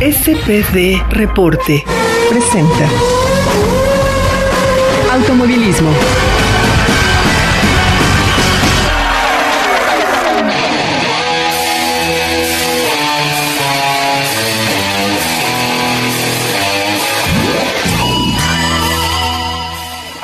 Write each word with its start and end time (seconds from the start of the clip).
SPD 0.00 1.02
Reporte 1.10 1.84
presenta 2.28 2.88
Automovilismo. 5.12 5.90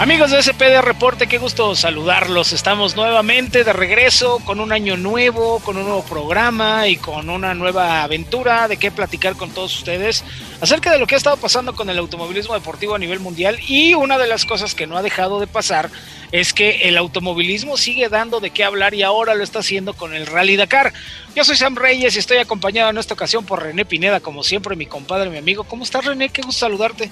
Amigos 0.04 0.32
de 0.32 0.42
SPD 0.42 0.82
Reporte, 0.82 1.26
qué 1.26 1.38
gusto 1.38 1.74
saludarlos. 1.74 2.52
Estamos 2.52 2.94
nuevamente 2.94 3.64
de 3.64 3.72
regreso 3.72 4.38
con 4.44 4.60
un 4.60 4.70
año 4.70 4.98
nuevo, 4.98 5.60
con 5.60 5.78
un 5.78 5.84
nuevo 5.84 6.04
programa 6.04 6.86
y 6.88 6.98
con 6.98 7.30
una 7.30 7.54
nueva 7.54 8.02
aventura 8.02 8.68
de 8.68 8.76
qué 8.76 8.90
platicar 8.90 9.34
con 9.34 9.50
todos 9.52 9.74
ustedes 9.74 10.22
acerca 10.60 10.92
de 10.92 10.98
lo 10.98 11.06
que 11.06 11.14
ha 11.14 11.16
estado 11.16 11.38
pasando 11.38 11.74
con 11.74 11.88
el 11.88 11.96
automovilismo 11.96 12.52
deportivo 12.52 12.94
a 12.94 12.98
nivel 12.98 13.18
mundial. 13.18 13.58
Y 13.66 13.94
una 13.94 14.18
de 14.18 14.26
las 14.26 14.44
cosas 14.44 14.74
que 14.74 14.86
no 14.86 14.98
ha 14.98 15.02
dejado 15.02 15.40
de 15.40 15.46
pasar 15.46 15.88
es 16.32 16.52
que 16.52 16.82
el 16.82 16.98
automovilismo 16.98 17.78
sigue 17.78 18.10
dando 18.10 18.40
de 18.40 18.50
qué 18.50 18.62
hablar 18.62 18.92
y 18.92 19.02
ahora 19.02 19.34
lo 19.34 19.42
está 19.42 19.60
haciendo 19.60 19.94
con 19.94 20.12
el 20.12 20.26
Rally 20.26 20.56
Dakar. 20.56 20.92
Yo 21.34 21.44
soy 21.44 21.56
Sam 21.56 21.76
Reyes 21.76 22.14
y 22.14 22.18
estoy 22.18 22.36
acompañado 22.36 22.90
en 22.90 22.98
esta 22.98 23.14
ocasión 23.14 23.46
por 23.46 23.62
René 23.62 23.86
Pineda, 23.86 24.20
como 24.20 24.42
siempre, 24.42 24.76
mi 24.76 24.84
compadre, 24.84 25.30
mi 25.30 25.38
amigo. 25.38 25.64
¿Cómo 25.64 25.82
estás, 25.82 26.04
René? 26.04 26.28
Qué 26.28 26.42
gusto 26.42 26.60
saludarte. 26.60 27.08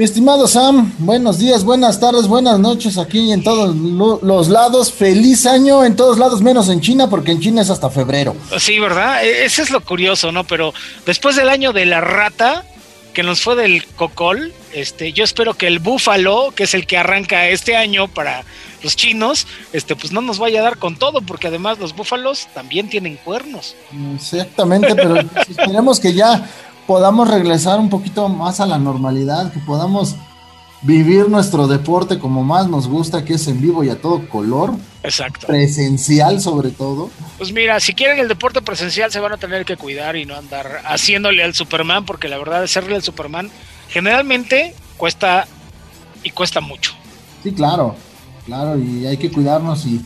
Mi 0.00 0.04
estimado 0.04 0.48
Sam, 0.48 0.94
buenos 0.96 1.38
días, 1.38 1.62
buenas 1.62 2.00
tardes, 2.00 2.26
buenas 2.26 2.58
noches 2.58 2.96
aquí 2.96 3.32
en 3.32 3.44
todos 3.44 3.76
los 4.22 4.48
lados. 4.48 4.90
Feliz 4.90 5.44
año 5.44 5.84
en 5.84 5.94
todos 5.94 6.18
lados, 6.18 6.40
menos 6.40 6.70
en 6.70 6.80
China, 6.80 7.10
porque 7.10 7.32
en 7.32 7.40
China 7.40 7.60
es 7.60 7.68
hasta 7.68 7.90
febrero. 7.90 8.34
Sí, 8.58 8.78
¿verdad? 8.78 9.22
E-, 9.22 9.44
ese 9.44 9.60
es 9.60 9.68
lo 9.68 9.82
curioso, 9.82 10.32
¿no? 10.32 10.44
Pero 10.44 10.72
después 11.04 11.36
del 11.36 11.50
año 11.50 11.74
de 11.74 11.84
la 11.84 12.00
rata, 12.00 12.64
que 13.12 13.22
nos 13.22 13.42
fue 13.42 13.56
del 13.56 13.84
cocol, 13.88 14.54
este, 14.72 15.12
yo 15.12 15.22
espero 15.22 15.52
que 15.52 15.66
el 15.66 15.80
búfalo, 15.80 16.50
que 16.56 16.62
es 16.64 16.72
el 16.72 16.86
que 16.86 16.96
arranca 16.96 17.48
este 17.48 17.76
año 17.76 18.08
para 18.08 18.44
los 18.82 18.96
chinos, 18.96 19.46
este, 19.74 19.96
pues 19.96 20.12
no 20.12 20.22
nos 20.22 20.38
vaya 20.38 20.60
a 20.60 20.62
dar 20.62 20.78
con 20.78 20.96
todo, 20.96 21.20
porque 21.20 21.48
además 21.48 21.78
los 21.78 21.94
búfalos 21.94 22.48
también 22.54 22.88
tienen 22.88 23.16
cuernos. 23.16 23.76
Exactamente, 24.14 24.94
pero 24.94 25.16
esperemos 25.48 26.00
que 26.00 26.14
ya 26.14 26.48
podamos 26.90 27.30
regresar 27.30 27.78
un 27.78 27.88
poquito 27.88 28.28
más 28.28 28.58
a 28.58 28.66
la 28.66 28.76
normalidad, 28.76 29.52
que 29.52 29.60
podamos 29.60 30.16
vivir 30.82 31.28
nuestro 31.28 31.68
deporte 31.68 32.18
como 32.18 32.42
más 32.42 32.66
nos 32.66 32.88
gusta, 32.88 33.24
que 33.24 33.34
es 33.34 33.46
en 33.46 33.60
vivo 33.60 33.84
y 33.84 33.90
a 33.90 34.00
todo 34.00 34.28
color. 34.28 34.72
Exacto. 35.04 35.46
Presencial 35.46 36.40
sobre 36.40 36.70
todo. 36.70 37.08
Pues 37.38 37.52
mira, 37.52 37.78
si 37.78 37.94
quieren 37.94 38.18
el 38.18 38.26
deporte 38.26 38.60
presencial 38.60 39.12
se 39.12 39.20
van 39.20 39.30
a 39.30 39.36
tener 39.36 39.64
que 39.64 39.76
cuidar 39.76 40.16
y 40.16 40.24
no 40.24 40.34
andar 40.34 40.82
haciéndole 40.84 41.44
al 41.44 41.54
Superman, 41.54 42.04
porque 42.04 42.26
la 42.26 42.38
verdad 42.38 42.64
hacerle 42.64 42.96
al 42.96 43.04
Superman 43.04 43.52
generalmente 43.88 44.74
cuesta 44.96 45.46
y 46.24 46.30
cuesta 46.30 46.60
mucho. 46.60 46.90
Sí, 47.44 47.52
claro, 47.52 47.94
claro, 48.46 48.76
y 48.76 49.06
hay 49.06 49.16
que 49.16 49.30
cuidarnos 49.30 49.86
y 49.86 50.04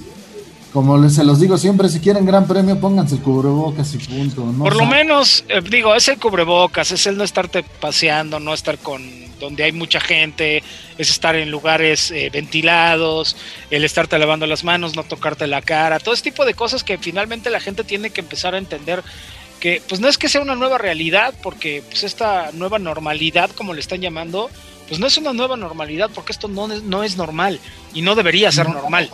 como 0.75 0.99
les, 0.99 1.15
se 1.15 1.23
los 1.23 1.39
digo 1.39 1.57
siempre, 1.57 1.89
si 1.89 2.01
quieren 2.01 2.27
gran 2.27 2.49
premio, 2.49 2.81
pónganse 2.81 3.15
el 3.15 3.23
cubrebocas 3.23 3.95
y 3.95 3.99
punto. 3.99 4.43
Por 4.59 4.75
lo 4.75 4.85
menos, 4.87 5.45
eh, 5.49 5.63
digo, 5.63 5.95
es 5.95 6.09
el 6.09 6.19
cubrebocas, 6.19 6.91
es 6.91 7.07
el 7.07 7.17
no 7.17 7.23
estarte 7.23 7.63
paseando, 7.63 8.41
no 8.41 8.53
estar 8.53 8.77
con 8.79 9.01
donde 9.39 9.63
hay 9.63 9.71
mucha 9.71 10.01
gente, 10.01 10.65
es 10.99 11.11
estar 11.11 11.37
en 11.37 11.53
lugares 11.53 12.11
eh, 12.11 12.29
ventilados, 12.33 13.37
el 13.71 13.85
estarte 13.85 14.19
lavando 14.19 14.49
las 14.49 14.65
manos, 14.65 14.97
no 14.97 15.05
tocarte 15.05 15.47
la 15.47 15.63
cara, 15.63 16.01
todo 16.01 16.13
ese 16.13 16.25
tipo 16.25 16.45
de 16.45 16.55
cosas 16.55 16.83
que 16.83 16.99
finalmente 16.99 17.51
la 17.51 17.61
gente 17.61 17.85
tiene 17.85 18.11
que 18.11 18.23
empezar 18.23 18.57
a 18.57 18.59
entender 18.59 19.05
que 19.61 19.81
pues 19.89 20.01
no 20.01 20.09
es 20.09 20.19
que 20.19 20.29
sea 20.29 20.41
una 20.41 20.57
nueva 20.57 20.79
realidad, 20.79 21.35
porque 21.41 21.85
pues 21.89 22.03
esta 22.03 22.51
nueva 22.53 22.81
normalidad, 22.81 23.49
como 23.53 23.75
le 23.75 23.81
están 23.81 24.01
llamando, 24.01 24.51
pues 24.89 24.99
no 24.99 25.07
es 25.07 25.17
una 25.19 25.33
nueva 25.33 25.57
normalidad, 25.57 26.11
porque 26.13 26.33
esto 26.33 26.49
no, 26.49 26.67
no 26.67 27.05
es 27.05 27.17
normal 27.17 27.61
y 27.95 28.03
no 28.03 28.17
debería 28.17 28.51
ser 28.51 28.69
normal. 28.69 29.09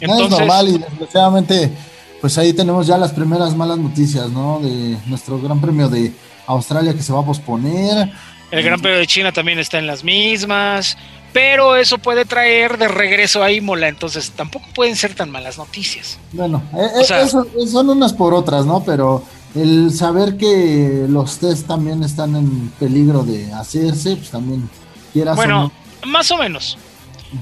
No 0.00 0.24
es 0.24 0.30
normal 0.30 0.68
y 0.68 0.78
desgraciadamente, 0.78 1.72
pues 2.20 2.36
ahí 2.38 2.52
tenemos 2.52 2.86
ya 2.86 2.98
las 2.98 3.12
primeras 3.12 3.54
malas 3.54 3.78
noticias, 3.78 4.28
¿no? 4.30 4.60
De 4.60 4.96
nuestro 5.06 5.40
Gran 5.40 5.60
Premio 5.60 5.88
de 5.88 6.12
Australia 6.46 6.94
que 6.94 7.02
se 7.02 7.12
va 7.12 7.20
a 7.20 7.24
posponer. 7.24 8.10
El 8.50 8.62
Gran 8.62 8.80
Premio 8.80 8.98
de 8.98 9.06
China 9.06 9.32
también 9.32 9.58
está 9.58 9.78
en 9.78 9.86
las 9.86 10.04
mismas, 10.04 10.96
pero 11.32 11.76
eso 11.76 11.98
puede 11.98 12.24
traer 12.24 12.78
de 12.78 12.88
regreso 12.88 13.42
a 13.42 13.50
Imola, 13.50 13.88
entonces 13.88 14.30
tampoco 14.30 14.66
pueden 14.74 14.96
ser 14.96 15.14
tan 15.14 15.30
malas 15.30 15.58
noticias. 15.58 16.18
Bueno, 16.32 16.62
eh, 16.74 17.02
eh, 17.02 17.66
son 17.66 17.90
unas 17.90 18.12
por 18.12 18.34
otras, 18.34 18.64
¿no? 18.66 18.84
Pero 18.84 19.24
el 19.56 19.92
saber 19.92 20.36
que 20.36 21.06
los 21.08 21.38
test 21.38 21.66
también 21.66 22.02
están 22.02 22.36
en 22.36 22.68
peligro 22.78 23.24
de 23.24 23.52
hacerse, 23.52 24.16
pues 24.16 24.30
también 24.30 24.68
quieras 25.12 25.36
bueno, 25.36 25.72
más 26.04 26.30
o 26.30 26.36
menos. 26.36 26.76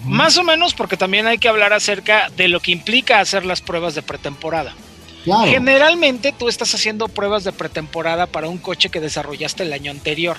Más 0.05 0.37
o 0.37 0.45
menos 0.45 0.75
porque 0.75 0.97
también 0.97 1.27
hay 1.27 1.39
que 1.39 1.49
hablar 1.49 1.73
acerca 1.73 2.31
de 2.37 2.49
lo 2.49 2.61
que 2.61 2.73
implica 2.73 3.21
hacer 3.21 3.45
las 3.45 3.61
pruebas 3.61 3.95
de 3.95 4.03
pretemporada. 4.03 4.75
Generalmente 5.47 6.35
tú 6.39 6.49
estás 6.49 6.75
haciendo 6.75 7.09
pruebas 7.09 7.45
de 7.45 7.53
pretemporada 7.53 8.27
para 8.27 8.49
un 8.49 8.59
coche 8.59 8.91
que 8.91 9.01
desarrollaste 9.01 9.63
el 9.63 9.73
año 9.73 9.91
anterior. 9.91 10.37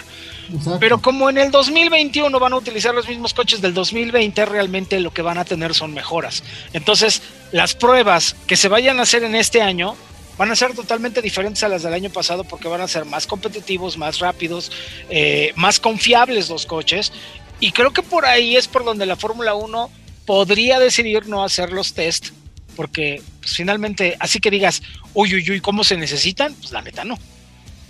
Pero 0.80 1.02
como 1.02 1.30
en 1.30 1.40
el 1.40 1.50
2021 1.50 2.40
van 2.40 2.54
a 2.54 2.58
utilizar 2.58 2.94
los 2.94 3.08
mismos 3.08 3.34
coches 3.34 3.62
del 3.62 3.74
2020, 3.74 4.46
realmente 4.46 5.00
lo 5.00 5.12
que 5.12 5.24
van 5.24 5.40
a 5.40 5.46
tener 5.46 5.74
son 5.74 5.94
mejoras. 5.94 6.44
Entonces, 6.74 7.24
las 7.52 7.74
pruebas 7.74 8.36
que 8.46 8.56
se 8.56 8.68
vayan 8.68 9.00
a 9.00 9.04
hacer 9.04 9.24
en 9.24 9.36
este 9.36 9.62
año 9.62 9.96
van 10.38 10.52
a 10.52 10.56
ser 10.56 10.76
totalmente 10.76 11.22
diferentes 11.22 11.64
a 11.64 11.70
las 11.70 11.82
del 11.82 11.94
año 11.94 12.10
pasado 12.10 12.44
porque 12.44 12.68
van 12.68 12.82
a 12.82 12.88
ser 12.88 13.06
más 13.06 13.26
competitivos, 13.26 13.98
más 13.98 14.20
rápidos, 14.20 14.72
eh, 15.10 15.54
más 15.56 15.80
confiables 15.80 16.50
los 16.50 16.66
coches 16.66 17.12
y 17.60 17.72
creo 17.72 17.92
que 17.92 18.02
por 18.02 18.26
ahí 18.26 18.56
es 18.56 18.68
por 18.68 18.84
donde 18.84 19.06
la 19.06 19.16
Fórmula 19.16 19.56
1 19.56 19.90
podría 20.26 20.80
decidir 20.80 21.28
no 21.28 21.44
hacer 21.44 21.72
los 21.72 21.94
test, 21.94 22.30
porque 22.76 23.22
pues, 23.40 23.54
finalmente, 23.54 24.18
así 24.20 24.40
que 24.40 24.52
digas, 24.52 24.82
uy, 25.14 25.36
uy, 25.36 25.52
uy, 25.52 25.62
¿cómo 25.62 25.84
se 25.84 25.98
necesitan? 25.98 26.54
Pues 26.56 26.72
la 26.72 26.82
neta 26.82 27.04
no. 27.04 27.18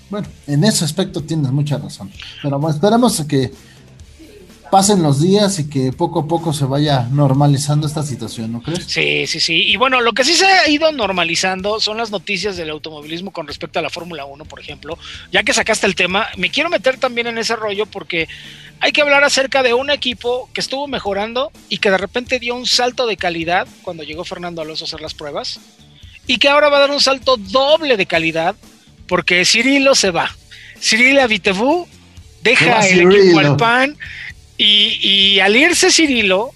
Bueno, 0.09 0.27
en 0.47 0.63
ese 0.63 0.85
aspecto 0.85 1.21
tienes 1.21 1.51
mucha 1.51 1.77
razón. 1.77 2.11
Pero 2.41 2.59
bueno, 2.59 2.75
esperemos 2.75 3.23
que 3.27 3.51
pasen 4.69 5.01
los 5.01 5.21
días 5.21 5.59
y 5.59 5.69
que 5.69 5.91
poco 5.93 6.19
a 6.19 6.27
poco 6.27 6.53
se 6.53 6.65
vaya 6.65 7.07
normalizando 7.11 7.87
esta 7.87 8.03
situación, 8.03 8.51
¿no 8.51 8.61
crees? 8.61 8.83
Sí, 8.85 9.25
sí, 9.25 9.39
sí. 9.39 9.63
Y 9.67 9.77
bueno, 9.77 10.01
lo 10.01 10.13
que 10.13 10.23
sí 10.23 10.33
se 10.33 10.45
ha 10.45 10.69
ido 10.69 10.91
normalizando 10.91 11.79
son 11.79 11.97
las 11.97 12.11
noticias 12.11 12.57
del 12.57 12.69
automovilismo 12.69 13.31
con 13.31 13.47
respecto 13.47 13.79
a 13.79 13.81
la 13.81 13.89
Fórmula 13.89 14.25
1, 14.25 14.45
por 14.45 14.59
ejemplo. 14.59 14.97
Ya 15.31 15.43
que 15.43 15.53
sacaste 15.53 15.87
el 15.87 15.95
tema, 15.95 16.27
me 16.37 16.49
quiero 16.49 16.69
meter 16.69 16.97
también 16.97 17.27
en 17.27 17.37
ese 17.37 17.55
rollo 17.55 17.85
porque 17.85 18.27
hay 18.79 18.91
que 18.91 19.01
hablar 19.01 19.23
acerca 19.23 19.63
de 19.63 19.73
un 19.73 19.89
equipo 19.89 20.49
que 20.53 20.61
estuvo 20.61 20.87
mejorando 20.87 21.51
y 21.69 21.79
que 21.79 21.91
de 21.91 21.97
repente 21.97 22.39
dio 22.39 22.55
un 22.55 22.65
salto 22.65 23.07
de 23.07 23.17
calidad 23.17 23.67
cuando 23.81 24.03
llegó 24.03 24.23
Fernando 24.23 24.61
Alonso 24.61 24.85
a 24.85 24.87
hacer 24.87 25.01
las 25.01 25.13
pruebas 25.13 25.59
y 26.27 26.37
que 26.37 26.49
ahora 26.49 26.69
va 26.69 26.77
a 26.77 26.81
dar 26.81 26.91
un 26.91 27.01
salto 27.01 27.37
doble 27.37 27.97
de 27.97 28.05
calidad 28.05 28.55
porque 29.07 29.45
Cirilo 29.45 29.95
se 29.95 30.11
va. 30.11 30.35
Cyril 30.79 31.19
Avitevu 31.19 31.87
deja 32.41 32.87
el 32.87 33.11
equipo 33.11 33.39
al 33.39 33.57
pan 33.57 33.97
y, 34.57 35.39
al 35.39 35.55
irse 35.55 35.91
Cirilo, 35.91 36.51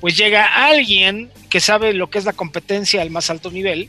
pues 0.00 0.16
llega 0.16 0.66
alguien 0.66 1.30
que 1.50 1.60
sabe 1.60 1.92
lo 1.92 2.10
que 2.10 2.18
es 2.18 2.24
la 2.24 2.32
competencia 2.32 3.02
al 3.02 3.10
más 3.10 3.30
alto 3.30 3.50
nivel, 3.50 3.88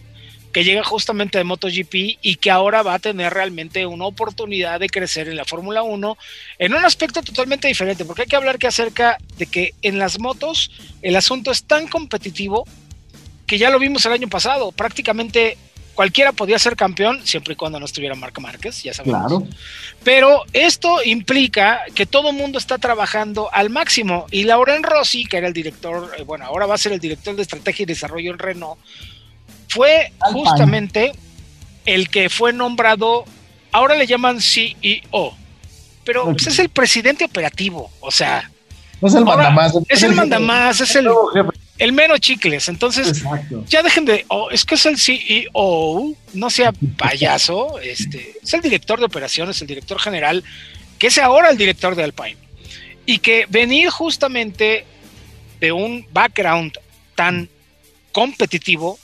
que 0.56 0.64
llega 0.64 0.86
justamente 0.86 1.38
de 1.38 1.44
MotoGP 1.44 1.94
y 2.22 2.38
que 2.38 2.50
ahora 2.50 2.82
va 2.82 2.94
a 2.94 3.00
tener 3.00 3.34
realmente 3.34 3.86
una 3.86 4.06
oportunidad 4.06 4.80
de 4.80 4.88
crecer 4.88 5.28
en 5.28 5.36
la 5.36 5.44
Fórmula 5.44 5.84
1 5.84 6.18
en 6.60 6.74
un 6.74 6.86
aspecto 6.86 7.22
totalmente 7.22 7.68
diferente, 7.68 8.06
porque 8.06 8.22
hay 8.22 8.28
que 8.30 8.38
hablar 8.38 8.58
que 8.58 8.68
acerca 8.68 9.18
de 9.38 9.48
que 9.48 9.74
en 9.82 10.00
las 10.00 10.18
motos 10.18 10.72
el 11.02 11.18
asunto 11.18 11.52
es 11.52 11.66
tan 11.66 11.90
competitivo 11.90 12.66
que 13.46 13.58
ya 13.58 13.70
lo 13.70 13.80
vimos 13.80 14.06
el 14.06 14.14
año 14.14 14.30
pasado, 14.30 14.72
prácticamente 14.72 15.58
cualquiera 15.94 16.32
podía 16.32 16.58
ser 16.58 16.78
campeón 16.78 17.20
siempre 17.28 17.52
y 17.52 17.58
cuando 17.58 17.78
no 17.78 17.86
estuviera 17.86 18.16
Marca 18.16 18.40
Márquez, 18.40 18.82
ya 18.82 18.94
sabemos. 18.94 19.28
Claro. 19.28 19.48
Pero 20.06 20.46
esto 20.54 21.04
implica 21.04 21.82
que 21.94 22.06
todo 22.06 22.30
el 22.30 22.38
mundo 22.38 22.60
está 22.60 22.78
trabajando 22.78 23.50
al 23.52 23.70
máximo 23.70 24.26
y 24.32 24.46
Lauren 24.46 24.84
Rossi, 24.84 25.26
que 25.26 25.36
era 25.36 25.50
el 25.50 25.54
director, 25.54 26.14
eh, 26.18 26.24
bueno, 26.24 26.46
ahora 26.46 26.66
va 26.66 26.76
a 26.76 26.78
ser 26.78 26.94
el 26.94 27.00
director 27.02 27.36
de 27.36 27.42
estrategia 27.42 27.84
y 27.84 27.88
desarrollo 27.88 28.32
en 28.32 28.40
Renault, 28.40 28.80
fue 29.68 30.12
justamente 30.32 31.14
el 31.86 32.10
que 32.10 32.30
fue 32.30 32.54
nombrado, 32.54 33.26
ahora 33.72 33.96
le 33.96 34.08
llaman 34.08 34.42
CEO, 34.42 35.36
pero 36.04 36.26
pues, 36.26 36.48
es 36.48 36.60
el 36.60 36.70
presidente 36.70 37.26
operativo, 37.26 37.92
o 38.00 38.12
sea, 38.12 38.50
es 39.02 39.14
el 39.14 39.26
mandamás. 39.26 39.74
Es 39.90 40.04
el 40.04 40.14
mandamás, 40.14 40.82
es 40.82 40.96
el, 40.96 41.08
el 41.78 41.94
mero 41.94 42.18
chicles. 42.18 42.70
Entonces, 42.70 43.24
ya 43.68 43.84
dejen 43.84 44.06
de, 44.06 44.26
oh, 44.30 44.50
es 44.50 44.66
que 44.66 44.76
es 44.76 44.86
el 44.86 44.98
CEO, 44.98 46.14
no 46.34 46.50
sea 46.50 46.74
payaso, 46.98 47.80
este, 47.84 48.36
es 48.42 48.54
el 48.54 48.62
director 48.62 49.00
de 49.00 49.06
operaciones, 49.06 49.62
el 49.62 49.68
director 49.68 50.00
general, 50.00 50.44
que 50.98 51.08
es 51.08 51.18
ahora 51.18 51.50
el 51.50 51.58
director 51.58 51.96
de 51.96 52.04
Alpine. 52.04 52.38
Y 53.06 53.20
que 53.20 53.46
venir 53.50 53.90
justamente 53.90 54.86
de 55.60 55.72
un 55.72 56.08
background 56.12 56.80
tan 57.14 57.50
competitivo, 58.12 58.98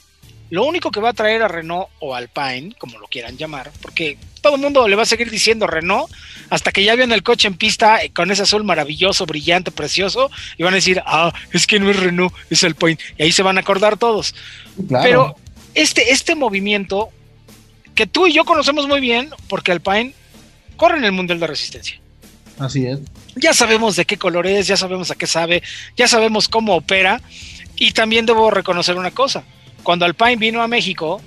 lo 0.51 0.65
único 0.65 0.91
que 0.91 0.99
va 0.99 1.09
a 1.09 1.13
traer 1.13 1.41
a 1.41 1.47
Renault 1.47 1.87
o 1.99 2.13
Alpine, 2.13 2.75
como 2.77 2.99
lo 2.99 3.07
quieran 3.07 3.37
llamar, 3.37 3.71
porque 3.81 4.17
todo 4.41 4.55
el 4.55 4.61
mundo 4.61 4.85
le 4.87 4.97
va 4.97 5.03
a 5.03 5.05
seguir 5.05 5.31
diciendo 5.31 5.65
Renault 5.65 6.11
hasta 6.49 6.73
que 6.73 6.83
ya 6.83 6.93
vean 6.95 7.13
el 7.13 7.23
coche 7.23 7.47
en 7.47 7.55
pista 7.55 8.03
eh, 8.03 8.11
con 8.11 8.29
ese 8.31 8.41
azul 8.41 8.65
maravilloso, 8.65 9.25
brillante, 9.25 9.71
precioso 9.71 10.29
y 10.57 10.63
van 10.63 10.73
a 10.73 10.75
decir, 10.75 11.01
ah, 11.05 11.33
es 11.53 11.65
que 11.65 11.79
no 11.79 11.89
es 11.89 11.97
Renault, 11.97 12.33
es 12.49 12.65
Alpine. 12.65 12.97
Y 13.17 13.23
ahí 13.23 13.31
se 13.31 13.43
van 13.43 13.57
a 13.57 13.61
acordar 13.61 13.97
todos. 13.97 14.35
Claro. 14.89 15.03
Pero 15.03 15.35
este, 15.73 16.11
este 16.11 16.35
movimiento 16.35 17.09
que 17.95 18.05
tú 18.05 18.27
y 18.27 18.33
yo 18.33 18.43
conocemos 18.43 18.87
muy 18.87 18.99
bien 18.99 19.29
porque 19.47 19.71
Alpine 19.71 20.13
corre 20.75 20.97
en 20.97 21.05
el 21.05 21.13
Mundial 21.13 21.39
de 21.39 21.47
Resistencia. 21.47 21.97
Así 22.59 22.87
es. 22.87 22.99
Ya 23.35 23.53
sabemos 23.53 23.95
de 23.95 24.03
qué 24.03 24.17
color 24.17 24.47
es, 24.47 24.67
ya 24.67 24.75
sabemos 24.75 25.11
a 25.11 25.15
qué 25.15 25.27
sabe, 25.27 25.63
ya 25.95 26.09
sabemos 26.09 26.49
cómo 26.49 26.75
opera. 26.75 27.21
Y 27.77 27.91
también 27.91 28.25
debo 28.25 28.51
reconocer 28.51 28.97
una 28.97 29.11
cosa. 29.11 29.45
Cuando 29.83 30.05
Alpine 30.05 30.35
vino 30.37 30.61
a 30.61 30.67
México, 30.67 31.21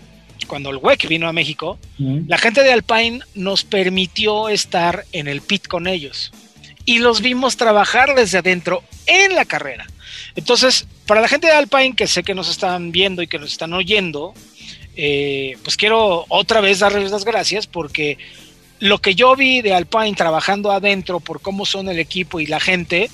cuando 0.46 0.70
el 0.70 0.76
WEC 0.76 1.08
vino 1.08 1.28
a 1.28 1.32
México, 1.32 1.78
Mm. 1.98 2.28
la 2.28 2.38
gente 2.38 2.62
de 2.62 2.72
Alpine 2.72 3.20
nos 3.34 3.64
permitió 3.64 4.48
estar 4.48 5.04
en 5.12 5.28
el 5.28 5.40
pit 5.40 5.66
con 5.66 5.86
ellos. 5.86 6.32
Y 6.84 6.98
los 6.98 7.20
vimos 7.22 7.56
trabajar 7.56 8.14
desde 8.14 8.38
adentro 8.38 8.82
en 9.06 9.34
la 9.34 9.44
carrera. 9.44 9.86
Entonces, 10.36 10.86
para 11.06 11.20
la 11.20 11.28
gente 11.28 11.46
de 11.46 11.54
Alpine, 11.54 11.94
que 11.96 12.06
sé 12.06 12.22
que 12.22 12.34
nos 12.34 12.50
están 12.50 12.92
viendo 12.92 13.22
y 13.22 13.26
que 13.26 13.38
nos 13.38 13.52
están 13.52 13.72
oyendo, 13.72 14.34
eh, 14.96 15.56
pues 15.62 15.76
quiero 15.76 16.24
otra 16.28 16.60
vez 16.60 16.80
darles 16.80 17.10
las 17.10 17.24
gracias 17.24 17.66
porque 17.66 18.18
lo 18.80 18.98
que 18.98 19.14
yo 19.14 19.34
vi 19.34 19.62
de 19.62 19.72
Alpine 19.74 20.14
trabajando 20.14 20.72
adentro 20.72 21.20
por 21.20 21.40
cómo 21.40 21.64
son 21.64 21.88
el 21.88 21.98
equipo 21.98 22.38
y 22.40 22.46
la 22.46 22.60
gente, 22.60 23.08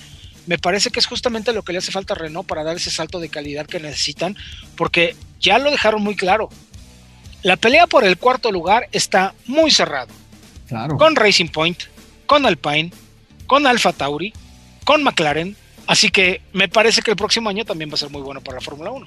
me 0.47 0.59
parece 0.59 0.91
que 0.91 0.99
es 0.99 1.07
justamente 1.07 1.53
lo 1.53 1.63
que 1.63 1.73
le 1.73 1.79
hace 1.79 1.93
falta 1.93 2.15
a 2.15 2.17
Renault 2.17 2.49
para 2.49 2.65
dar 2.65 2.77
ese 2.77 2.91
salto 2.91 3.21
de 3.21 3.29
calidad 3.29 3.67
que 3.67 3.79
necesitan, 3.79 4.37
porque 4.75 5.15
ya 5.41 5.59
lo 5.59 5.71
dejaron 5.71 6.03
muy 6.03 6.15
claro. 6.17 6.49
La 7.43 7.57
pelea 7.57 7.87
por 7.87 8.05
el 8.05 8.19
cuarto 8.19 8.53
lugar 8.53 8.89
está 8.93 9.35
muy 9.47 9.71
cerrado, 9.71 10.13
Claro. 10.69 10.97
con 10.99 11.17
Racing 11.17 11.49
Point, 11.49 11.79
con 12.27 12.45
Alpine, 12.47 12.93
con 13.47 13.67
Alfa 13.67 13.93
Tauri, 13.93 14.33
con 14.85 15.03
McLaren, 15.03 15.57
así 15.87 16.11
que 16.11 16.43
me 16.53 16.69
parece 16.69 17.01
que 17.03 17.11
el 17.11 17.17
próximo 17.17 17.49
año 17.49 17.65
también 17.65 17.91
va 17.91 17.95
a 17.95 17.99
ser 17.99 18.11
muy 18.11 18.21
bueno 18.23 18.41
para 18.41 18.57
la 18.59 18.61
Fórmula 18.61 18.91
1. 18.91 19.07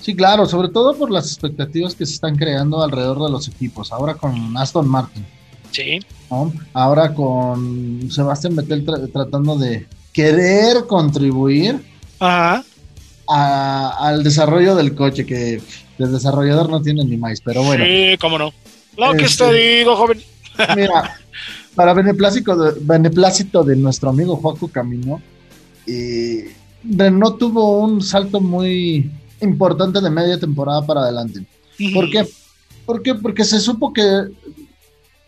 Sí, 0.00 0.14
claro, 0.16 0.46
sobre 0.46 0.68
todo 0.68 0.96
por 0.96 1.10
las 1.10 1.26
expectativas 1.26 1.94
que 1.94 2.06
se 2.06 2.14
están 2.14 2.36
creando 2.36 2.82
alrededor 2.82 3.22
de 3.24 3.30
los 3.30 3.46
equipos. 3.48 3.92
Ahora 3.92 4.14
con 4.14 4.56
Aston 4.56 4.88
Martin, 4.88 5.24
Sí, 5.70 6.00
¿no? 6.30 6.52
Ahora 6.74 7.14
con 7.14 8.10
Sebastián 8.10 8.54
Vettel 8.56 8.84
tra- 8.84 9.10
tratando 9.12 9.56
de 9.56 9.86
querer 10.12 10.86
contribuir 10.86 11.80
ajá, 12.18 12.62
a- 13.34 14.08
al 14.08 14.22
desarrollo 14.22 14.74
del 14.74 14.94
coche, 14.94 15.24
que 15.26 15.60
el 15.98 16.12
desarrollador 16.12 16.68
no 16.70 16.80
tiene 16.82 17.04
ni 17.04 17.16
más, 17.16 17.40
pero 17.44 17.62
bueno. 17.62 17.84
sí, 17.84 18.16
cómo 18.20 18.38
no. 18.38 18.52
Lo 18.96 19.12
que 19.12 19.24
Este- 19.24 19.44
te 19.48 19.54
digo, 19.78 19.96
joven. 19.96 20.20
Mira, 20.76 21.16
para 21.74 21.94
beneplácito 21.94 22.56
de, 22.56 22.78
beneplácito 22.80 23.62
de 23.64 23.76
nuestro 23.76 24.10
amigo 24.10 24.36
Joaco 24.36 24.68
Camino, 24.68 25.22
eh, 25.86 26.52
Renault 26.84 27.38
tuvo 27.38 27.78
un 27.80 28.02
salto 28.02 28.40
muy 28.40 29.10
importante 29.40 30.00
de 30.00 30.10
media 30.10 30.38
temporada 30.38 30.84
para 30.84 31.02
adelante. 31.02 31.44
¿Por 31.94 32.10
qué? 32.10 32.26
¿Por 32.84 33.02
qué? 33.02 33.14
Porque 33.14 33.44
se 33.44 33.58
supo 33.60 33.92
que 33.92 34.04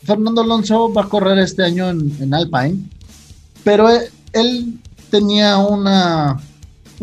Fernando 0.02 0.42
Alonso 0.42 0.92
va 0.92 1.02
a 1.02 1.08
correr 1.08 1.38
este 1.38 1.62
año 1.64 1.88
en, 1.88 2.14
en 2.20 2.34
Alpine, 2.34 2.76
pero 3.62 3.88
él, 3.88 4.02
él 4.32 4.74
tenía 5.10 5.56
una, 5.58 6.38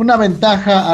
una 0.01 0.17
ventaja 0.17 0.79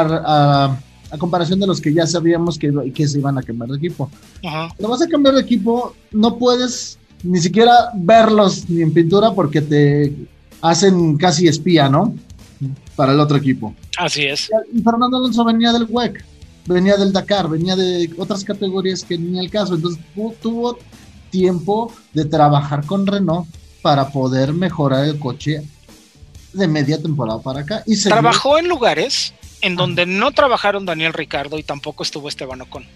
a- 0.66 0.80
a 1.10 1.16
comparación 1.16 1.58
de 1.58 1.66
los 1.66 1.80
que 1.80 1.92
ya 1.94 2.06
sabíamos 2.06 2.58
que, 2.58 2.70
que 2.94 3.08
se 3.08 3.18
iban 3.18 3.38
a 3.38 3.42
cambiar 3.42 3.70
de 3.70 3.76
equipo. 3.78 4.10
Ajá. 4.44 4.68
Cuando 4.76 4.88
vas 4.90 5.00
a 5.02 5.08
cambiar 5.08 5.34
de 5.36 5.40
equipo, 5.40 5.94
no 6.12 6.36
puedes 6.36 6.98
ni 7.22 7.40
siquiera 7.40 7.72
verlos 7.94 8.68
ni 8.68 8.82
en 8.82 8.92
pintura 8.92 9.32
porque 9.32 9.62
te 9.62 10.14
hacen 10.60 11.16
casi 11.16 11.48
espía, 11.48 11.88
¿no? 11.88 12.14
Para 12.94 13.12
el 13.12 13.20
otro 13.20 13.38
equipo. 13.38 13.74
Así 13.96 14.24
es. 14.26 14.50
Y 14.72 14.82
Fernando 14.82 15.16
Alonso 15.16 15.44
venía 15.46 15.72
del 15.72 15.86
WEC, 15.88 16.22
venía 16.66 16.96
del 16.98 17.10
Dakar, 17.12 17.48
venía 17.48 17.74
de 17.74 18.10
otras 18.18 18.44
categorías 18.44 19.02
que 19.02 19.16
ni 19.16 19.38
el 19.38 19.50
caso. 19.50 19.76
Entonces 19.76 20.02
tu- 20.14 20.34
tuvo 20.42 20.78
tiempo 21.30 21.90
de 22.12 22.26
trabajar 22.26 22.84
con 22.84 23.06
Renault 23.06 23.48
para 23.80 24.08
poder 24.10 24.52
mejorar 24.52 25.06
el 25.06 25.18
coche 25.18 25.62
de 26.52 26.68
media 26.68 27.00
temporada 27.00 27.40
para 27.40 27.60
acá. 27.60 27.82
Y 27.86 27.96
se 27.96 28.08
Trabajó 28.08 28.58
en 28.58 28.68
lugares 28.68 29.34
en 29.60 29.76
donde 29.76 30.06
no 30.06 30.32
trabajaron 30.32 30.86
Daniel 30.86 31.12
Ricardo 31.12 31.58
y 31.58 31.62
tampoco 31.62 32.02
estuvo 32.02 32.28
Esteban 32.28 32.60
Ocon. 32.60 32.86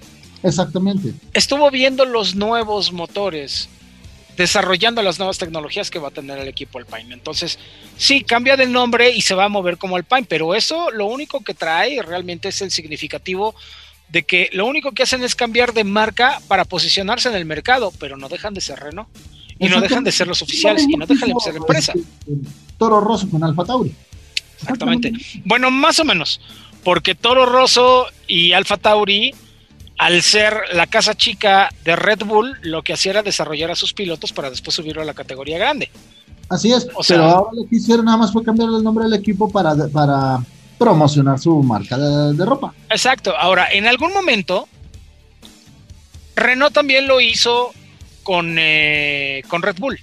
Exactamente. 0.43 1.15
Estuvo 1.33 1.71
viendo 1.71 2.05
los 2.05 2.35
nuevos 2.35 2.93
motores, 2.93 3.69
desarrollando 4.37 5.03
las 5.03 5.19
nuevas 5.19 5.39
tecnologías 5.39 5.91
que 5.91 5.99
va 5.99 6.09
a 6.09 6.13
tener 6.13 6.39
el 6.39 6.49
equipo 6.49 6.79
Alpine. 6.79 7.15
Entonces, 7.15 7.59
sí, 7.97 8.23
cambia 8.23 8.57
de 8.57 8.67
nombre 8.67 9.11
y 9.11 9.23
se 9.23 9.35
va 9.35 9.45
a 9.45 9.49
mover 9.49 9.79
como 9.79 9.97
Alpine, 9.97 10.25
pero 10.29 10.55
eso 10.55 10.91
lo 10.91 11.07
único 11.07 11.43
que 11.43 11.55
trae 11.55 12.03
realmente 12.03 12.49
es 12.49 12.63
el 12.63 12.71
significativo 12.71 13.55
de 14.09 14.25
que 14.25 14.51
lo 14.53 14.67
único 14.67 14.93
que 14.93 15.05
hacen 15.05 15.23
es 15.25 15.35
cambiar 15.35 15.73
de 15.73 15.85
marca 15.85 16.41
para 16.47 16.65
posicionarse 16.65 17.29
en 17.29 17.35
el 17.35 17.47
mercado, 17.47 17.93
pero 17.99 18.17
no 18.17 18.29
dejan 18.29 18.53
de 18.53 18.61
ser 18.61 18.79
Renault. 18.79 19.09
Y 19.63 19.69
no 19.69 19.81
dejan 19.81 20.05
de 20.05 20.13
ser 20.13 20.27
los 20.27 20.43
oficiales 20.43 20.83
y 20.89 20.97
no 20.97 21.07
dejan 21.07 21.29
de 21.31 21.35
ser 21.43 21.55
la 21.55 21.59
empresa. 21.61 21.93
Toro 22.79 23.01
Rosso 23.01 23.29
con 23.31 23.43
Alfa 23.45 23.65
Tauri. 23.65 23.95
Exactamente. 24.61 25.13
Bueno, 25.45 25.71
más 25.71 25.99
o 26.01 26.05
menos, 26.05 26.41
porque 26.85 27.15
Toro 27.15 27.47
Rosso 27.47 28.07
y 28.27 28.53
Alfa 28.53 28.77
Tauri, 28.77 29.35
al 29.99 30.23
ser 30.23 30.57
la 30.73 30.87
casa 30.87 31.15
chica 31.15 31.69
de 31.85 31.97
Red 31.97 32.25
Bull, 32.27 32.57
lo 32.63 32.83
que 32.83 32.93
hacía 32.93 33.13
era 33.13 33.23
desarrollar 33.23 33.71
a 33.71 33.77
sus 33.77 33.93
pilotos 33.93 34.33
para 34.33 34.51
después 34.51 34.75
subirlo 34.75 35.03
a 35.03 35.05
la 35.05 35.15
categoría 35.15 35.59
grande. 35.59 35.91
Así 36.49 36.73
es, 36.73 36.87
O 36.95 37.03
sea- 37.03 37.17
pero 37.17 37.29
ahora 37.31 37.51
lo 37.55 37.69
que 37.69 37.77
hicieron 37.77 38.05
nada 38.05 38.19
más 38.19 38.33
fue 38.33 38.43
cambiar 38.45 38.69
el 38.69 38.83
nombre 38.83 39.05
del 39.05 39.15
equipo 39.15 39.51
para, 39.51 39.75
para 39.89 40.39
promocionar 40.79 41.39
su 41.39 41.63
marca 41.63 41.97
de, 41.97 42.35
de 42.35 42.45
ropa. 42.45 42.75
Exacto. 42.91 43.35
Ahora, 43.37 43.69
en 43.73 43.87
algún 43.87 44.13
momento, 44.13 44.69
Renault 46.37 46.73
también 46.75 47.07
lo 47.07 47.21
hizo 47.21 47.73
con, 48.23 48.57
eh, 48.59 49.43
con 49.49 49.63
Red 49.63 49.77
Bull. 49.79 50.01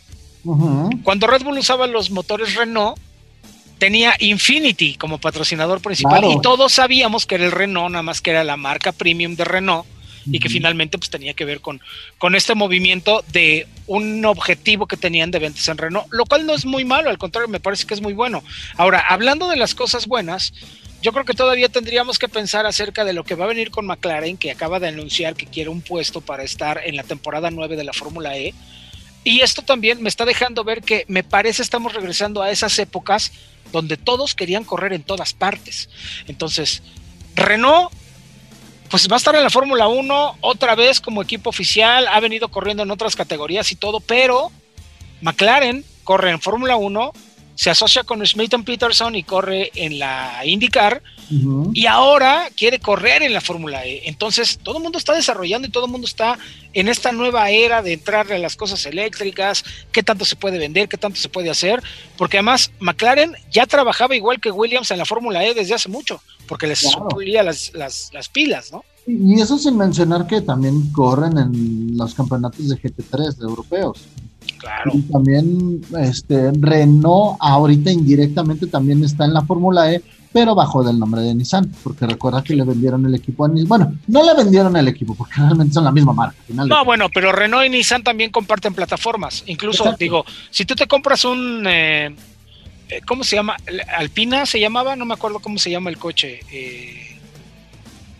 Cuando 1.04 1.28
Red 1.28 1.44
Bull 1.44 1.58
usaba 1.58 1.86
los 1.88 2.12
motores 2.12 2.56
Renault, 2.56 2.98
tenía 3.78 4.16
Infinity 4.20 4.96
como 4.96 5.20
patrocinador 5.20 5.82
principal 5.82 6.20
Claro. 6.20 6.34
y 6.34 6.42
todos 6.42 6.74
sabíamos 6.74 7.26
que 7.26 7.36
era 7.36 7.46
el 7.46 7.52
Renault, 7.52 7.92
nada 7.92 8.04
más 8.04 8.22
que 8.22 8.32
era 8.32 8.44
la 8.44 8.58
marca 8.58 8.92
premium 8.92 9.36
de 9.36 9.46
Renault 9.46 9.86
y 10.32 10.40
que 10.40 10.50
finalmente 10.50 10.98
pues 10.98 11.10
tenía 11.10 11.34
que 11.34 11.46
ver 11.46 11.60
con, 11.62 11.82
con 12.18 12.36
este 12.36 12.54
movimiento 12.54 13.24
de 13.32 13.68
un 13.88 14.24
objetivo 14.26 14.86
que 14.86 14.98
tenían 14.98 15.32
de 15.32 15.40
ventas 15.40 15.68
en 15.70 15.78
Renault, 15.78 16.08
lo 16.12 16.26
cual 16.26 16.46
no 16.46 16.54
es 16.54 16.66
muy 16.66 16.86
malo, 16.86 17.10
al 17.10 17.18
contrario, 17.18 17.48
me 17.48 17.60
parece 17.60 17.86
que 17.88 17.94
es 17.96 18.02
muy 18.02 18.14
bueno. 18.14 18.44
Ahora, 18.78 19.00
hablando 19.00 19.48
de 19.50 19.56
las 19.56 19.74
cosas 19.76 20.08
buenas, 20.08 20.54
yo 21.02 21.14
creo 21.14 21.26
que 21.26 21.34
todavía 21.34 21.70
tendríamos 21.70 22.20
que 22.20 22.28
pensar 22.28 22.66
acerca 22.66 23.06
de 23.06 23.14
lo 23.14 23.24
que 23.24 23.36
va 23.36 23.46
a 23.46 23.50
venir 23.50 23.72
con 23.72 23.86
McLaren, 23.86 24.38
que 24.38 24.52
acaba 24.52 24.80
de 24.80 24.90
anunciar 24.90 25.36
que 25.36 25.46
quiere 25.46 25.70
un 25.70 25.82
puesto 25.82 26.22
para 26.22 26.44
estar 26.44 26.82
en 26.84 26.96
la 26.96 27.04
temporada 27.04 27.52
9 27.52 27.76
de 27.76 27.84
la 27.84 27.94
Fórmula 27.94 28.38
E. 28.38 28.54
Y 29.24 29.42
esto 29.42 29.62
también 29.62 30.02
me 30.02 30.10
está 30.10 30.26
dejando 30.26 30.64
ver 30.64 30.82
que 30.82 31.06
me 31.08 31.24
parece 31.24 31.62
estamos 31.62 31.94
regresando 31.94 32.42
a 32.42 32.52
esas 32.52 32.78
épocas 32.80 33.32
donde 33.72 33.98
todos 33.98 34.36
querían 34.36 34.64
correr 34.64 34.94
en 34.94 35.04
todas 35.04 35.34
partes. 35.34 35.90
Entonces, 36.28 36.82
Renault, 37.36 37.92
pues 38.90 39.08
va 39.10 39.16
a 39.16 39.18
estar 39.18 39.36
en 39.36 39.44
la 39.44 39.50
Fórmula 39.50 39.88
1 39.88 40.38
otra 40.42 40.76
vez 40.76 41.00
como 41.00 41.22
equipo 41.22 41.50
oficial, 41.50 42.08
ha 42.08 42.20
venido 42.20 42.50
corriendo 42.50 42.84
en 42.84 42.92
otras 42.92 43.16
categorías 43.16 43.72
y 43.72 43.76
todo, 43.76 44.00
pero 44.00 44.52
McLaren 45.22 45.86
corre 46.04 46.32
en 46.32 46.42
Fórmula 46.42 46.76
1, 46.76 47.14
se 47.60 47.70
asocia 47.70 48.06
con 48.06 48.26
Smith 48.26 48.56
Peterson 48.64 49.16
y 49.16 49.24
corre 49.24 49.70
en 49.76 50.00
la 50.00 50.46
IndyCar 50.46 51.04
y 51.74 51.86
ahora 51.88 52.48
quiere 52.56 52.80
correr 52.80 53.22
en 53.22 53.34
la 53.34 53.42
Fórmula 53.42 53.86
E. 53.86 54.08
Entonces, 54.08 54.58
todo 54.64 54.78
el 54.78 54.84
mundo 54.84 54.98
está 54.98 55.14
desarrollando 55.14 55.68
y 55.68 55.72
todo 55.72 55.84
el 55.86 55.92
mundo 55.92 56.08
está 56.08 56.40
en 56.72 56.88
esta 56.88 57.12
nueva 57.12 57.50
era 57.50 57.82
de 57.82 57.92
entrarle 57.92 58.36
a 58.36 58.40
las 58.40 58.56
cosas 58.56 58.86
eléctricas, 58.86 59.66
qué 59.92 60.02
tanto 60.04 60.24
se 60.24 60.38
puede 60.38 60.58
vender, 60.58 60.88
qué 60.88 60.96
tanto 60.96 61.20
se 61.20 61.28
puede 61.28 61.50
hacer, 61.50 61.84
porque 62.16 62.38
además 62.38 62.72
McLaren 62.80 63.34
ya 63.52 63.66
trabajaba 63.66 64.16
igual 64.16 64.40
que 64.40 64.52
Williams 64.52 64.92
en 64.92 64.98
la 64.98 65.06
Fórmula 65.06 65.44
E 65.44 65.54
desde 65.54 65.74
hace 65.74 65.90
mucho, 65.90 66.22
porque 66.48 66.66
les 66.66 66.80
Claro. 66.80 67.10
suplía 67.10 67.44
las, 67.44 67.74
las, 67.74 68.10
las 68.14 68.30
pilas, 68.30 68.72
¿no? 68.72 68.86
Y 69.06 69.42
eso 69.42 69.58
sin 69.58 69.76
mencionar 69.76 70.28
que 70.28 70.40
también 70.40 70.94
corren 70.94 71.38
en 71.38 71.98
los 71.98 72.16
campeonatos 72.16 72.70
de 72.70 72.78
GT3 72.78 73.36
de 73.36 73.44
europeos. 73.44 74.06
Claro. 74.60 74.92
Y 74.94 75.02
también 75.04 75.82
este, 76.00 76.52
Renault 76.60 77.38
ahorita 77.40 77.92
indirectamente 77.92 78.68
también 78.68 79.04
está 79.04 79.26
en 79.26 79.34
la 79.34 79.42
Fórmula 79.42 79.92
E, 79.92 80.02
pero 80.32 80.54
bajo 80.54 80.84
del 80.84 81.00
nombre 81.00 81.22
de 81.22 81.34
Nissan, 81.34 81.72
porque 81.84 82.06
recuerda 82.06 82.44
que 82.44 82.54
le 82.56 82.64
vendieron 82.64 83.04
el 83.06 83.16
equipo 83.16 83.46
a 83.46 83.48
Nissan. 83.48 83.68
Bueno, 83.68 83.94
no 84.08 84.24
le 84.24 84.36
vendieron 84.36 84.76
el 84.78 84.88
equipo, 84.88 85.16
porque 85.16 85.34
realmente 85.38 85.74
son 85.74 85.86
la 85.86 85.92
misma 85.92 86.14
marca. 86.14 86.36
No, 86.50 86.86
bueno, 86.86 87.08
pero 87.12 87.32
Renault 87.32 87.66
y 87.66 87.70
Nissan 87.70 88.04
también 88.04 88.30
comparten 88.32 88.74
plataformas. 88.76 89.44
Incluso, 89.48 89.84
Exacto. 89.86 90.04
digo, 90.04 90.26
si 90.52 90.66
tú 90.66 90.76
te 90.76 90.86
compras 90.88 91.26
un... 91.26 91.66
eh, 91.66 92.16
eh, 92.90 93.02
¿Cómo 93.08 93.24
se 93.24 93.36
llama? 93.38 93.56
Alpina 93.98 94.46
se 94.46 94.60
llamaba, 94.60 94.96
no 94.96 95.06
me 95.06 95.14
acuerdo 95.14 95.40
cómo 95.40 95.58
se 95.58 95.72
llama 95.72 95.90
el 95.90 95.98
coche. 95.98 96.42
eh, 96.52 97.06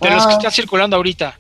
de 0.02 0.10
los 0.10 0.26
que 0.26 0.34
Ah. 0.34 0.38
está 0.38 0.50
circulando 0.52 0.96
ahorita. 0.96 1.38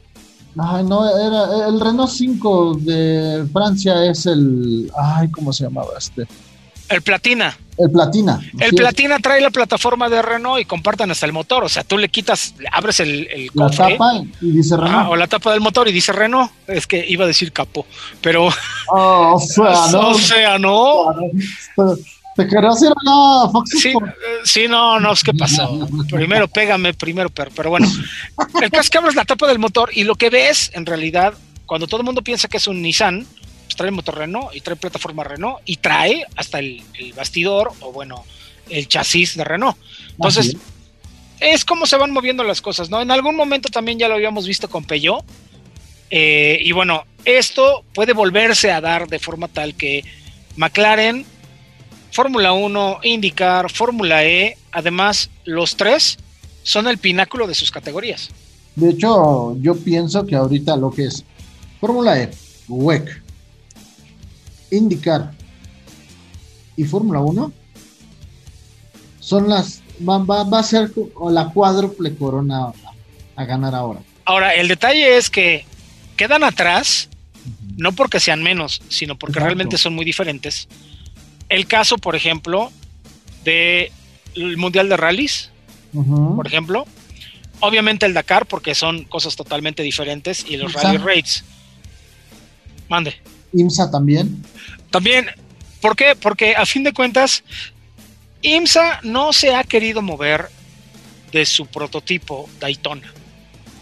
Ay, 0.61 0.83
no, 0.83 1.07
era 1.07 1.67
el 1.67 1.79
Renault 1.79 2.09
5 2.11 2.77
de 2.81 3.45
Francia 3.53 4.05
es 4.05 4.25
el. 4.25 4.91
Ay, 4.97 5.29
¿cómo 5.31 5.53
se 5.53 5.63
llamaba 5.63 5.89
este? 5.97 6.27
El 6.89 7.01
Platina. 7.03 7.55
El 7.77 7.91
Platina. 7.91 8.41
El 8.59 8.71
Platina 8.73 9.19
trae 9.19 9.39
la 9.41 9.51
plataforma 9.51 10.09
de 10.09 10.21
Renault 10.23 10.59
y 10.59 10.65
compartan 10.65 11.11
hasta 11.11 11.27
el 11.27 11.33
motor. 11.33 11.63
O 11.63 11.69
sea, 11.69 11.83
tú 11.83 11.97
le 11.99 12.09
quitas, 12.09 12.55
abres 12.73 12.99
el, 12.99 13.27
el 13.27 13.45
La 13.53 13.67
cofre, 13.67 13.93
tapa 13.93 14.13
y 14.41 14.51
dice 14.51 14.75
Renault. 14.75 15.11
o 15.11 15.15
la 15.15 15.27
tapa 15.27 15.51
del 15.51 15.61
motor 15.61 15.87
y 15.87 15.91
dice 15.91 16.11
Renault. 16.11 16.51
Es 16.67 16.87
que 16.87 17.05
iba 17.07 17.25
a 17.25 17.27
decir 17.27 17.51
capó, 17.53 17.85
pero 18.21 18.49
Oh, 18.91 19.35
o 19.35 19.39
sea, 19.39 19.87
¿no? 19.91 20.09
o 20.09 20.13
sea, 20.15 20.57
no. 20.57 21.05
Te- 21.75 22.18
Te 22.39 22.47
querías 22.47 22.81
ir 22.81 22.93
a 23.05 23.49
Fox 23.51 23.69
Sí, 24.45 24.67
no, 24.69 24.97
no, 24.97 25.11
es 25.11 25.23
que 25.23 25.33
pasó. 25.33 25.89
Primero 26.09 26.47
pégame, 26.47 26.93
primero 26.93 27.29
pero, 27.29 27.51
pero 27.53 27.69
bueno. 27.69 27.85
El 28.61 28.71
caso 28.71 28.81
es 28.81 28.89
que 28.89 28.97
abres 28.97 29.15
la 29.15 29.25
tapa 29.25 29.45
del 29.45 29.59
motor 29.59 29.89
y 29.93 30.05
lo 30.05 30.15
que 30.15 30.29
ves, 30.29 30.71
en 30.73 30.85
realidad, 30.85 31.33
cuando 31.65 31.85
todo 31.85 31.99
el 31.99 32.05
mundo 32.05 32.21
piensa 32.21 32.47
que 32.47 32.55
es 32.55 32.67
un 32.67 32.81
Nissan, 32.81 33.27
pues 33.65 33.75
trae 33.75 33.91
motor 33.91 34.17
Renault 34.19 34.55
y 34.55 34.61
trae 34.61 34.77
plataforma 34.77 35.25
Renault 35.25 35.59
y 35.65 35.75
trae 35.75 36.25
hasta 36.37 36.59
el, 36.59 36.81
el 36.97 37.11
bastidor 37.11 37.73
o 37.81 37.91
bueno, 37.91 38.23
el 38.69 38.87
chasis 38.87 39.35
de 39.35 39.43
Renault. 39.43 39.75
Entonces, 40.11 40.55
es 41.41 41.65
como 41.65 41.85
se 41.87 41.97
van 41.97 42.11
moviendo 42.11 42.45
las 42.45 42.61
cosas, 42.61 42.89
¿no? 42.89 43.01
En 43.01 43.11
algún 43.11 43.35
momento 43.35 43.67
también 43.67 43.99
ya 43.99 44.07
lo 44.07 44.15
habíamos 44.15 44.47
visto 44.47 44.69
con 44.69 44.85
Peugeot. 44.85 45.25
eh, 46.09 46.57
y 46.63 46.71
bueno, 46.71 47.03
esto 47.25 47.83
puede 47.93 48.13
volverse 48.13 48.71
a 48.71 48.79
dar 48.79 49.09
de 49.09 49.19
forma 49.19 49.49
tal 49.49 49.75
que 49.75 50.05
McLaren, 50.55 51.25
Fórmula 52.11 52.53
1, 52.53 52.99
IndyCar, 53.03 53.71
Fórmula 53.71 54.23
E, 54.25 54.57
además, 54.71 55.29
los 55.45 55.75
tres 55.75 56.17
son 56.63 56.87
el 56.87 56.97
pináculo 56.97 57.47
de 57.47 57.55
sus 57.55 57.71
categorías. 57.71 58.29
De 58.75 58.89
hecho, 58.91 59.55
yo 59.61 59.75
pienso 59.75 60.25
que 60.25 60.35
ahorita 60.35 60.75
lo 60.75 60.91
que 60.91 61.05
es 61.05 61.23
Fórmula 61.79 62.19
E, 62.19 62.31
WEC, 62.67 63.21
IndyCar 64.71 65.31
y 66.77 66.83
Fórmula 66.83 67.19
1 67.19 67.51
son 69.19 69.49
las. 69.49 69.81
Va, 70.07 70.17
va- 70.19 70.43
va 70.43 70.59
a 70.59 70.63
ser 70.63 70.91
la 71.29 71.49
cuádruple 71.49 72.15
corona 72.15 72.65
a, 72.67 72.73
a 73.35 73.45
ganar 73.45 73.75
ahora. 73.75 73.99
Ahora, 74.25 74.53
el 74.55 74.67
detalle 74.67 75.17
es 75.17 75.29
que 75.29 75.65
quedan 76.15 76.43
atrás, 76.43 77.09
no 77.77 77.91
porque 77.91 78.19
sean 78.19 78.41
menos, 78.43 78.81
sino 78.89 79.17
porque 79.17 79.33
Exacto. 79.33 79.45
realmente 79.47 79.77
son 79.77 79.93
muy 79.95 80.05
diferentes. 80.05 80.67
El 81.49 81.67
caso, 81.67 81.97
por 81.97 82.15
ejemplo, 82.15 82.71
del 83.43 83.91
Mundial 84.57 84.87
de 84.87 84.97
Rallys, 84.97 85.49
por 85.93 86.47
ejemplo. 86.47 86.85
Obviamente 87.61 88.05
el 88.05 88.13
Dakar, 88.13 88.45
porque 88.45 88.73
son 88.73 89.03
cosas 89.03 89.35
totalmente 89.35 89.83
diferentes, 89.83 90.45
y 90.47 90.55
los. 90.55 90.71
Rally 90.71 90.97
Raids. 90.97 91.43
Mande. 92.87 93.15
IMSA 93.53 93.91
también. 93.91 94.43
También, 94.91 95.25
¿por 95.81 95.95
qué? 95.95 96.15
Porque 96.19 96.55
a 96.55 96.65
fin 96.65 96.83
de 96.83 96.93
cuentas, 96.93 97.43
IMSA 98.41 99.01
no 99.03 99.33
se 99.33 99.53
ha 99.53 99.63
querido 99.63 100.01
mover 100.01 100.49
de 101.31 101.45
su 101.45 101.65
prototipo 101.65 102.49
Daytona. 102.59 103.13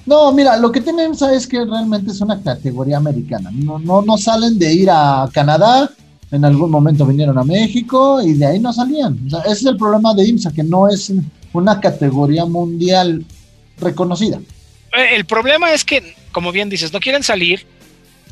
No, 0.06 0.32
mira, 0.32 0.58
lo 0.58 0.72
que 0.72 0.82
tiene 0.82 1.04
IMSA 1.04 1.34
es 1.34 1.46
que 1.46 1.64
realmente 1.64 2.12
es 2.12 2.22
una 2.22 2.42
categoría 2.42 2.98
americana. 2.98 3.52
No, 3.54 3.78
no, 3.78 4.02
no 4.02 4.18
salen 4.18 4.58
de 4.58 4.74
ir 4.74 4.90
a 4.90 5.30
Canadá, 5.34 5.92
en 6.32 6.44
algún 6.44 6.70
momento 6.70 7.06
vinieron 7.06 7.38
a 7.38 7.44
México 7.44 8.22
y 8.22 8.34
de 8.34 8.46
ahí 8.46 8.60
no 8.60 8.74
salían. 8.74 9.18
O 9.28 9.30
sea, 9.30 9.40
ese 9.42 9.52
es 9.52 9.66
el 9.66 9.78
problema 9.78 10.14
de 10.14 10.28
IMSA, 10.28 10.54
que 10.54 10.64
no 10.64 10.90
es 10.90 11.12
una 11.54 11.80
categoría 11.80 12.46
mundial 12.46 13.26
reconocida. 13.80 14.40
Eh, 14.94 15.16
El 15.16 15.26
problema 15.26 15.72
es 15.74 15.86
que, 15.86 16.16
como 16.32 16.52
bien 16.52 16.70
dices, 16.70 16.92
no 16.92 17.00
quieren 17.00 17.24
salir, 17.24 17.66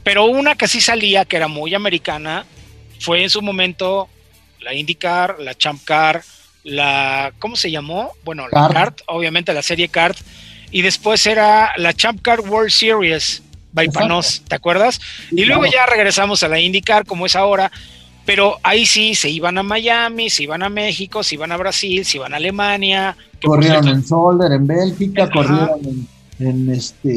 pero 0.03 0.25
una 0.25 0.55
que 0.55 0.67
sí 0.67 0.81
salía, 0.81 1.25
que 1.25 1.37
era 1.37 1.47
muy 1.47 1.73
americana, 1.73 2.45
fue 2.99 3.23
en 3.23 3.29
su 3.29 3.41
momento 3.41 4.07
la 4.59 4.73
IndyCar, 4.73 5.37
la 5.39 5.55
Champ 5.55 5.81
Car, 5.83 6.23
la, 6.63 7.31
¿cómo 7.39 7.55
se 7.55 7.71
llamó? 7.71 8.11
Bueno, 8.23 8.47
la. 8.51 8.67
Kart, 8.69 9.01
obviamente 9.07 9.53
la 9.53 9.61
serie 9.61 9.87
Kart, 9.87 10.17
y 10.71 10.81
después 10.81 11.25
era 11.27 11.71
la 11.77 11.93
Champ 11.93 12.21
Car 12.21 12.41
World 12.41 12.71
Series 12.71 13.41
by 13.75 13.85
Exacto. 13.85 14.07
Panos, 14.07 14.41
¿te 14.47 14.55
acuerdas? 14.55 14.99
Y 15.31 15.45
luego 15.45 15.61
Claro. 15.63 15.75
ya 15.77 15.85
regresamos 15.85 16.41
a 16.41 16.47
la 16.47 16.59
IndyCar 16.59 17.05
como 17.05 17.27
es 17.27 17.35
ahora, 17.35 17.71
pero 18.25 18.57
ahí 18.63 18.87
sí 18.87 19.13
se 19.13 19.29
iban 19.29 19.57
a 19.59 19.63
Miami, 19.63 20.31
se 20.31 20.43
iban 20.43 20.63
a 20.63 20.69
México, 20.69 21.21
se 21.21 21.35
iban 21.35 21.51
a 21.51 21.57
Brasil, 21.57 22.03
se 22.05 22.17
iban 22.17 22.33
a 22.33 22.37
Alemania. 22.37 23.15
corrieron 23.43 23.83
cierto, 23.83 23.99
en 23.99 24.07
Solder, 24.07 24.51
en 24.53 24.65
Bélgica, 24.65 25.29
corrieron 25.29 25.79
en, 25.85 26.47
en, 26.47 26.69
este, 26.73 27.09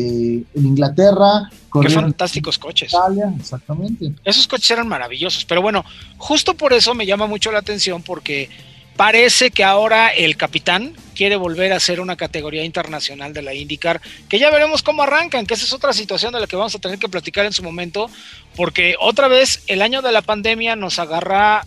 en 0.54 0.66
Inglaterra, 0.66 1.48
Qué 1.80 1.88
fantásticos 1.90 2.58
coches. 2.58 2.92
Italia, 2.92 3.32
exactamente. 3.38 4.12
Esos 4.24 4.46
coches 4.48 4.70
eran 4.70 4.88
maravillosos, 4.88 5.44
pero 5.44 5.62
bueno, 5.62 5.84
justo 6.18 6.54
por 6.54 6.72
eso 6.72 6.94
me 6.94 7.06
llama 7.06 7.26
mucho 7.26 7.50
la 7.52 7.58
atención 7.60 8.02
porque 8.02 8.48
parece 8.98 9.52
que 9.52 9.62
ahora 9.62 10.08
el 10.08 10.36
capitán 10.36 10.92
quiere 11.14 11.36
volver 11.36 11.72
a 11.72 11.78
ser 11.78 12.00
una 12.00 12.16
categoría 12.16 12.64
internacional 12.64 13.32
de 13.32 13.42
la 13.42 13.54
IndyCar, 13.54 14.00
que 14.28 14.40
ya 14.40 14.50
veremos 14.50 14.82
cómo 14.82 15.04
arrancan, 15.04 15.46
que 15.46 15.54
esa 15.54 15.66
es 15.66 15.72
otra 15.72 15.92
situación 15.92 16.32
de 16.32 16.40
la 16.40 16.48
que 16.48 16.56
vamos 16.56 16.74
a 16.74 16.80
tener 16.80 16.98
que 16.98 17.08
platicar 17.08 17.46
en 17.46 17.52
su 17.52 17.62
momento, 17.62 18.10
porque 18.56 18.96
otra 18.98 19.28
vez 19.28 19.62
el 19.68 19.82
año 19.82 20.02
de 20.02 20.10
la 20.10 20.20
pandemia 20.20 20.74
nos 20.74 20.98
agarra 20.98 21.64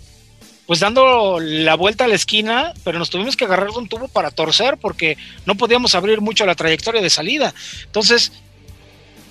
pues 0.66 0.82
dando 0.82 1.40
la 1.40 1.76
vuelta 1.76 2.04
a 2.04 2.10
la 2.10 2.16
esquina, 2.16 2.74
pero 2.84 3.00
nos 3.00 3.10
tuvimos 3.10 3.38
que 3.38 3.46
agarrar 3.46 3.70
un 3.70 3.88
tubo 3.88 4.10
para 4.10 4.32
torcer 4.32 4.76
porque 4.76 5.18
no 5.46 5.56
podíamos 5.56 5.96
abrir 5.96 6.20
mucho 6.20 6.46
la 6.46 6.56
trayectoria 6.56 7.02
de 7.02 7.10
salida. 7.10 7.54
Entonces, 7.86 8.34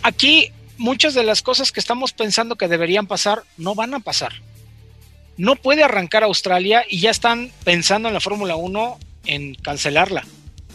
aquí 0.02 0.52
muchas 0.78 1.12
de 1.12 1.23
las 1.23 1.42
cosas 1.42 1.71
que 1.71 1.80
estamos 1.80 2.14
pensando 2.14 2.57
que 2.57 2.66
deberían 2.66 3.07
pasar 3.07 3.42
no 3.59 3.75
van 3.75 3.92
a 3.92 4.00
pasar. 4.00 4.33
No 5.40 5.56
puede 5.56 5.82
arrancar 5.82 6.23
Australia 6.23 6.85
y 6.87 7.00
ya 7.00 7.11
están 7.11 7.50
pensando 7.64 8.09
en 8.09 8.14
la 8.14 8.20
Fórmula 8.20 8.56
1 8.56 8.99
en 9.25 9.54
cancelarla, 9.54 10.23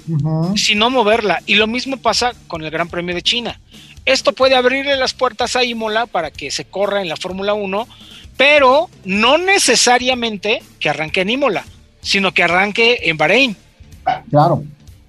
Ujú. 0.10 0.58
si 0.58 0.74
no 0.74 0.90
moverla. 0.90 1.44
Y 1.46 1.54
lo 1.54 1.68
mismo 1.68 1.98
pasa 1.98 2.34
con 2.48 2.64
el 2.64 2.72
Gran 2.72 2.90
Premio 2.90 3.14
de 3.14 3.22
China. 3.22 3.60
Esto 4.06 4.34
puede 4.34 4.56
abrirle 4.56 4.98
las 4.98 5.14
puertas 5.14 5.56
a 5.56 5.64
Imola 5.64 6.08
para 6.08 6.32
que 6.32 6.50
se 6.50 6.66
corra 6.66 7.04
en 7.04 7.10
la 7.10 7.16
Fórmula 7.16 7.54
1, 7.54 7.88
pero 8.38 8.90
no 9.04 9.38
necesariamente 9.38 10.64
que 10.80 10.90
arranque 10.90 11.22
en 11.22 11.30
Imola, 11.30 11.64
sino 12.02 12.34
que 12.34 12.42
arranque 12.42 13.02
en 13.04 13.18
Bahrein. 13.18 13.56
Claro. 14.32 14.64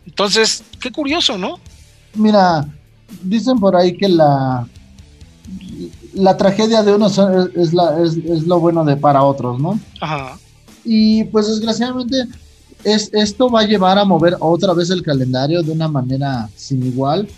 Entonces, 0.06 0.64
qué 0.82 0.92
curioso, 0.92 1.38
¿no? 1.38 1.58
Mira, 2.12 2.66
dicen 3.22 3.58
por 3.58 3.75
ahí 3.75 3.96
que 3.96 4.10
la 4.10 4.66
la 6.16 6.37
tragedia 6.37 6.82
de 6.82 6.94
unos 6.94 7.16
es, 7.18 7.56
es 7.56 7.73
la, 7.75 8.02
es, 8.02 8.16
es 8.16 8.46
lo 8.46 8.58
bueno 8.61 8.85
de 8.85 8.96
para 8.96 9.23
otros, 9.23 9.61
¿no? 9.61 9.78
Ajá. 10.00 10.38
Y 10.85 11.25
pues 11.25 11.46
desgraciadamente 11.49 12.25
es, 12.85 13.11
esto 13.12 13.49
va 13.50 13.61
a 13.61 13.66
llevar 13.66 13.99
a 13.99 14.04
mover 14.04 14.37
otra 14.40 14.73
vez 14.75 14.90
el 14.90 15.02
calendario 15.02 15.62
de 15.62 15.73
una 15.73 15.88
manera 15.88 16.49
sin 16.56 16.85
igual. 16.87 17.28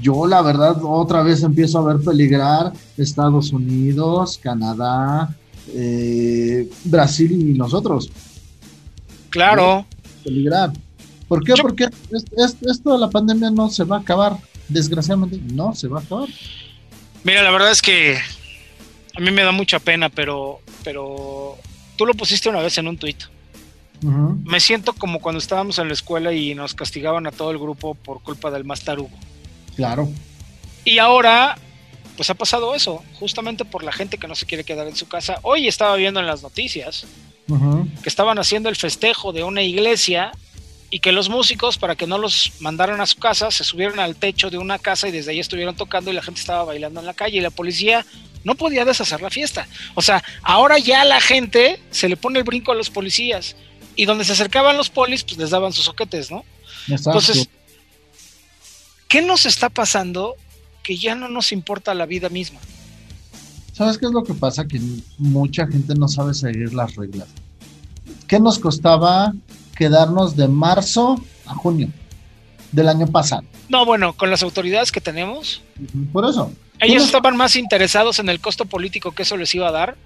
Yo 0.00 0.26
la 0.26 0.42
verdad 0.42 0.76
otra 0.84 1.22
vez 1.22 1.42
empiezo 1.42 1.78
a 1.78 1.92
ver 1.92 2.04
peligrar 2.04 2.72
Estados 2.96 3.52
Unidos, 3.52 4.38
Canadá, 4.40 5.34
eh, 5.74 6.70
Brasil 6.84 7.32
y 7.32 7.58
nosotros. 7.58 8.10
Claro. 9.30 9.84
Peligrar. 10.24 10.72
¿Por 11.26 11.42
qué? 11.44 11.54
Yo- 11.56 11.62
Porque 11.62 11.84
es- 12.10 12.24
es- 12.36 12.56
esto 12.62 12.92
de 12.92 12.98
la 12.98 13.10
pandemia 13.10 13.50
no 13.50 13.68
se 13.70 13.84
va 13.84 13.96
a 13.96 14.00
acabar. 14.00 14.36
Desgraciadamente 14.68 15.40
no 15.52 15.74
se 15.74 15.88
va 15.88 15.98
a 15.98 16.02
acabar. 16.02 16.28
Mira, 17.24 17.42
la 17.42 17.50
verdad 17.50 17.70
es 17.70 17.82
que 17.82 18.18
a 19.14 19.20
mí 19.20 19.30
me 19.30 19.42
da 19.42 19.52
mucha 19.52 19.78
pena, 19.78 20.08
pero, 20.08 20.60
pero 20.84 21.56
tú 21.96 22.06
lo 22.06 22.14
pusiste 22.14 22.48
una 22.48 22.60
vez 22.60 22.78
en 22.78 22.88
un 22.88 22.96
tuit. 22.96 23.24
Me 24.00 24.60
siento 24.60 24.92
como 24.92 25.20
cuando 25.20 25.40
estábamos 25.40 25.78
en 25.80 25.88
la 25.88 25.94
escuela 25.94 26.32
y 26.32 26.54
nos 26.54 26.74
castigaban 26.74 27.26
a 27.26 27.32
todo 27.32 27.50
el 27.50 27.58
grupo 27.58 27.96
por 27.96 28.22
culpa 28.22 28.50
del 28.50 28.64
más 28.64 28.82
tarugo. 28.82 29.16
Claro. 29.74 30.08
Y 30.84 30.98
ahora, 30.98 31.58
pues 32.16 32.30
ha 32.30 32.34
pasado 32.34 32.74
eso, 32.76 33.02
justamente 33.18 33.64
por 33.64 33.82
la 33.82 33.90
gente 33.90 34.16
que 34.16 34.28
no 34.28 34.36
se 34.36 34.46
quiere 34.46 34.62
quedar 34.62 34.86
en 34.86 34.94
su 34.94 35.08
casa. 35.08 35.40
Hoy 35.42 35.66
estaba 35.66 35.96
viendo 35.96 36.20
en 36.20 36.26
las 36.26 36.42
noticias 36.42 37.06
que 38.02 38.08
estaban 38.08 38.38
haciendo 38.38 38.68
el 38.68 38.76
festejo 38.76 39.32
de 39.32 39.42
una 39.42 39.62
iglesia 39.62 40.32
y 40.90 41.00
que 41.00 41.12
los 41.12 41.28
músicos, 41.28 41.76
para 41.76 41.96
que 41.96 42.06
no 42.06 42.16
los 42.16 42.52
mandaran 42.60 43.00
a 43.00 43.06
su 43.06 43.18
casa, 43.18 43.50
se 43.50 43.64
subieron 43.64 44.00
al 44.00 44.16
techo 44.16 44.50
de 44.50 44.58
una 44.58 44.78
casa 44.78 45.08
y 45.08 45.10
desde 45.12 45.32
ahí 45.32 45.40
estuvieron 45.40 45.76
tocando 45.76 46.10
y 46.10 46.14
la 46.14 46.22
gente 46.22 46.40
estaba 46.40 46.64
bailando 46.64 47.00
en 47.00 47.06
la 47.06 47.14
calle 47.14 47.38
y 47.38 47.40
la 47.40 47.50
policía 47.50 48.06
no 48.44 48.54
podía 48.54 48.84
deshacer 48.84 49.20
la 49.20 49.30
fiesta. 49.30 49.68
O 49.94 50.02
sea, 50.02 50.22
ahora 50.42 50.78
ya 50.78 51.04
la 51.04 51.20
gente 51.20 51.80
se 51.90 52.08
le 52.08 52.16
pone 52.16 52.38
el 52.38 52.44
brinco 52.44 52.72
a 52.72 52.74
los 52.74 52.88
policías 52.88 53.56
y 53.96 54.06
donde 54.06 54.24
se 54.24 54.32
acercaban 54.32 54.76
los 54.76 54.88
polis, 54.88 55.24
pues 55.24 55.36
les 55.36 55.50
daban 55.50 55.72
sus 55.72 55.84
soquetes, 55.84 56.30
¿no? 56.30 56.44
Exacto. 56.88 57.18
Entonces, 57.18 57.48
¿qué 59.08 59.20
nos 59.20 59.44
está 59.44 59.68
pasando 59.68 60.36
que 60.82 60.96
ya 60.96 61.14
no 61.14 61.28
nos 61.28 61.52
importa 61.52 61.92
la 61.92 62.06
vida 62.06 62.30
misma? 62.30 62.60
¿Sabes 63.72 63.98
qué 63.98 64.06
es 64.06 64.12
lo 64.12 64.24
que 64.24 64.34
pasa? 64.34 64.66
Que 64.66 64.80
mucha 65.18 65.66
gente 65.66 65.94
no 65.94 66.08
sabe 66.08 66.32
seguir 66.32 66.72
las 66.72 66.96
reglas. 66.96 67.28
¿Qué 68.26 68.40
nos 68.40 68.58
costaba 68.58 69.34
quedarnos 69.78 70.36
de 70.36 70.48
marzo 70.48 71.22
a 71.46 71.54
junio? 71.54 71.88
del 72.72 72.88
año 72.88 73.06
pasado. 73.06 73.44
No, 73.70 73.86
bueno, 73.86 74.12
con 74.12 74.30
las 74.30 74.42
autoridades 74.42 74.92
que 74.92 75.00
tenemos, 75.00 75.62
Por 76.12 76.28
eso. 76.28 76.52
ellos 76.80 77.02
estaban 77.02 77.34
más 77.34 77.56
interesados 77.56 78.18
en 78.18 78.28
el 78.28 78.40
costo 78.40 78.66
político 78.66 79.12
que 79.12 79.22
eso 79.22 79.38
les 79.38 79.54
iba 79.54 79.68
a 79.68 79.72
dar 79.72 79.96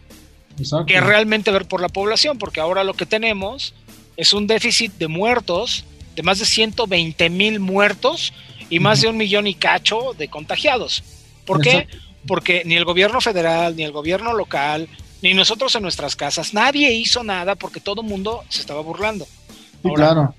Exacto. 0.57 0.87
que 0.87 1.01
realmente 1.01 1.51
ver 1.51 1.67
por 1.67 1.81
la 1.81 1.89
población, 1.89 2.39
porque 2.39 2.61
ahora 2.61 2.85
lo 2.85 2.95
que 2.95 3.05
tenemos 3.05 3.75
es 4.17 4.33
un 4.33 4.47
déficit 4.47 4.93
de 4.93 5.09
muertos, 5.09 5.85
de 6.15 6.23
más 6.23 6.39
de 6.39 6.45
120 6.45 7.31
mil 7.31 7.59
muertos 7.59 8.33
y 8.71 8.79
más 8.79 9.01
de 9.01 9.09
un 9.09 9.17
millón 9.17 9.49
y 9.49 9.55
cacho 9.55 10.15
de 10.17 10.29
contagiados. 10.29 11.03
¿Por 11.45 11.61
qué? 11.63 11.71
Exacto. 11.79 11.97
Porque 12.29 12.63
ni 12.65 12.77
el 12.77 12.85
gobierno 12.85 13.21
federal, 13.21 13.75
ni 13.75 13.83
el 13.83 13.91
gobierno 13.91 14.35
local, 14.35 14.89
ni 15.23 15.35
nosotros 15.35 15.75
en 15.75 15.83
nuestras 15.83 16.15
casas, 16.15 16.55
nadie 16.55 16.93
hizo 16.93 17.25
nada 17.25 17.57
porque 17.57 17.81
todo 17.81 18.03
el 18.03 18.09
mundo 18.09 18.45
se 18.49 18.61
estaba 18.61 18.83
burlando. 18.83 19.27
Sí, 19.83 19.89
Ahora, 19.89 20.07
claro. 20.07 20.35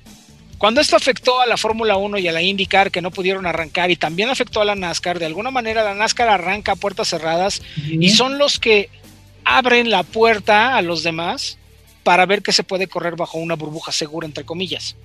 Cuando 0.58 0.80
esto 0.80 0.96
afectó 0.96 1.42
a 1.42 1.46
la 1.46 1.58
Fórmula 1.58 1.98
1 1.98 2.20
y 2.20 2.28
a 2.28 2.32
la 2.32 2.42
IndyCar 2.42 2.90
que 2.90 3.02
no 3.02 3.12
pudieron 3.12 3.46
arrancar 3.46 3.92
y 3.92 3.98
también 3.98 4.30
afectó 4.30 4.62
a 4.62 4.66
la 4.66 4.76
NASCAR, 4.76 5.20
de 5.20 5.26
alguna 5.26 5.52
manera 5.52 5.84
la 5.84 5.94
NASCAR 5.94 6.30
arranca 6.30 6.72
a 6.72 6.76
puertas 6.78 7.10
cerradas 7.10 7.62
y 7.76 8.10
son 8.12 8.38
los 8.38 8.60
que 8.60 8.90
abren 9.44 9.90
la 9.90 10.04
puerta 10.04 10.78
a 10.78 10.82
los 10.82 11.04
demás 11.04 11.58
para 12.04 12.26
ver 12.26 12.42
que 12.42 12.54
se 12.54 12.64
puede 12.64 12.88
correr 12.88 13.18
bajo 13.18 13.38
una 13.40 13.56
burbuja 13.56 13.92
segura, 13.92 14.26
entre 14.26 14.46
comillas. 14.46 14.96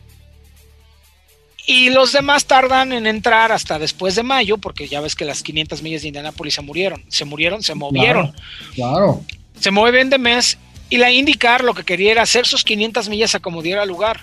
Y 1.67 1.91
los 1.91 2.13
demás 2.13 2.47
tardan 2.47 2.93
en 2.93 3.07
entrar 3.07 3.53
hasta 3.53 3.79
después 3.79 4.15
de 4.15 4.23
mayo, 4.23 4.57
porque 4.59 4.89
ya 4.89 5.01
ves 5.01 5.15
que 5.15 5.25
las 5.27 5.43
500 5.43 5.83
millas 5.83 6.03
de 6.03 6.09
Indianápolis 6.09 6.55
se 6.55 6.63
murieron, 6.63 7.05
se 7.09 7.25
murieron, 7.27 7.63
se 7.63 7.75
movieron, 7.75 8.33
Claro. 8.75 9.23
se 9.61 9.71
mueven 9.71 10.09
de 10.09 10.19
mes. 10.19 10.57
Y 10.91 10.97
la 10.97 11.11
IndyCar 11.11 11.65
lo 11.65 11.75
que 11.75 11.85
quería 11.85 12.13
era 12.13 12.23
hacer 12.23 12.47
sus 12.47 12.65
500 12.65 13.09
millas 13.09 13.35
a 13.35 13.41
como 13.41 13.63
diera 13.63 13.85
lugar. 13.85 14.21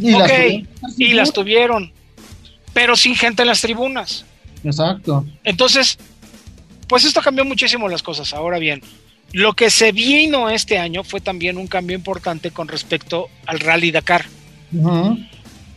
Y 0.00 0.14
Ok, 0.14 0.22
tuvieron- 0.28 0.68
y 0.98 1.12
las 1.12 1.32
tuvieron, 1.32 1.92
pero 2.72 2.96
sin 2.96 3.14
gente 3.16 3.42
en 3.42 3.48
las 3.48 3.60
tribunas. 3.60 4.24
Exacto. 4.64 5.24
Entonces, 5.44 5.98
pues 6.88 7.04
esto 7.04 7.20
cambió 7.20 7.44
muchísimo 7.44 7.88
las 7.88 8.02
cosas. 8.02 8.32
Ahora 8.34 8.58
bien, 8.58 8.82
lo 9.32 9.54
que 9.54 9.70
se 9.70 9.92
vino 9.92 10.50
este 10.50 10.78
año 10.78 11.04
fue 11.04 11.20
también 11.20 11.56
un 11.56 11.66
cambio 11.68 11.96
importante 11.96 12.50
con 12.50 12.68
respecto 12.68 13.28
al 13.46 13.60
Rally 13.60 13.90
Dakar. 13.92 14.26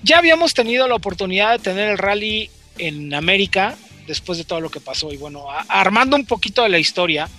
Ya 0.04 0.18
habíamos 0.18 0.54
tenido 0.54 0.88
la 0.88 0.96
oportunidad 0.96 1.54
de 1.54 1.60
tener 1.60 1.90
el 1.90 1.98
rally 1.98 2.50
en 2.78 3.14
América 3.14 3.76
después 4.08 4.38
de 4.38 4.44
todo 4.44 4.60
lo 4.60 4.70
que 4.70 4.80
pasó. 4.82 5.12
Y 5.14 5.18
bueno, 5.18 5.46
armando 5.68 6.16
un 6.16 6.26
poquito 6.26 6.62
de 6.64 6.70
la 6.70 6.80
historia, 6.80 7.30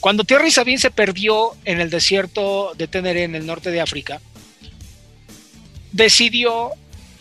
cuando 0.00 0.24
Thierry 0.24 0.50
Sabine 0.50 0.78
se 0.78 0.90
perdió 0.90 1.52
en 1.64 1.80
el 1.80 1.90
desierto 1.90 2.72
de 2.76 2.88
Teneré, 2.88 3.24
en 3.24 3.34
el 3.34 3.46
norte 3.46 3.70
de 3.70 3.80
África, 3.80 4.20
decidió 5.92 6.70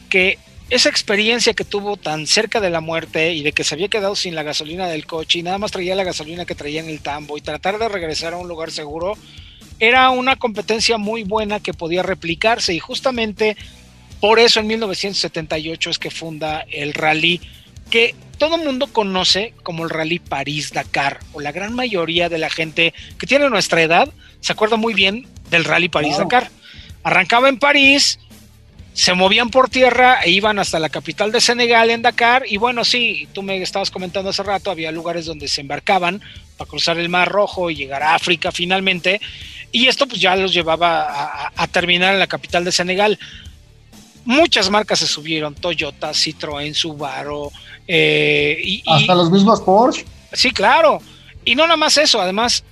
que 0.10 0.38
esa 0.70 0.90
experiencia 0.90 1.54
que 1.54 1.66
tuvo 1.66 1.98
tan 1.98 2.28
cerca 2.28 2.60
de 2.60 2.70
la 2.70 2.80
muerte 2.80 3.34
y 3.34 3.42
de 3.42 3.52
que 3.52 3.64
se 3.64 3.74
había 3.76 3.88
quedado 3.88 4.16
sin 4.16 4.36
la 4.36 4.44
gasolina 4.44 4.88
del 4.88 5.08
coche 5.08 5.40
y 5.40 5.44
nada 5.44 5.58
más 5.58 5.72
traía 5.72 5.96
la 5.96 6.04
gasolina 6.04 6.46
que 6.46 6.56
traía 6.56 6.80
en 6.80 6.90
el 6.90 7.02
tambo 7.02 7.38
y 7.38 7.42
tratar 7.42 7.80
de 7.80 7.90
regresar 7.90 8.34
a 8.34 8.38
un 8.38 8.48
lugar 8.48 8.72
seguro, 8.72 9.18
era 9.80 10.10
una 10.12 10.36
competencia 10.36 10.98
muy 10.98 11.24
buena 11.24 11.60
que 11.60 11.74
podía 11.74 12.04
replicarse. 12.04 12.74
Y 12.74 12.80
justamente 12.80 13.58
por 14.20 14.40
eso 14.40 14.60
en 14.60 14.68
1978 14.68 15.90
es 15.90 16.00
que 16.00 16.12
funda 16.12 16.66
el 16.72 16.94
rally 16.94 17.42
que 17.90 18.14
todo 18.40 18.56
el 18.56 18.64
mundo 18.64 18.88
conoce 18.88 19.54
como 19.62 19.84
el 19.84 19.92
rally 19.92 20.18
París-Dakar 20.18 21.20
o 21.34 21.42
la 21.42 21.52
gran 21.52 21.76
mayoría 21.76 22.30
de 22.30 22.40
la 22.40 22.50
gente 22.50 22.94
que 23.20 23.28
tiene 23.28 23.50
nuestra 23.50 23.82
edad 23.84 24.10
se 24.42 24.54
acuerda 24.54 24.78
muy 24.78 24.94
bien 24.94 25.28
del 25.52 25.66
rally 25.66 25.90
París-Dakar. 25.90 26.50
Arrancaba 27.04 27.50
en 27.50 27.60
París, 27.60 28.20
se 28.94 29.14
movían 29.14 29.50
por 29.50 29.70
tierra 29.70 30.22
e 30.24 30.32
iban 30.32 30.60
hasta 30.60 30.80
la 30.80 30.90
capital 30.90 31.32
de 31.32 31.42
Senegal 31.42 31.90
en 31.90 32.02
Dakar 32.02 32.44
y 32.48 32.58
bueno, 32.58 32.84
sí, 32.84 33.28
tú 33.34 33.44
me 33.44 33.62
estabas 33.62 33.92
comentando 33.92 34.30
hace 34.30 34.44
rato, 34.44 34.72
había 34.72 34.92
lugares 34.92 35.26
donde 35.26 35.48
se 35.48 35.62
embarcaban 35.62 36.22
para 36.58 36.70
cruzar 36.70 36.98
el 36.98 37.10
Mar 37.10 37.30
Rojo 37.30 37.70
y 37.70 37.76
llegar 37.76 38.04
a 38.04 38.16
África 38.16 38.52
finalmente 38.52 39.22
y 39.72 39.88
esto 39.88 40.08
pues 40.08 40.20
ya 40.20 40.36
los 40.36 40.54
llevaba 40.54 41.52
a, 41.56 41.68
terminar 41.68 42.14
en 42.14 42.20
la 42.20 42.28
capital 42.28 42.66
de 42.66 42.72
Senegal. 42.72 43.20
Muchas 44.26 44.70
marcas 44.70 45.00
se 45.00 45.08
subieron, 45.08 45.56
Toyota, 45.56 46.12
Citroën, 46.12 46.74
Subaru, 46.74 47.52
eh, 47.88 48.58
y, 48.64 48.76
y- 48.76 48.84
Hasta 48.88 49.16
los 49.16 49.32
mismos 49.32 49.62
Porsche. 49.62 50.06
Sí, 50.34 50.52
claro. 50.52 51.02
Y 51.46 51.56
no 51.56 51.64
nada 51.64 51.78
más 51.78 51.98
eso, 51.98 52.22
además, 52.22 52.64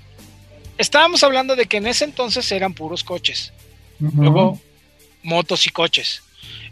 estábamos 0.77 1.23
hablando 1.23 1.55
de 1.55 1.65
que 1.65 1.77
en 1.77 1.87
ese 1.87 2.05
entonces 2.05 2.51
eran 2.51 2.73
puros 2.73 3.03
coches, 3.03 3.51
luego 3.99 4.59
motos 5.23 5.65
y 5.65 5.69
coches. 5.69 6.21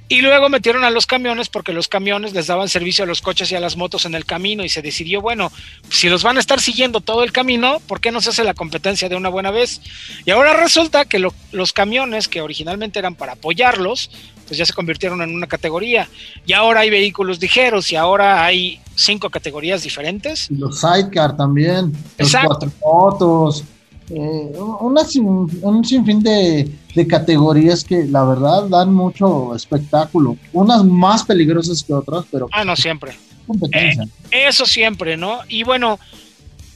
Y 0.07 0.21
luego 0.21 0.49
metieron 0.49 0.83
a 0.83 0.91
los 0.91 1.07
camiones 1.07 1.49
porque 1.49 1.73
los 1.73 1.87
camiones 1.87 2.33
les 2.33 2.45
daban 2.45 2.69
servicio 2.69 3.03
a 3.03 3.07
los 3.07 3.21
coches 3.21 3.51
y 3.51 3.55
a 3.55 3.59
las 3.59 3.75
motos 3.75 4.05
en 4.05 4.13
el 4.13 4.23
camino 4.25 4.63
y 4.63 4.69
se 4.69 4.83
decidió, 4.83 5.19
bueno, 5.19 5.51
si 5.89 6.09
los 6.09 6.21
van 6.21 6.37
a 6.37 6.39
estar 6.39 6.61
siguiendo 6.61 7.01
todo 7.01 7.23
el 7.23 7.31
camino, 7.31 7.79
¿por 7.87 7.99
qué 7.99 8.11
no 8.11 8.21
se 8.21 8.29
hace 8.29 8.43
la 8.43 8.53
competencia 8.53 9.09
de 9.09 9.15
una 9.15 9.29
buena 9.29 9.49
vez? 9.49 9.81
Y 10.23 10.29
ahora 10.29 10.53
resulta 10.53 11.05
que 11.05 11.17
lo- 11.17 11.33
los 11.51 11.73
camiones 11.73 12.27
que 12.27 12.41
originalmente 12.41 12.99
eran 12.99 13.15
para 13.15 13.33
apoyarlos, 13.33 14.11
pues 14.47 14.59
ya 14.59 14.65
se 14.67 14.73
convirtieron 14.73 15.23
en 15.23 15.33
una 15.33 15.47
categoría. 15.47 16.07
Y 16.45 16.53
ahora 16.53 16.81
hay 16.81 16.91
vehículos 16.91 17.41
ligeros 17.41 17.91
y 17.91 17.95
ahora 17.95 18.45
hay 18.45 18.79
cinco 18.95 19.31
categorías 19.31 19.81
diferentes. 19.81 20.51
Y 20.51 20.55
los 20.57 20.79
sidecar 20.81 21.35
también. 21.35 21.91
Los 22.19 22.27
Exacto. 22.27 22.49
cuatro 22.49 22.71
motos. 22.83 23.63
Eh, 24.09 24.51
una 24.81 25.03
sin- 25.03 25.47
un 25.61 25.83
sinfín 25.85 26.21
de, 26.21 26.69
de 26.93 27.07
categorías 27.07 27.83
que 27.83 28.05
la 28.05 28.23
verdad 28.23 28.63
dan 28.69 28.93
mucho 28.93 29.55
espectáculo. 29.55 30.37
Unas 30.53 30.83
más 30.83 31.23
peligrosas 31.23 31.83
que 31.83 31.93
otras, 31.93 32.25
pero 32.31 32.47
Ah, 32.51 32.63
no, 32.63 32.75
siempre. 32.75 33.13
competencia. 33.47 34.07
Eso 34.31 34.65
siempre, 34.65 35.17
¿no? 35.17 35.39
Y 35.49 35.63
bueno, 35.63 35.99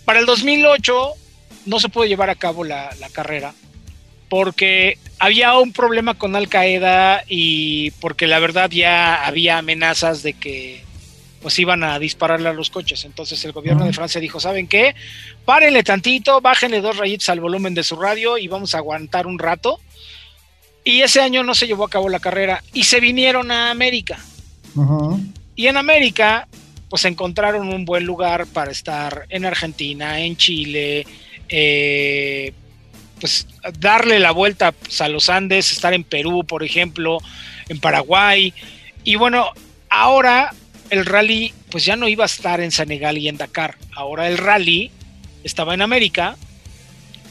para 0.05 0.19
el 0.19 0.25
2008 0.25 0.93
no 1.65 1.79
se 1.79 1.89
pudo 1.89 2.05
llevar 2.05 2.29
a 2.29 2.35
cabo 2.35 2.63
la, 2.63 2.89
la 2.99 3.09
carrera 3.09 3.53
porque 4.29 4.97
había 5.19 5.57
un 5.57 5.71
problema 5.73 6.13
con 6.13 6.35
Al 6.35 6.47
Qaeda 6.47 7.23
y 7.27 7.91
porque 7.99 8.27
la 8.27 8.39
verdad 8.39 8.69
ya 8.69 9.25
había 9.25 9.57
amenazas 9.57 10.21
de 10.23 10.33
que 10.33 10.83
pues 11.41 11.57
iban 11.59 11.83
a 11.83 11.99
dispararle 11.99 12.49
a 12.49 12.53
los 12.53 12.69
coches. 12.69 13.05
Entonces 13.05 13.43
el 13.45 13.51
gobierno 13.51 13.85
de. 13.85 13.93
Francia 13.93 14.19
dijo, 14.21 14.39
¿saben 14.39 14.67
qué? 14.67 14.95
Párenle 15.45 15.83
tantito, 15.83 16.41
bájenle 16.41 16.81
dos 16.81 16.97
rayitas 16.97 17.29
al 17.29 17.39
volumen 17.39 17.73
de 17.73 17.83
su 17.83 17.95
radio 17.95 18.37
y 18.37 18.47
vamos 18.47 18.75
a 18.75 18.79
aguantar 18.79 19.27
un 19.27 19.39
rato. 19.39 19.79
Y 20.83 21.01
ese 21.01 21.21
año 21.21 21.43
no 21.43 21.53
se 21.53 21.67
llevó 21.67 21.85
a 21.85 21.89
cabo 21.89 22.09
la 22.09 22.19
carrera 22.19 22.63
y 22.73 22.83
se 22.83 22.99
vinieron 22.99 23.51
a 23.51 23.71
América. 23.71 24.19
Y 25.55 25.67
en 25.67 25.77
América, 25.77 26.47
pues 26.89 27.05
encontraron 27.05 27.67
un 27.67 27.85
buen 27.85 28.05
lugar 28.05 28.45
para 28.47 28.71
estar 28.71 29.25
en 29.29 29.45
Argentina, 29.45 30.19
en 30.19 30.37
Chile, 30.37 31.05
eh, 31.49 32.53
pues 33.19 33.47
darle 33.77 34.19
la 34.19 34.31
vuelta 34.31 34.71
pues, 34.71 35.01
a 35.01 35.09
los 35.09 35.29
Andes, 35.29 35.71
estar 35.71 35.93
en 35.93 36.03
Perú, 36.03 36.45
por 36.45 36.63
ejemplo, 36.63 37.17
en 37.67 37.79
Paraguay. 37.79 38.53
Y 39.03 39.15
bueno, 39.15 39.51
ahora 39.89 40.53
el 40.89 41.05
rally, 41.05 41.53
pues 41.71 41.85
ya 41.85 41.95
no 41.95 42.07
iba 42.07 42.23
a 42.23 42.25
estar 42.25 42.61
en 42.61 42.71
Senegal 42.71 43.17
y 43.17 43.27
en 43.27 43.37
Dakar. 43.37 43.77
Ahora 43.95 44.27
el 44.27 44.37
rally 44.37 44.91
estaba 45.43 45.73
en 45.73 45.81
América 45.81 46.35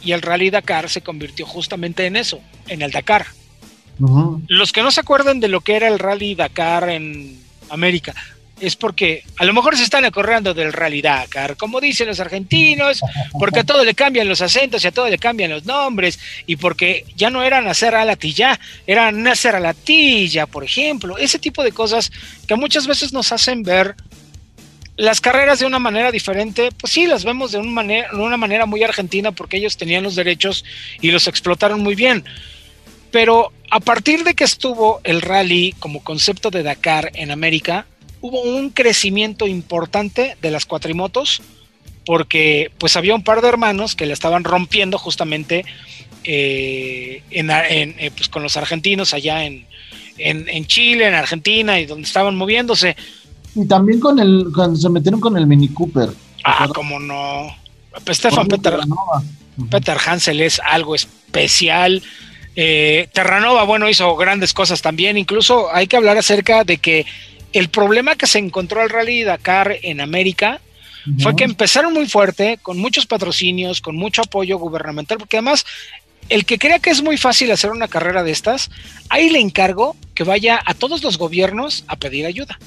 y 0.03 0.13
el 0.13 0.23
rally 0.23 0.51
Dakar 0.51 0.89
se 0.89 1.03
convirtió 1.03 1.47
justamente 1.47 2.07
en 2.07 2.17
eso, 2.17 2.41
en 2.69 2.83
el 2.83 2.91
Dakar. 2.91 3.27
Los 4.47 4.73
que 4.73 4.83
no 4.83 4.91
se 4.91 5.01
acuerdan 5.01 5.41
de 5.41 5.49
lo 5.49 5.61
que 5.61 5.75
era 5.75 5.89
el 5.89 5.99
Rally 5.99 6.37
Dakar 6.37 6.89
en 6.89 7.37
América, 7.69 8.15
es 8.61 8.77
porque 8.77 9.25
a 9.37 9.45
lo 9.45 9.53
mejor 9.53 9.77
se 9.77 9.83
están 9.83 10.05
acordando 10.05 10.55
del 10.55 10.73
Rally 10.73 11.03
Dakar, 11.03 11.57
como 11.57 11.81
dicen 11.81 12.09
los 12.09 12.21
argentinos, 12.21 13.01
porque 13.39 13.61
a 13.61 13.65
todo 13.65 13.85
le 13.85 13.95
cambian 13.95 14.29
los 14.29 14.41
acentos 14.41 14.85
y 14.85 14.89
a 14.89 14.93
todo 14.93 15.09
le 15.09 15.19
cambian 15.19 15.51
los 15.51 15.65
nombres, 15.65 16.19
y 16.47 16.57
porque 16.57 17.05
ya 17.17 17.31
no 17.31 17.43
era 17.43 17.61
nacer 17.61 17.95
a 17.95 18.05
la 18.05 18.17
tilla, 18.17 18.59
era 18.87 19.13
nacer 19.13 19.57
a 19.57 19.61
la 19.61 19.75
tilla, 19.75 20.47
por 20.47 20.65
ejemplo, 20.65 21.19
ese 21.19 21.39
tipo 21.39 21.63
de 21.63 21.73
cosas 21.73 22.11
que 22.47 22.57
muchas 22.57 22.87
veces 22.87 23.13
nos 23.13 23.33
hacen 23.33 23.63
ver 23.63 23.95
las 24.97 25.21
carreras 25.21 25.61
de 25.61 25.67
una 25.67 25.79
manera 25.79 26.11
diferente, 26.11 26.71
pues 26.79 26.93
sí, 26.93 27.07
las 27.07 27.25
vemos 27.25 27.53
de, 27.53 27.63
manera, 27.63 28.09
de 28.11 28.19
una 28.19 28.37
manera 28.37 28.67
muy 28.67 28.83
argentina 28.83 29.31
porque 29.31 29.57
ellos 29.57 29.77
tenían 29.77 30.03
los 30.03 30.17
derechos 30.17 30.65
y 31.01 31.13
los 31.13 31.29
explotaron 31.29 31.81
muy 31.81 31.95
bien. 31.95 32.25
Pero 33.13 33.53
a 33.71 33.81
partir 33.81 34.25
de 34.25 34.35
que 34.35 34.45
estuvo 34.45 35.01
el 35.05 35.23
rally 35.23 35.75
como 35.79 36.03
concepto 36.03 36.51
de 36.51 36.65
Dakar 36.65 37.13
en 37.15 37.31
América, 37.31 37.87
hubo 38.21 38.43
un 38.43 38.71
crecimiento 38.71 39.47
importante 39.47 40.37
de 40.41 40.51
las 40.51 40.67
cuatrimotos 40.67 41.43
porque 42.05 42.71
pues 42.79 42.97
había 42.97 43.15
un 43.15 43.23
par 43.23 43.43
de 43.43 43.49
hermanos 43.49 43.95
que 43.95 44.07
le 44.07 44.15
estaban 44.15 44.45
rompiendo 44.45 44.99
justamente 44.99 45.65
eh, 46.25 47.23
en, 47.31 47.51
en, 47.51 47.95
eh, 47.99 48.11
pues, 48.17 48.29
con 48.29 48.43
los 48.43 48.57
argentinos 48.57 49.13
allá 49.13 49.45
en, 49.45 49.67
en, 50.19 50.67
Chile, 50.67 51.07
en 51.07 51.15
Argentina 51.15 51.79
y 51.79 51.87
donde 51.87 52.07
estaban 52.07 52.37
moviéndose. 52.37 52.97
Y 53.55 53.67
también 53.67 54.01
con 54.01 54.19
el, 54.19 54.47
cuando 54.55 54.79
se 54.79 54.89
metieron 54.89 55.21
con 55.21 55.37
el 55.37 55.47
Mini 55.47 55.69
Cooper. 55.69 56.11
Ah, 56.45 56.69
como 56.75 56.99
no. 56.99 57.55
Stefan 58.09 58.47
Peter, 58.49 58.79
Peter 59.71 59.99
Hansel 60.07 60.41
es 60.41 60.61
algo 60.65 60.95
especial. 60.95 62.03
Eh, 62.57 63.09
Terranova, 63.13 63.65
bueno, 63.65 63.89
hizo 63.89 64.17
grandes 64.17 64.53
cosas 64.55 64.83
también. 64.83 65.19
Incluso 65.19 65.73
hay 65.75 65.87
que 65.87 65.97
hablar 65.97 66.17
acerca 66.17 66.65
de 66.65 66.79
que 66.79 67.07
el 67.53 67.69
problema 67.69 68.17
que 68.17 68.27
se 68.27 68.39
encontró 68.39 68.81
al 68.81 68.91
Rally 68.91 69.23
Dakar 69.23 69.77
en 69.83 70.01
América 70.01 70.61
fue 71.21 71.35
que 71.35 71.45
empezaron 71.45 71.95
muy 71.95 72.07
fuerte, 72.07 72.59
con 72.61 72.79
muchos 72.79 73.07
patrocinios, 73.07 73.81
con 73.81 73.97
mucho 73.97 74.23
apoyo 74.23 74.59
gubernamental, 74.59 75.17
porque 75.17 75.39
además 75.39 75.65
el 76.29 76.45
que 76.45 76.59
crea 76.59 76.79
que 76.79 76.91
es 76.91 77.03
muy 77.03 77.17
fácil 77.17 77.51
hacer 77.51 77.71
una 77.71 77.89
carrera 77.89 78.23
de 78.23 78.31
estas, 78.31 78.71
ahí 79.09 79.31
le 79.31 79.39
encargo 79.39 79.97
que 80.15 80.25
vaya 80.25 80.61
a 80.65 80.75
todos 80.75 81.03
los 81.03 81.17
gobiernos 81.17 81.85
a 81.87 81.97
pedir 81.97 82.27
ayuda. 82.27 82.59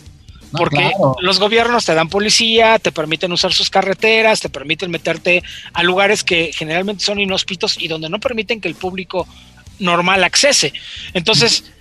porque 0.52 0.92
los 1.22 1.40
gobiernos 1.40 1.86
te 1.86 1.94
dan 1.94 2.10
policía, 2.10 2.78
te 2.78 2.92
permiten 2.92 3.32
usar 3.32 3.54
sus 3.54 3.70
carreteras, 3.70 4.42
te 4.42 4.50
permiten 4.50 4.92
meterte 4.92 5.44
a 5.72 5.82
lugares 5.82 6.26
que 6.26 6.52
generalmente 6.54 7.06
son 7.06 7.22
inhóspitos 7.22 7.78
y 7.80 7.88
donde 7.88 8.10
no 8.10 8.20
permiten 8.20 8.60
que 8.60 8.68
el 8.68 8.76
público 8.76 9.28
normal 9.80 10.26
accese. 10.26 10.74
Entonces, 11.14 11.72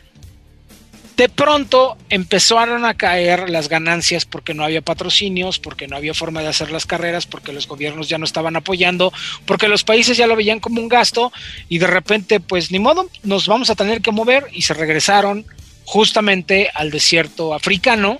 de 1.21 1.29
pronto 1.29 1.99
empezaron 2.09 2.87
a 2.87 2.95
caer 2.95 3.51
las 3.51 3.69
ganancias 3.69 4.25
porque 4.25 4.55
no 4.55 4.65
había 4.65 4.81
patrocinios, 4.81 5.59
porque 5.59 5.87
no 5.87 5.97
había 5.97 6.15
forma 6.15 6.41
de 6.41 6.49
hacer 6.49 6.71
las 6.71 6.87
carreras, 6.87 7.27
porque 7.27 7.53
los 7.53 7.69
gobiernos 7.69 8.09
ya 8.09 8.17
no 8.17 8.25
estaban 8.25 8.57
apoyando, 8.57 9.13
porque 9.45 9.69
los 9.69 9.85
países 9.85 10.17
ya 10.17 10.27
lo 10.27 10.35
veían 10.35 10.61
como 10.61 10.81
un 10.81 10.89
gasto 10.89 11.31
y 11.69 11.77
de 11.77 11.89
repente 11.89 12.41
pues 12.41 12.73
ni 12.73 12.79
modo, 12.79 13.11
nos 13.23 13.47
vamos 13.49 13.69
a 13.69 13.75
tener 13.75 14.01
que 14.01 14.13
mover 14.13 14.47
y 14.51 14.63
se 14.63 14.73
regresaron 14.73 15.45
justamente 15.85 16.71
al 16.73 16.91
desierto 16.91 17.53
africano 17.53 18.17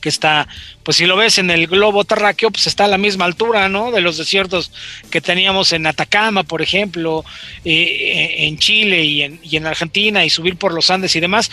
que 0.00 0.08
está, 0.10 0.46
pues 0.84 0.98
si 0.98 1.06
lo 1.06 1.16
ves 1.16 1.38
en 1.38 1.50
el 1.50 1.66
globo 1.66 2.04
terráqueo, 2.04 2.50
pues 2.50 2.66
está 2.66 2.84
a 2.84 2.88
la 2.88 2.98
misma 2.98 3.24
altura, 3.24 3.70
¿no? 3.70 3.90
De 3.90 4.02
los 4.02 4.18
desiertos 4.18 4.70
que 5.10 5.22
teníamos 5.22 5.72
en 5.72 5.86
Atacama, 5.86 6.42
por 6.44 6.60
ejemplo, 6.60 7.24
eh, 7.64 8.34
en 8.40 8.58
Chile 8.58 9.02
y 9.02 9.22
en, 9.22 9.40
y 9.42 9.56
en 9.56 9.66
Argentina, 9.66 10.22
y 10.22 10.28
subir 10.28 10.56
por 10.56 10.74
los 10.74 10.90
Andes 10.90 11.16
y 11.16 11.20
demás 11.20 11.50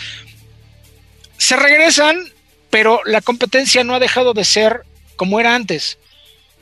se 1.52 1.56
regresan, 1.56 2.18
pero 2.70 3.00
la 3.04 3.20
competencia 3.20 3.84
no 3.84 3.94
ha 3.94 3.98
dejado 3.98 4.32
de 4.32 4.42
ser 4.42 4.84
como 5.16 5.38
era 5.38 5.54
antes. 5.54 5.98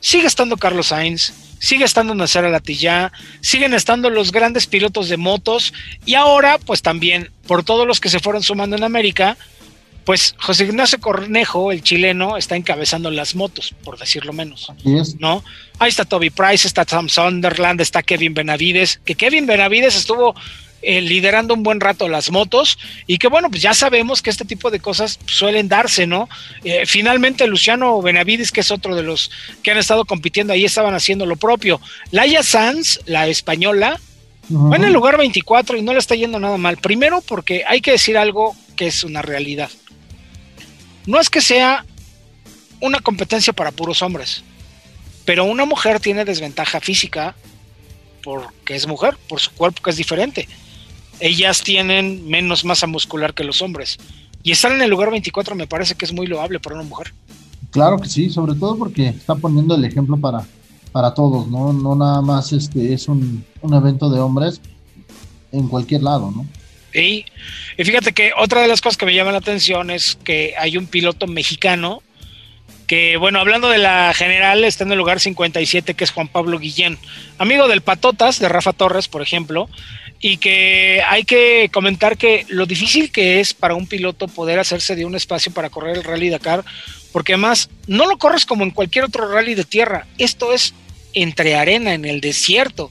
Sigue 0.00 0.26
estando 0.26 0.56
Carlos 0.56 0.88
Sainz, 0.88 1.32
sigue 1.60 1.84
estando 1.84 2.12
Nacer 2.12 2.42
Latilla, 2.50 3.12
siguen 3.40 3.72
estando 3.72 4.10
los 4.10 4.32
grandes 4.32 4.66
pilotos 4.66 5.08
de 5.08 5.16
motos 5.16 5.72
y 6.04 6.14
ahora, 6.14 6.58
pues 6.58 6.82
también, 6.82 7.30
por 7.46 7.62
todos 7.62 7.86
los 7.86 8.00
que 8.00 8.08
se 8.08 8.18
fueron 8.18 8.42
sumando 8.42 8.74
en 8.74 8.82
América, 8.82 9.36
pues 10.04 10.34
José 10.40 10.64
Ignacio 10.64 11.00
Cornejo, 11.00 11.70
el 11.70 11.84
chileno, 11.84 12.36
está 12.36 12.56
encabezando 12.56 13.12
las 13.12 13.36
motos, 13.36 13.72
por 13.84 13.96
decirlo 13.96 14.32
menos. 14.32 14.72
¿No? 15.20 15.44
Ahí 15.78 15.90
está 15.90 16.04
Toby 16.04 16.30
Price, 16.30 16.66
está 16.66 16.84
Tom 16.84 17.08
Sunderland, 17.08 17.80
está 17.80 18.02
Kevin 18.02 18.34
Benavides, 18.34 19.00
que 19.04 19.14
Kevin 19.14 19.46
Benavides 19.46 19.94
estuvo 19.94 20.34
eh, 20.82 21.02
liderando 21.02 21.52
un 21.52 21.62
buen 21.62 21.78
rato 21.78 22.08
las 22.08 22.30
motos 22.30 22.78
y 23.06 23.18
que 23.18 23.28
bueno, 23.28 23.50
pues 23.50 23.60
ya 23.60 23.74
sabemos 23.74 24.22
que 24.22 24.30
este 24.30 24.46
tipo 24.46 24.70
de 24.70 24.80
cosas 24.80 25.18
suelen 25.26 25.68
darse, 25.68 26.06
¿no? 26.06 26.26
Eh, 26.64 26.84
finalmente 26.86 27.46
Luciano 27.46 28.00
Benavides, 28.00 28.50
que 28.50 28.60
es 28.60 28.70
otro 28.70 28.96
de 28.96 29.02
los 29.02 29.30
que 29.62 29.72
han 29.72 29.76
estado 29.76 30.06
compitiendo 30.06 30.54
ahí, 30.54 30.64
estaban 30.64 30.94
haciendo 30.94 31.26
lo 31.26 31.36
propio. 31.36 31.82
Laia 32.12 32.42
Sanz, 32.42 32.98
la 33.04 33.28
española, 33.28 34.00
va 34.50 34.76
en 34.76 34.84
el 34.84 34.94
lugar 34.94 35.18
24 35.18 35.76
y 35.76 35.82
no 35.82 35.92
le 35.92 35.98
está 35.98 36.14
yendo 36.14 36.40
nada 36.40 36.56
mal. 36.56 36.78
Primero 36.78 37.20
porque 37.20 37.62
hay 37.68 37.82
que 37.82 37.92
decir 37.92 38.16
algo 38.16 38.56
que 38.74 38.86
es 38.86 39.04
una 39.04 39.20
realidad. 39.20 39.68
No 41.04 41.20
es 41.20 41.28
que 41.28 41.42
sea 41.42 41.84
una 42.80 43.00
competencia 43.00 43.52
para 43.52 43.70
puros 43.70 44.00
hombres, 44.00 44.44
pero 45.26 45.44
una 45.44 45.66
mujer 45.66 46.00
tiene 46.00 46.24
desventaja 46.24 46.80
física 46.80 47.34
porque 48.22 48.76
es 48.76 48.86
mujer, 48.86 49.18
por 49.28 49.40
su 49.40 49.50
cuerpo 49.50 49.82
que 49.82 49.90
es 49.90 49.96
diferente 49.96 50.48
ellas 51.20 51.62
tienen 51.62 52.26
menos 52.28 52.64
masa 52.64 52.86
muscular 52.86 53.34
que 53.34 53.44
los 53.44 53.62
hombres. 53.62 53.98
Y 54.42 54.52
estar 54.52 54.72
en 54.72 54.82
el 54.82 54.90
lugar 54.90 55.10
24 55.10 55.54
me 55.54 55.66
parece 55.66 55.94
que 55.94 56.04
es 56.04 56.12
muy 56.12 56.26
loable 56.26 56.60
para 56.60 56.76
una 56.76 56.84
mujer. 56.84 57.12
Claro 57.70 57.98
que 57.98 58.08
sí, 58.08 58.30
sobre 58.30 58.54
todo 58.54 58.76
porque 58.76 59.08
está 59.08 59.34
poniendo 59.34 59.74
el 59.74 59.84
ejemplo 59.84 60.16
para, 60.16 60.44
para 60.92 61.14
todos, 61.14 61.46
¿no? 61.46 61.72
No 61.72 61.94
nada 61.94 62.20
más 62.20 62.52
este 62.52 62.92
es 62.92 63.06
un, 63.08 63.44
evento 63.62 64.10
de 64.10 64.20
hombres 64.20 64.60
en 65.52 65.68
cualquier 65.68 66.02
lado, 66.02 66.32
¿no? 66.34 66.46
Y, 66.92 67.24
y 67.78 67.84
fíjate 67.84 68.12
que 68.12 68.32
otra 68.36 68.62
de 68.62 68.68
las 68.68 68.80
cosas 68.80 68.96
que 68.96 69.06
me 69.06 69.14
llama 69.14 69.30
la 69.30 69.38
atención 69.38 69.90
es 69.90 70.18
que 70.24 70.54
hay 70.58 70.76
un 70.76 70.86
piloto 70.86 71.28
mexicano 71.28 72.02
que, 72.90 73.16
bueno, 73.16 73.38
hablando 73.38 73.68
de 73.68 73.78
la 73.78 74.12
general, 74.14 74.64
está 74.64 74.82
en 74.82 74.90
el 74.90 74.98
lugar 74.98 75.20
57, 75.20 75.94
que 75.94 76.02
es 76.02 76.10
Juan 76.10 76.26
Pablo 76.26 76.58
Guillén, 76.58 76.98
amigo 77.38 77.68
del 77.68 77.82
Patotas, 77.82 78.40
de 78.40 78.48
Rafa 78.48 78.72
Torres, 78.72 79.06
por 79.06 79.22
ejemplo, 79.22 79.68
y 80.20 80.36
que 80.36 81.02
hay 81.08 81.24
que 81.24 81.70
comentar 81.72 82.18
que 82.18 82.44
lo 82.48 82.66
difícil 82.66 83.10
que 83.10 83.40
es 83.40 83.54
para 83.54 83.74
un 83.74 83.86
piloto 83.86 84.28
poder 84.28 84.58
hacerse 84.58 84.94
de 84.94 85.06
un 85.06 85.14
espacio 85.14 85.52
para 85.52 85.70
correr 85.70 85.96
el 85.96 86.04
rally 86.04 86.28
Dakar, 86.28 86.64
porque 87.12 87.32
además 87.32 87.70
no 87.86 88.06
lo 88.06 88.18
corres 88.18 88.44
como 88.44 88.62
en 88.62 88.70
cualquier 88.70 89.06
otro 89.06 89.32
rally 89.32 89.54
de 89.54 89.64
tierra, 89.64 90.06
esto 90.18 90.52
es 90.52 90.74
entre 91.14 91.56
arena, 91.56 91.94
en 91.94 92.04
el 92.04 92.20
desierto, 92.20 92.90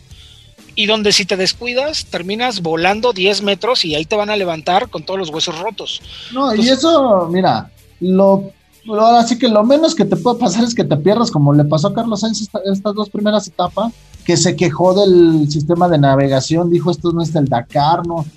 y 0.76 0.88
donde 0.88 1.12
si 1.12 1.26
te 1.26 1.38
descuidas 1.38 2.06
terminas 2.06 2.62
volando 2.62 3.14
10 3.14 3.44
metros 3.44 3.86
y 3.86 3.96
ahí 3.96 4.06
te 4.06 4.16
van 4.16 4.30
a 4.30 4.36
levantar 4.36 4.90
con 4.90 5.04
todos 5.04 5.20
los 5.20 5.30
huesos 5.30 5.60
rotos. 5.60 6.02
No, 6.34 6.54
y 6.56 6.68
eso, 6.68 7.28
mira, 7.32 7.70
lo 8.00 8.52
ahora 8.88 9.24
sí 9.24 9.38
que 9.38 9.48
lo 9.48 9.64
menos 9.64 9.94
que 9.94 10.06
te 10.06 10.16
puede 10.16 10.40
pasar 10.40 10.64
es 10.64 10.74
que 10.74 10.84
te 10.84 10.98
pierdas, 10.98 11.30
como 11.30 11.54
le 11.54 11.64
pasó 11.64 11.90
a 11.90 11.94
Carlos 11.94 12.22
Sainz 12.22 12.50
estas 12.66 12.96
dos 12.96 13.10
primeras 13.10 13.48
etapas, 13.48 13.94
que 14.30 14.38
se 14.38 14.56
quejó 14.56 14.94
del 14.94 15.50
sistema 15.50 15.90
de 15.90 15.98
navegación, 15.98 16.70
dijo 16.70 16.92
esto 16.92 17.12
no 17.12 17.24
es 17.24 17.34
el 17.34 17.46
Dakar, 17.46 18.06
no. 18.06 18.28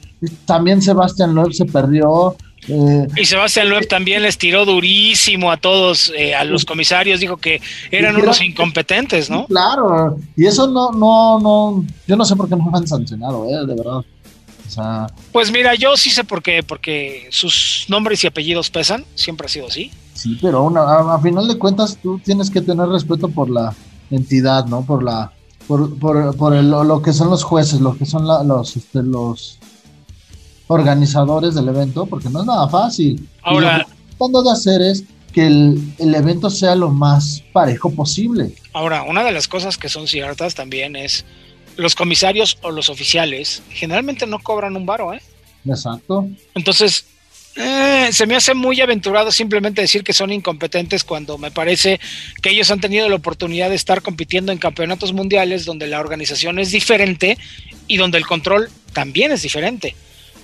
También 0.47 0.81
Sebastián 0.81 1.35
Loeb 1.35 1.53
se 1.53 1.67
perdió. 1.67 2.35
Eh, 2.67 3.07
y 3.15 3.27
Sebastián 3.27 3.69
Loeb 3.69 3.87
también 3.89 4.23
les 4.23 4.39
tiró 4.39 4.65
durísimo 4.65 5.53
a 5.53 5.59
todos, 5.59 6.11
eh, 6.17 6.35
a 6.35 6.45
los 6.45 6.65
comisarios, 6.65 7.21
dijo 7.21 7.37
que 7.37 7.61
eran 7.91 8.17
unos 8.17 8.41
incompetentes, 8.41 9.29
¿no? 9.29 9.45
Claro, 9.49 10.17
y 10.35 10.47
eso 10.47 10.67
no, 10.67 10.93
no, 10.93 11.39
no, 11.41 11.85
yo 12.07 12.17
no 12.17 12.25
sé 12.25 12.37
por 12.37 12.49
qué 12.49 12.57
no 12.57 12.71
me 12.71 12.79
han 12.79 12.89
sancionado, 12.89 13.47
eh, 13.51 13.67
de 13.67 13.75
verdad. 13.75 15.13
pues 15.31 15.53
mira, 15.53 15.75
yo 15.75 15.99
sí 15.99 16.09
sé 16.09 16.25
por 16.25 16.43
qué, 16.43 16.63
porque 16.63 17.29
sus 17.31 17.85
nombres 17.89 18.25
y 18.25 18.29
apellidos 18.29 18.71
pesan, 18.71 19.05
siempre 19.15 19.45
ha 19.45 19.51
sido 19.51 19.67
así. 19.67 19.91
Sí, 20.15 20.39
pero 20.41 20.75
a, 20.75 21.21
final 21.21 21.47
de 21.49 21.59
cuentas 21.59 21.99
tú 22.03 22.19
tienes 22.19 22.49
que 22.49 22.63
tener 22.63 22.89
respeto 22.89 23.29
por 23.29 23.51
la 23.51 23.75
entidad, 24.11 24.65
¿no? 24.65 24.87
Por 24.87 25.03
la 25.03 25.33
por, 25.67 25.99
por, 25.99 26.37
por 26.37 26.55
lo 26.55 27.03
que 27.03 27.13
son 27.13 27.31
los 27.31 27.43
jueces, 27.43 27.81
lo 27.81 27.97
que 27.97 28.07
son 28.07 28.27
los 28.27 28.77
este, 28.77 29.03
los 29.03 29.59
organizadores 30.69 31.55
del 31.55 31.69
evento, 31.69 32.07
porque 32.07 32.29
no 32.29 32.41
es 32.41 32.47
nada 32.47 32.69
fácil. 32.69 33.29
Ahora, 33.43 33.79
lo 33.79 33.85
que 33.85 33.91
tratando 34.11 34.43
de 34.43 34.51
hacer 34.51 34.83
es 34.83 35.05
que 35.33 35.47
el, 35.47 35.95
el, 35.99 36.15
evento 36.15 36.51
sea 36.51 36.75
lo 36.75 36.91
más 36.91 37.43
parejo 37.53 37.91
posible. 37.91 38.55
Ahora, 38.73 39.03
una 39.03 39.25
de 39.25 39.33
las 39.33 39.49
cosas 39.49 39.79
que 39.79 39.89
son 39.89 40.07
ciertas 40.07 40.55
también 40.55 40.97
es 40.97 41.25
los 41.77 41.95
comisarios 41.95 42.59
o 42.63 42.71
los 42.71 42.89
oficiales 42.89 43.63
generalmente 43.71 44.27
no 44.27 44.39
cobran 44.39 44.77
un 44.77 44.87
varo, 44.87 45.13
¿eh? 45.15 45.23
Exacto. 45.67 46.29
Entonces, 46.55 47.07
eh, 47.55 48.09
se 48.13 48.27
me 48.27 48.35
hace 48.35 48.55
muy 48.55 48.81
aventurado 48.81 49.31
simplemente 49.31 49.83
decir 49.83 50.03
que 50.03 50.13
son 50.13 50.33
incompetentes 50.33 51.05
cuando 51.05 51.37
me 51.37 51.51
parece 51.51 52.01
que 52.41 52.51
ellos 52.51 52.71
han 52.71 52.81
tenido 52.81 53.09
la 53.09 53.17
oportunidad 53.17 53.69
de 53.69 53.77
estar 53.77 54.01
compitiendo 54.01 54.53
en 54.53 54.59
campeonatos 54.59 55.13
mundiales 55.13 55.65
donde 55.65 55.87
la 55.87 56.01
organización 56.01 56.59
es 56.59 56.71
diferente 56.71 57.37
y 57.89 57.99
donde 57.99 58.19
el 58.19 58.27
control 58.27 58.71
también 58.93 59.33
es 59.33 59.43
diferente. 59.43 59.95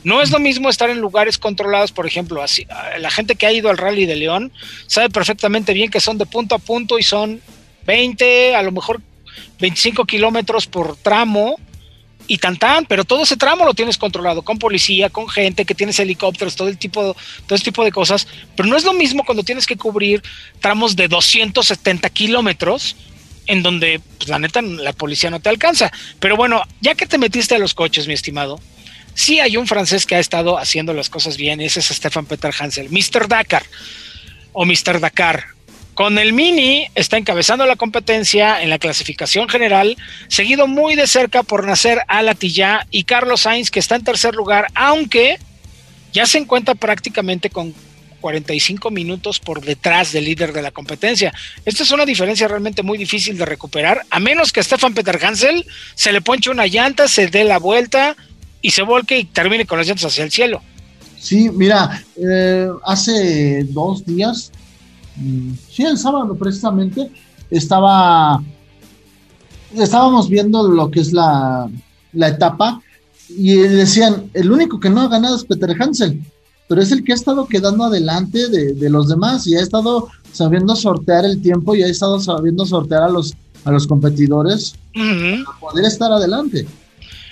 No 0.05 0.23
es 0.23 0.31
lo 0.31 0.38
mismo 0.38 0.68
estar 0.68 0.90
en 0.90 1.01
lugares 1.01 1.38
controlados, 1.38 1.92
por 1.92 2.07
ejemplo, 2.07 2.42
así, 2.42 2.66
la 2.99 3.11
gente 3.11 3.35
que 3.35 3.47
ha 3.47 3.53
ido 3.53 3.68
al 3.68 3.79
Rally 3.79 4.07
de 4.07 4.16
León 4.16 4.53
sabe 4.87 5.11
perfectamente 5.11 5.73
bien 5.73 5.90
que 5.90 6.01
son 6.01 6.18
de 6.18 6.27
punto 6.27 6.55
a 6.55 6.59
punto 6.59 6.99
y 6.99 7.03
son 7.03 7.40
20, 7.87 8.55
a 8.55 8.62
lo 8.62 8.71
mejor 8.71 9.01
25 9.61 10.05
kilómetros 10.05 10.66
por 10.66 10.97
tramo 10.97 11.57
y 12.28 12.38
tan 12.38 12.56
tan, 12.58 12.84
pero 12.84 13.04
todo 13.04 13.22
ese 13.22 13.36
tramo 13.36 13.64
lo 13.64 13.74
tienes 13.74 13.96
controlado 13.96 14.42
con 14.42 14.58
policía, 14.58 15.08
con 15.08 15.28
gente, 15.28 15.64
que 15.64 15.74
tienes 15.74 15.98
helicópteros, 15.98 16.54
todo 16.54 16.68
el 16.68 16.76
tipo, 16.78 17.16
todo 17.46 17.56
ese 17.56 17.64
tipo 17.64 17.82
de 17.82 17.90
cosas, 17.90 18.28
pero 18.54 18.68
no 18.68 18.76
es 18.76 18.84
lo 18.84 18.92
mismo 18.92 19.24
cuando 19.24 19.42
tienes 19.42 19.66
que 19.66 19.76
cubrir 19.76 20.22
tramos 20.60 20.94
de 20.94 21.08
270 21.08 22.08
kilómetros 22.10 22.94
en 23.46 23.62
donde 23.62 24.00
pues, 24.18 24.28
la 24.28 24.38
neta 24.38 24.60
la 24.62 24.92
policía 24.92 25.30
no 25.30 25.40
te 25.40 25.48
alcanza. 25.48 25.90
Pero 26.20 26.36
bueno, 26.36 26.62
ya 26.82 26.94
que 26.94 27.06
te 27.06 27.18
metiste 27.18 27.54
a 27.54 27.58
los 27.58 27.72
coches, 27.72 28.06
mi 28.06 28.12
estimado, 28.12 28.60
sí 29.14 29.40
hay 29.40 29.56
un 29.56 29.66
francés 29.66 30.04
que 30.04 30.14
ha 30.14 30.20
estado 30.20 30.58
haciendo 30.58 30.92
las 30.92 31.08
cosas 31.08 31.38
bien, 31.38 31.60
ese 31.62 31.80
es 31.80 31.86
Stefan 31.86 32.26
Peter 32.26 32.52
Hansel, 32.56 32.90
Mr. 32.90 33.26
Dakar 33.26 33.64
o 34.52 34.66
Mr. 34.66 35.00
Dakar, 35.00 35.46
con 35.98 36.16
el 36.16 36.32
Mini 36.32 36.87
está 36.94 37.16
encabezando 37.16 37.66
la 37.66 37.74
competencia 37.74 38.62
en 38.62 38.70
la 38.70 38.78
clasificación 38.78 39.48
general, 39.48 39.96
seguido 40.28 40.68
muy 40.68 40.94
de 40.94 41.08
cerca 41.08 41.42
por 41.42 41.66
Nacer 41.66 42.02
Alatilla 42.06 42.87
y 42.92 43.02
Carlos 43.02 43.40
Sainz, 43.40 43.72
que 43.72 43.80
está 43.80 43.96
en 43.96 44.04
tercer 44.04 44.37
lugar, 44.37 44.68
aunque 44.76 45.40
ya 46.12 46.24
se 46.24 46.38
encuentra 46.38 46.76
prácticamente 46.76 47.50
con 47.50 47.74
45 48.20 48.92
minutos 48.92 49.40
por 49.40 49.61
detrás 49.61 50.12
del 50.12 50.26
líder 50.26 50.52
de 50.52 50.62
la 50.62 50.70
competencia. 50.70 51.34
Esta 51.64 51.82
es 51.82 51.90
una 51.90 52.06
diferencia 52.06 52.46
realmente 52.46 52.84
muy 52.84 52.96
difícil 52.96 53.37
de 53.37 53.44
recuperar, 53.44 54.02
a 54.08 54.20
menos 54.20 54.52
que 54.52 54.62
Stefan 54.62 54.94
Peter 54.94 55.18
Hansel 55.20 55.66
se 55.96 56.12
le 56.12 56.20
ponche 56.20 56.48
una 56.48 56.68
llanta, 56.68 57.08
se 57.08 57.26
dé 57.26 57.42
la 57.42 57.58
vuelta 57.58 58.14
y 58.62 58.70
se 58.70 58.82
volque 58.82 59.18
y 59.18 59.24
termine 59.24 59.66
con 59.66 59.78
las 59.78 59.88
llantas 59.88 60.04
hacia 60.04 60.22
el 60.22 60.30
cielo. 60.30 60.62
Sí, 61.18 61.50
mira, 61.52 62.04
eh, 62.16 62.68
hace 62.87 63.64
dos 63.64 64.06
días, 64.06 64.52
sí, 65.70 65.85
el 65.85 65.98
sábado 65.98 66.35
precisamente, 66.37 67.11
estaba, 67.50 68.42
estábamos 69.74 70.28
viendo 70.28 70.68
lo 70.68 70.90
que 70.90 71.00
es 71.00 71.12
la, 71.12 71.68
la 72.12 72.28
etapa 72.28 72.83
y 73.28 73.57
decían, 73.57 74.31
el 74.35 74.50
único 74.50 74.81
que 74.81 74.90
no 74.90 75.02
ha 75.02 75.09
ganado 75.09 75.37
es 75.37 75.44
Peter 75.44 75.74
Hansen, 75.81 76.24
pero 76.68 76.83
es 76.83 76.92
el 76.92 77.04
que 77.04 77.12
ha 77.12 77.14
estado 77.16 77.46
quedando 77.46 77.85
adelante 77.85 78.48
de, 78.48 78.74
de 78.74 78.90
los 78.90 79.09
demás 79.09 79.46
y 79.46 79.57
ha 79.57 79.61
estado 79.61 80.09
sabiendo 80.33 80.76
sortear 80.76 81.24
el 81.24 81.40
tiempo 81.40 81.74
y 81.74 81.83
ha 81.83 81.87
estado 81.87 82.20
sabiendo 82.20 82.64
sortear 82.66 83.02
a 83.04 83.09
los, 83.09 83.35
a 83.64 83.70
los 83.70 83.87
competidores 83.87 84.74
para 84.94 85.59
poder 85.61 85.85
estar 85.85 86.12
adelante. 86.12 86.66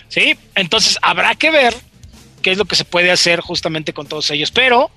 Sí, 0.09 0.37
entonces 0.55 0.99
habrá 1.03 1.35
que 1.35 1.51
ver 1.51 1.75
qué 2.43 2.53
es 2.53 2.59
lo 2.59 2.65
que 2.65 2.77
se 2.77 2.85
puede 2.85 3.11
hacer 3.11 3.41
justamente 3.41 3.93
con 3.93 4.07
todos 4.07 4.31
ellos. 4.31 4.51
Pero, 4.51 4.91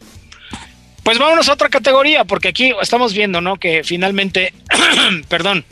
pues 1.10 1.17
vámonos 1.17 1.50
a 1.50 1.54
otra 1.54 1.69
categoría, 1.69 2.24
porque 2.24 2.50
aquí 2.50 2.72
estamos 2.80 3.15
viendo, 3.15 3.41
¿no? 3.41 3.58
Que 3.58 3.84
finalmente, 3.84 4.54
perdón, 5.28 5.65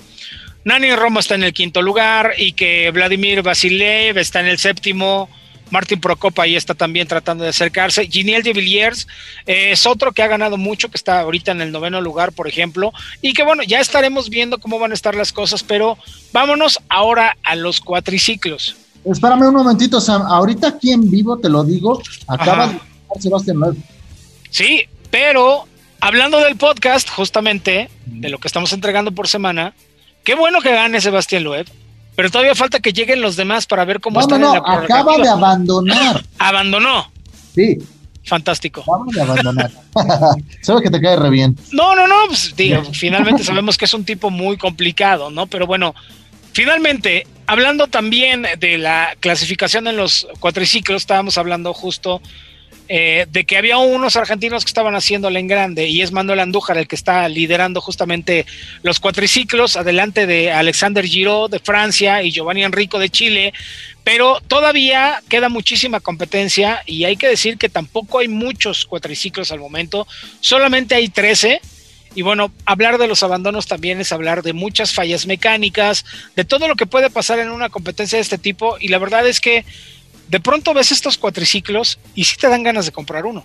Nani 0.65 0.95
Romo 0.95 1.19
está 1.19 1.35
en 1.35 1.43
el 1.43 1.53
quinto 1.53 1.83
lugar 1.83 2.33
y 2.39 2.53
que 2.53 2.89
Vladimir 2.89 3.43
Vasilev 3.43 4.17
está 4.17 4.39
en 4.39 4.47
el 4.47 4.57
séptimo. 4.57 5.29
Martín 5.69 6.01
Procopa 6.01 6.41
ahí 6.41 6.55
está 6.55 6.73
también 6.73 7.07
tratando 7.07 7.43
de 7.43 7.51
acercarse. 7.51 8.07
Giniel 8.07 8.41
de 8.41 8.51
Villiers 8.51 9.07
eh, 9.45 9.73
es 9.73 9.85
otro 9.85 10.11
que 10.11 10.23
ha 10.23 10.27
ganado 10.27 10.57
mucho, 10.57 10.89
que 10.89 10.97
está 10.97 11.19
ahorita 11.19 11.51
en 11.51 11.61
el 11.61 11.71
noveno 11.71 12.01
lugar, 12.01 12.31
por 12.31 12.47
ejemplo. 12.47 12.91
Y 13.21 13.33
que 13.33 13.43
bueno, 13.43 13.61
ya 13.61 13.79
estaremos 13.79 14.31
viendo 14.31 14.57
cómo 14.57 14.79
van 14.79 14.89
a 14.89 14.95
estar 14.95 15.13
las 15.13 15.31
cosas, 15.31 15.61
pero 15.61 15.99
vámonos 16.33 16.79
ahora 16.89 17.37
a 17.43 17.55
los 17.55 17.79
cuatriciclos. 17.79 18.75
Espérame 19.05 19.49
un 19.49 19.53
momentito, 19.53 20.01
Sam. 20.01 20.23
Ahorita 20.23 20.69
aquí 20.69 20.93
en 20.93 21.11
vivo 21.11 21.37
te 21.37 21.47
lo 21.47 21.63
digo, 21.63 22.01
acaba 22.25 22.63
Ajá. 22.63 22.79
de 23.13 23.21
Sebastián 23.21 23.59
Loeb. 23.59 23.75
Sí, 24.49 24.87
pero 25.11 25.65
hablando 25.99 26.39
del 26.39 26.55
podcast, 26.57 27.09
justamente, 27.09 27.89
de 28.05 28.29
lo 28.29 28.37
que 28.39 28.47
estamos 28.47 28.73
entregando 28.73 29.11
por 29.11 29.27
semana, 29.27 29.73
qué 30.23 30.35
bueno 30.35 30.61
que 30.61 30.71
gane 30.71 31.01
Sebastián 31.01 31.43
Loeb, 31.43 31.67
pero 32.15 32.29
todavía 32.29 32.55
falta 32.55 32.79
que 32.79 32.93
lleguen 32.93 33.21
los 33.21 33.35
demás 33.35 33.65
para 33.67 33.85
ver 33.85 33.99
cómo 33.99 34.19
No, 34.19 34.21
están 34.21 34.41
no, 34.41 34.55
en 34.55 34.63
la 34.63 34.73
acaba 34.73 35.17
de 35.17 35.29
abandonar. 35.29 36.23
Abandonó. 36.39 37.11
Sí, 37.53 37.77
Fantástico. 38.25 38.81
acaba 38.81 39.05
de 39.13 39.21
abandonar. 39.21 39.71
Sabes 40.61 40.83
que 40.83 40.89
te 40.89 40.99
cae 40.99 41.15
re 41.15 41.29
bien. 41.29 41.55
No, 41.71 41.95
no, 41.95 42.07
no, 42.07 42.15
pues, 42.27 42.53
digo, 42.55 42.83
finalmente 42.91 43.43
sabemos 43.43 43.77
que 43.77 43.85
es 43.85 43.93
un 43.93 44.03
tipo 44.03 44.29
muy 44.29 44.57
complicado, 44.57 45.29
¿no? 45.29 45.47
Pero 45.47 45.65
bueno, 45.65 45.95
finalmente, 46.51 47.25
hablando 47.45 47.87
también 47.87 48.45
de 48.59 48.77
la 48.77 49.15
clasificación 49.19 49.87
en 49.87 49.95
los 49.95 50.27
cuatriciclos, 50.39 51.03
estábamos 51.03 51.37
hablando 51.37 51.73
justo 51.73 52.21
eh, 52.89 53.25
de 53.29 53.45
que 53.45 53.57
había 53.57 53.77
unos 53.77 54.15
argentinos 54.15 54.63
que 54.63 54.69
estaban 54.69 54.95
haciéndole 54.95 55.39
en 55.39 55.47
grande 55.47 55.87
y 55.87 56.01
es 56.01 56.11
Manuel 56.11 56.39
Andújar 56.39 56.77
el 56.77 56.87
que 56.87 56.95
está 56.95 57.27
liderando 57.27 57.81
justamente 57.81 58.45
los 58.81 58.99
cuatriciclos, 58.99 59.75
adelante 59.75 60.25
de 60.25 60.51
Alexander 60.51 61.05
Giraud 61.05 61.49
de 61.49 61.59
Francia 61.59 62.23
y 62.23 62.31
Giovanni 62.31 62.63
Enrico 62.63 62.97
de 62.97 63.09
Chile, 63.09 63.53
pero 64.03 64.39
todavía 64.47 65.21
queda 65.27 65.49
muchísima 65.49 65.99
competencia 65.99 66.81
y 66.85 67.03
hay 67.03 67.17
que 67.17 67.27
decir 67.27 67.57
que 67.57 67.67
tampoco 67.67 68.19
hay 68.19 68.29
muchos 68.29 68.85
cuatriciclos 68.85 69.51
al 69.51 69.59
momento, 69.59 70.07
solamente 70.39 70.95
hay 70.95 71.09
13. 71.09 71.59
Y 72.15 72.21
bueno, 72.21 72.51
hablar 72.65 72.97
de 72.97 73.07
los 73.07 73.21
abandonos 73.21 73.67
también 73.67 73.99
es 73.99 74.11
hablar 74.11 74.41
de 74.41 74.53
muchas 74.53 74.93
fallas 74.93 75.27
mecánicas, 75.27 76.05
de 76.35 76.45
todo 76.45 76.67
lo 76.67 76.75
que 76.75 76.85
puede 76.87 77.09
pasar 77.09 77.37
en 77.39 77.51
una 77.51 77.69
competencia 77.69 78.17
de 78.17 78.23
este 78.23 78.37
tipo. 78.37 78.77
Y 78.79 78.87
la 78.87 78.97
verdad 78.97 79.27
es 79.27 79.39
que 79.39 79.65
de 80.29 80.39
pronto 80.39 80.73
ves 80.73 80.91
estos 80.91 81.17
cuatriciclos 81.17 81.97
y 82.15 82.23
sí 82.23 82.35
te 82.39 82.47
dan 82.49 82.63
ganas 82.63 82.85
de 82.85 82.91
comprar 82.91 83.25
uno. 83.25 83.43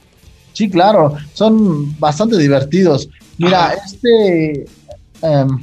Sí, 0.53 0.69
claro, 0.69 1.17
son 1.33 1.99
bastante 1.99 2.37
divertidos. 2.37 3.09
Mira, 3.39 3.67
Ajá. 3.67 3.75
este 3.87 4.67
em, 5.23 5.59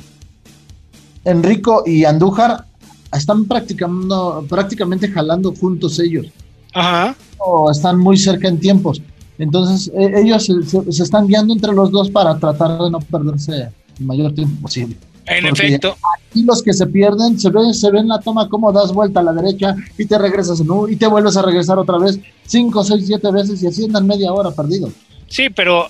Enrico 1.26 1.84
y 1.86 2.06
Andújar 2.06 2.66
están 3.12 3.46
practicando, 3.46 4.46
prácticamente 4.50 5.08
jalando 5.10 5.54
juntos 5.54 6.00
ellos. 6.00 6.28
Ajá. 6.74 7.16
o 7.40 7.72
están 7.72 7.98
muy 7.98 8.16
cerca 8.18 8.48
en 8.48 8.60
tiempos. 8.60 9.02
Entonces, 9.40 9.92
e- 9.96 10.22
ellos 10.22 10.46
se, 10.46 10.62
se- 10.64 10.92
se 10.92 11.04
están 11.04 11.26
guiando 11.26 11.54
entre 11.54 11.74
los 11.74 11.90
dos 11.90 12.10
para 12.12 12.38
tratar 12.38 12.78
de 12.84 12.92
no 12.92 13.00
perderse 13.00 13.70
el 14.00 14.06
mayor 14.06 14.34
tiempo 14.36 14.62
posible. 14.62 14.96
En 15.30 15.46
efecto. 15.46 15.96
Y 16.34 16.44
los 16.44 16.64
que 16.64 16.74
se 16.74 16.88
pierden, 16.88 17.40
se 17.40 17.50
ve, 17.50 17.74
se 17.74 17.92
ve 17.92 18.00
en 18.00 18.08
la 18.08 18.20
toma 18.20 18.50
cómo 18.50 18.72
das 18.72 18.92
vuelta 18.92 19.20
a 19.20 19.24
la 19.24 19.34
derecha 19.34 19.76
y 19.98 20.06
te 20.06 20.18
regresas 20.18 20.60
en 20.60 20.70
U 20.70 20.88
y 20.88 20.96
te 20.96 21.08
vuelves 21.08 21.38
a 21.38 21.42
regresar 21.42 21.78
otra 21.78 21.98
vez 21.98 22.20
cinco, 22.46 22.84
seis, 22.84 23.06
siete 23.06 23.32
veces 23.32 23.62
y 23.64 23.68
así 23.68 23.86
andan 23.86 24.08
media 24.08 24.34
hora 24.34 24.52
perdidos. 24.52 24.92
Sí, 25.28 25.50
pero 25.50 25.88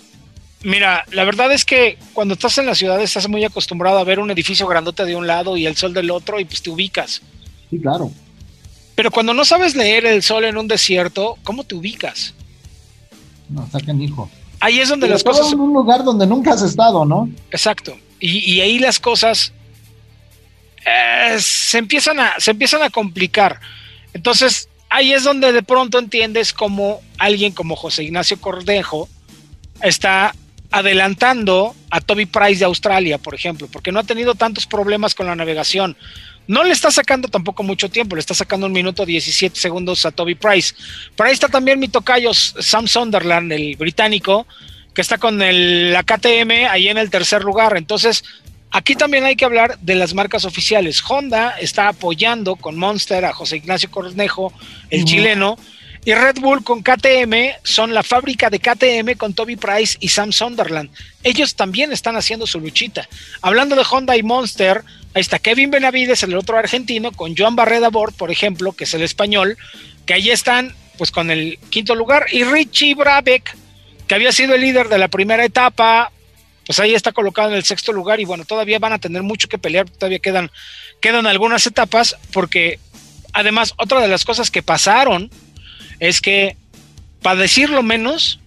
mira, 0.64 1.06
la 1.12 1.24
verdad 1.24 1.52
es 1.52 1.66
que 1.66 1.98
cuando 2.14 2.34
estás 2.34 2.58
en 2.58 2.66
la 2.66 2.76
ciudad 2.76 3.02
estás 3.02 3.28
muy 3.30 3.44
acostumbrado 3.44 3.98
a 3.98 4.04
ver 4.04 4.20
un 4.20 4.32
edificio 4.32 4.68
grandote 4.68 5.06
de 5.06 5.16
un 5.16 5.28
lado 5.28 5.58
y 5.58 5.66
el 5.66 5.76
sol 5.76 5.94
del 5.94 6.12
otro 6.12 6.40
y 6.40 6.46
pues 6.46 6.62
te 6.62 6.70
ubicas. 6.70 7.22
Sí, 7.70 7.80
claro. 7.80 8.12
Pero 8.96 9.12
cuando 9.12 9.34
no 9.34 9.46
sabes 9.46 9.76
leer 9.76 10.06
el 10.06 10.22
sol 10.22 10.44
en 10.44 10.58
un 10.58 10.68
desierto, 10.68 11.38
¿cómo 11.44 11.64
te 11.64 11.76
ubicas? 11.76 12.34
No, 13.48 13.68
saquen 13.72 14.02
hijo. 14.02 14.30
Ahí 14.60 14.80
es 14.80 14.90
donde 14.90 15.08
las 15.08 15.24
cosas... 15.24 15.54
en 15.54 15.60
un 15.60 15.72
lugar 15.74 16.04
donde 16.04 16.28
nunca 16.28 16.54
has 16.54 16.62
estado, 16.62 17.06
¿no? 17.06 17.30
Exacto. 17.52 17.94
Y, 18.20 18.54
y 18.54 18.62
ahí 18.62 18.80
las 18.80 19.00
cosas 19.00 19.54
eh, 20.86 21.38
se, 21.40 21.78
empiezan 21.78 22.20
a, 22.20 22.40
se 22.40 22.52
empiezan 22.52 22.82
a 22.82 22.90
complicar. 22.90 23.60
Entonces, 24.14 24.70
ahí 24.90 25.14
es 25.14 25.24
donde 25.24 25.52
de 25.52 25.64
pronto 25.64 26.00
entiendes 26.00 26.54
cómo 26.54 27.02
alguien 27.18 27.52
como 27.54 27.76
José 27.76 28.04
Ignacio 28.04 28.40
Cordejo 28.40 29.08
está 29.82 30.34
adelantando 30.72 31.76
a 31.90 32.02
Toby 32.02 32.26
Price 32.26 32.60
de 32.60 32.66
Australia, 32.66 33.18
por 33.18 33.34
ejemplo, 33.34 33.68
porque 33.72 33.92
no 33.92 34.00
ha 34.00 34.04
tenido 34.04 34.36
tantos 34.36 34.66
problemas 34.66 35.16
con 35.16 35.26
la 35.26 35.36
navegación. 35.36 35.98
No 36.48 36.64
le 36.64 36.72
está 36.72 36.90
sacando 36.90 37.28
tampoco 37.28 37.62
mucho 37.62 37.90
tiempo, 37.90 38.16
le 38.16 38.22
está 38.22 38.34
sacando 38.34 38.66
un 38.66 38.72
minuto 38.72 39.06
17 39.06 39.60
segundos 39.60 40.06
a 40.06 40.12
Toby 40.12 40.36
Price. 40.36 40.74
Por 41.16 41.28
ahí 41.28 41.34
está 41.34 41.48
también 41.48 41.80
mi 41.80 41.88
tocayo 41.88 42.34
Sam 42.34 42.88
Sunderland, 42.88 43.52
el 43.52 43.76
británico, 43.76 44.48
que 44.94 45.02
está 45.02 45.18
con 45.18 45.42
el, 45.42 45.94
la 45.94 46.04
KTM 46.04 46.68
ahí 46.70 46.88
en 46.88 46.98
el 46.98 47.10
tercer 47.10 47.44
lugar. 47.44 47.78
Entonces, 47.78 48.24
aquí 48.72 48.96
también 48.96 49.24
hay 49.24 49.36
que 49.36 49.46
hablar 49.46 49.78
de 49.80 49.96
las 49.96 50.14
marcas 50.14 50.46
oficiales. 50.46 51.02
Honda 51.08 51.56
está 51.60 51.88
apoyando 51.88 52.56
con 52.56 52.78
Monster 52.78 53.26
a 53.26 53.34
José 53.34 53.58
Ignacio 53.58 53.92
Cornejo, 53.92 54.54
el 54.90 55.06
chileno, 55.06 55.58
y 56.06 56.14
Red 56.14 56.40
Bull 56.40 56.64
con 56.64 56.82
KTM 56.82 57.60
son 57.64 57.94
la 57.94 58.04
fábrica 58.04 58.50
de 58.50 58.60
KTM 58.60 59.18
con 59.18 59.34
Toby 59.34 59.58
Price 59.58 59.98
y 60.00 60.08
Sam 60.08 60.32
Sunderland. 60.32 60.90
Ellos 61.24 61.56
también 61.56 61.92
están 61.92 62.16
haciendo 62.16 62.48
su 62.48 62.60
luchita. 62.60 63.08
Hablando 63.42 63.76
de 63.76 63.84
Honda 63.90 64.16
y 64.16 64.24
Monster, 64.24 64.84
ahí 65.14 65.22
está 65.22 65.40
Kevin 65.40 65.72
Benavides, 65.72 66.24
el 66.24 66.36
otro 66.36 66.58
argentino, 66.58 67.12
con 67.12 67.36
Joan 67.36 67.56
Barreda 67.56 67.90
Bord, 67.90 68.14
por 68.14 68.32
ejemplo, 68.32 68.72
que 68.72 68.86
es 68.86 68.94
el 68.94 69.02
español, 69.02 69.58
que 70.06 70.14
ahí 70.14 70.30
están 70.30 70.74
pues 70.98 71.12
con 71.12 71.32
el 71.32 71.60
quinto 71.70 71.96
lugar, 71.96 72.26
y 72.32 72.44
Richie 72.44 72.96
Brabeck, 72.96 73.56
que 74.10 74.16
había 74.16 74.32
sido 74.32 74.56
el 74.56 74.62
líder 74.62 74.90
de 74.90 74.98
la 74.98 75.08
primera 75.08 75.46
etapa, 75.46 76.12
pues 76.66 76.80
ahí 76.80 76.96
está 76.96 77.12
colocado 77.12 77.50
en 77.50 77.56
el 77.56 77.64
sexto 77.64 77.94
lugar 77.94 78.20
y 78.20 78.26
bueno, 78.26 78.44
todavía 78.44 78.80
van 78.80 78.92
a 78.92 78.98
tener 78.98 79.22
mucho 79.22 79.48
que 79.48 79.60
pelear, 79.60 79.88
todavía 79.88 80.18
quedan, 80.18 80.50
quedan 81.00 81.28
algunas 81.28 81.68
etapas, 81.68 82.18
porque 82.34 82.80
además 83.34 83.76
otra 83.78 84.02
de 84.02 84.08
las 84.08 84.26
cosas 84.26 84.50
que 84.50 84.64
pasaron 84.64 85.30
es 86.00 86.22
que, 86.22 86.58
para 87.22 87.40
decirlo 87.40 87.84
menos, 87.84 88.40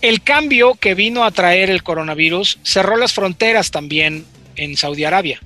el 0.00 0.22
cambio 0.22 0.76
que 0.76 0.94
vino 0.94 1.24
a 1.24 1.32
traer 1.32 1.68
el 1.68 1.82
coronavirus 1.82 2.60
cerró 2.62 2.96
las 2.96 3.12
fronteras 3.12 3.72
también 3.72 4.24
en 4.54 4.76
Saudi 4.76 5.02
Arabia. 5.02 5.40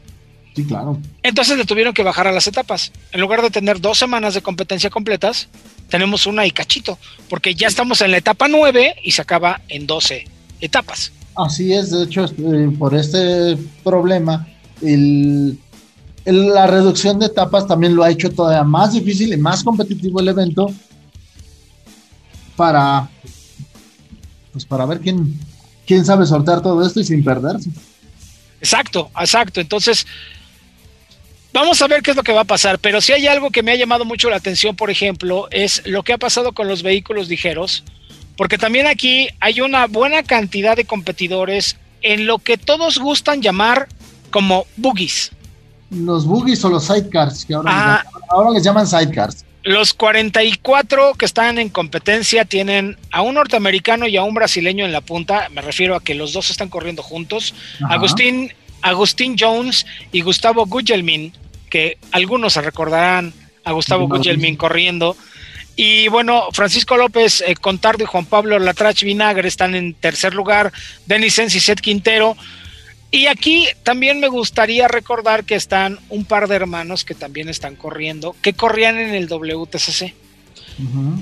Sí, 0.59 0.65
claro. 0.67 0.99
Entonces 1.23 1.57
le 1.57 1.65
tuvieron 1.65 1.95
que 1.95 2.03
bajar 2.03 2.27
a 2.27 2.33
las 2.33 2.49
etapas. 2.49 2.91
En 3.13 3.21
lugar 3.21 3.43
de 3.43 3.51
tener 3.51 3.81
dos 3.81 3.97
semanas 3.97 4.35
de 4.35 4.43
competencia 4.43 4.91
completas, 4.91 5.47
tenemos 5.89 6.27
una 6.27 6.45
y 6.47 6.51
cachito, 6.51 6.99
porque 7.29 7.55
ya 7.55 7.69
estamos 7.69 8.01
en 8.01 8.11
la 8.11 8.17
etapa 8.17 8.49
9 8.49 8.97
y 9.05 9.13
se 9.13 9.23
acaba 9.23 9.61
en 9.69 9.87
12 9.87 10.27
etapas. 10.61 11.13
Así 11.37 11.73
es, 11.73 11.93
de 11.93 12.03
hecho, 12.03 12.25
eh, 12.25 12.71
por 12.77 12.97
este 12.97 13.57
problema, 13.85 14.49
el, 14.83 15.57
el- 16.25 16.49
la 16.49 16.67
reducción 16.67 17.21
de 17.21 17.27
etapas 17.27 17.69
también 17.69 17.95
lo 17.95 18.03
ha 18.03 18.11
hecho 18.11 18.29
todavía 18.33 18.65
más 18.65 18.95
difícil 18.95 19.33
y 19.33 19.37
más 19.37 19.63
competitivo 19.63 20.19
el 20.19 20.27
evento 20.27 20.73
para, 22.57 23.09
pues 24.51 24.65
para 24.65 24.87
ver 24.87 24.99
quién, 24.99 25.39
quién 25.87 26.05
sabe 26.05 26.27
sortear 26.27 26.61
todo 26.61 26.85
esto 26.85 26.99
y 26.99 27.05
sin 27.05 27.23
perderse. 27.23 27.71
Exacto, 28.61 29.09
exacto. 29.21 29.61
Entonces, 29.61 30.05
vamos 31.53 31.81
a 31.83 31.87
ver 31.89 32.03
qué 32.03 32.11
es 32.13 32.17
lo 32.17 32.23
que 32.23 32.33
va 32.33 32.43
a 32.43 32.45
pasar. 32.45 32.79
Pero 32.79 33.01
si 33.01 33.13
hay 33.13 33.27
algo 33.27 33.51
que 33.51 33.63
me 33.63 33.73
ha 33.73 33.77
llamado 33.77 34.05
mucho 34.05 34.31
la 34.31 34.37
atención, 34.37 34.77
por 34.77 34.91
ejemplo, 34.91 35.49
es 35.51 35.83
lo 35.87 36.03
que 36.03 36.13
ha 36.13 36.19
pasado 36.19 36.53
con 36.53 36.69
los 36.69 36.83
vehículos 36.83 37.29
ligeros, 37.29 37.85
porque 38.37 38.59
también 38.59 38.87
aquí 38.87 39.29
hay 39.41 39.61
una 39.61 39.87
buena 39.87 40.23
cantidad 40.23 40.77
de 40.77 40.85
competidores 40.85 41.77
en 42.03 42.27
lo 42.27 42.39
que 42.39 42.57
todos 42.59 42.99
gustan 42.99 43.43
llamar 43.43 43.89
como 44.31 44.67
boogies. 44.77 45.33
Los 45.91 46.27
boogies 46.27 46.65
o 46.65 46.69
los 46.69 46.85
sidecars, 46.87 47.45
que 47.45 47.55
ahora, 47.55 47.71
Ah. 47.73 48.03
les, 48.05 48.13
llaman, 48.13 48.23
ahora 48.31 48.51
les 48.53 48.63
llaman 48.63 48.87
sidecars. 48.87 49.45
Los 49.65 49.93
44 49.95 51.15
que 51.15 51.25
están 51.25 51.59
en 51.59 51.69
competencia 51.69 52.45
tienen 52.45 52.97
a 53.11 53.23
un 53.23 53.35
norteamericano 53.35 54.07
y 54.07 54.17
a 54.17 54.23
un 54.23 54.33
brasileño 54.35 54.85
en 54.85 54.93
la 54.93 55.01
punta. 55.01 55.49
Me 55.51 55.61
refiero 55.63 55.97
a 55.97 56.01
que 56.01 56.15
los 56.15 56.33
dos 56.33 56.51
están 56.51 56.69
corriendo 56.69 57.03
juntos. 57.03 57.55
Agustín, 57.89 58.53
Agustín 58.83 59.37
Jones 59.39 59.87
y 60.13 60.23
Gustavo 60.23 60.67
Gugelmin, 60.67 61.33
que 61.71 61.99
algunos 62.13 62.55
se 62.55 62.63
recordarán 62.63 63.33
a 63.65 63.73
Gustavo 63.73 64.09
Gugelmin 64.09 64.57
corriendo. 64.57 65.17
Y 65.77 66.09
bueno, 66.09 66.49
Francisco 66.53 66.97
López 66.97 67.43
eh, 67.47 67.55
Contardo 67.55 68.03
y 68.03 68.07
Juan 68.07 68.27
Pablo 68.27 68.59
Latrach 68.59 69.03
Vinagre 69.03 69.47
están 69.47 69.75
en 69.75 69.95
tercer 69.95 70.35
lugar. 70.35 70.73
Denis 71.07 71.35
Set 71.35 71.81
Quintero 71.81 72.37
y 73.11 73.27
aquí 73.27 73.67
también 73.85 74.21
me 74.21 74.29
gustaría 74.29 74.87
recordar 74.87 75.45
que 75.45 75.55
están 75.55 75.99
un 76.11 76.25
par 76.25 76.47
de 76.47 76.57
hermanos 76.57 77.05
que 77.05 77.15
también 77.15 77.49
están 77.49 77.75
corriendo, 77.75 78.37
que 78.43 78.53
corrían 78.53 78.99
en 78.99 79.15
el 79.15 79.29
WTCC. 79.29 80.15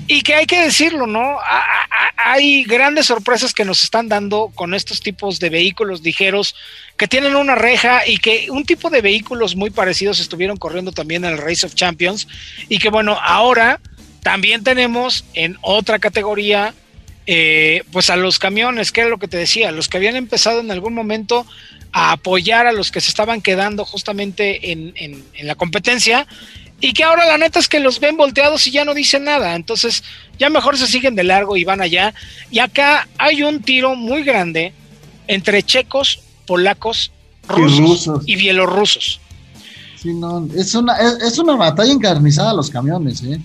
Y 0.07 0.21
que 0.21 0.35
hay 0.35 0.45
que 0.45 0.61
decirlo, 0.61 1.07
¿no? 1.07 1.37
hay 2.15 2.63
grandes 2.63 3.07
sorpresas 3.07 3.53
que 3.53 3.63
nos 3.65 3.83
están 3.83 4.09
dando 4.09 4.51
con 4.53 4.73
estos 4.73 4.99
tipos 5.01 5.39
de 5.39 5.49
vehículos 5.49 6.01
ligeros 6.01 6.55
que 6.97 7.07
tienen 7.07 7.35
una 7.35 7.55
reja 7.55 8.05
y 8.05 8.17
que 8.17 8.51
un 8.51 8.65
tipo 8.65 8.89
de 8.89 9.01
vehículos 9.01 9.55
muy 9.55 9.69
parecidos 9.69 10.19
estuvieron 10.19 10.57
corriendo 10.57 10.91
también 10.91 11.25
en 11.25 11.33
el 11.33 11.37
Race 11.37 11.65
of 11.65 11.75
Champions 11.75 12.27
y 12.69 12.79
que 12.79 12.89
bueno, 12.89 13.17
ahora 13.21 13.79
también 14.23 14.63
tenemos 14.63 15.23
en 15.33 15.57
otra 15.61 15.99
categoría 15.99 16.73
eh, 17.27 17.83
pues 17.91 18.09
a 18.09 18.15
los 18.15 18.39
camiones, 18.39 18.91
que 18.91 19.01
era 19.01 19.09
lo 19.09 19.19
que 19.19 19.27
te 19.27 19.37
decía, 19.37 19.71
los 19.71 19.87
que 19.87 19.97
habían 19.97 20.15
empezado 20.15 20.59
en 20.59 20.71
algún 20.71 20.93
momento 20.93 21.45
a 21.91 22.13
apoyar 22.13 22.67
a 22.67 22.71
los 22.71 22.91
que 22.91 23.01
se 23.01 23.09
estaban 23.09 23.41
quedando 23.41 23.85
justamente 23.85 24.71
en, 24.71 25.23
la 25.41 25.55
competencia 25.55 26.27
y 26.79 26.93
que 26.93 27.03
ahora 27.03 27.25
la 27.25 27.37
neta 27.37 27.59
es 27.59 27.67
que 27.67 27.79
los 27.79 27.99
ven 27.99 28.17
volteados 28.17 28.67
y 28.67 28.71
ya 28.71 28.85
no 28.85 28.93
dicen 28.93 29.23
nada. 29.23 29.55
Entonces, 29.55 30.03
ya 30.37 30.49
mejor 30.49 30.77
se 30.77 30.87
siguen 30.87 31.15
de 31.15 31.23
largo 31.23 31.57
y 31.57 31.63
van 31.63 31.81
allá. 31.81 32.13
Y 32.51 32.59
acá 32.59 33.07
hay 33.17 33.43
un 33.43 33.61
tiro 33.61 33.95
muy 33.95 34.23
grande 34.23 34.73
entre 35.27 35.63
checos, 35.63 36.19
polacos, 36.45 37.11
rusos 37.47 38.23
y, 38.25 38.35
bielorrusos. 38.35 39.19
Sí, 39.95 40.13
no, 40.13 40.47
es 40.55 40.75
una, 40.75 40.95
es, 41.25 41.39
una 41.39 41.55
batalla 41.55 41.91
encarnizada 41.91 42.53
los 42.53 42.69
camiones, 42.69 43.23
¿eh? 43.23 43.39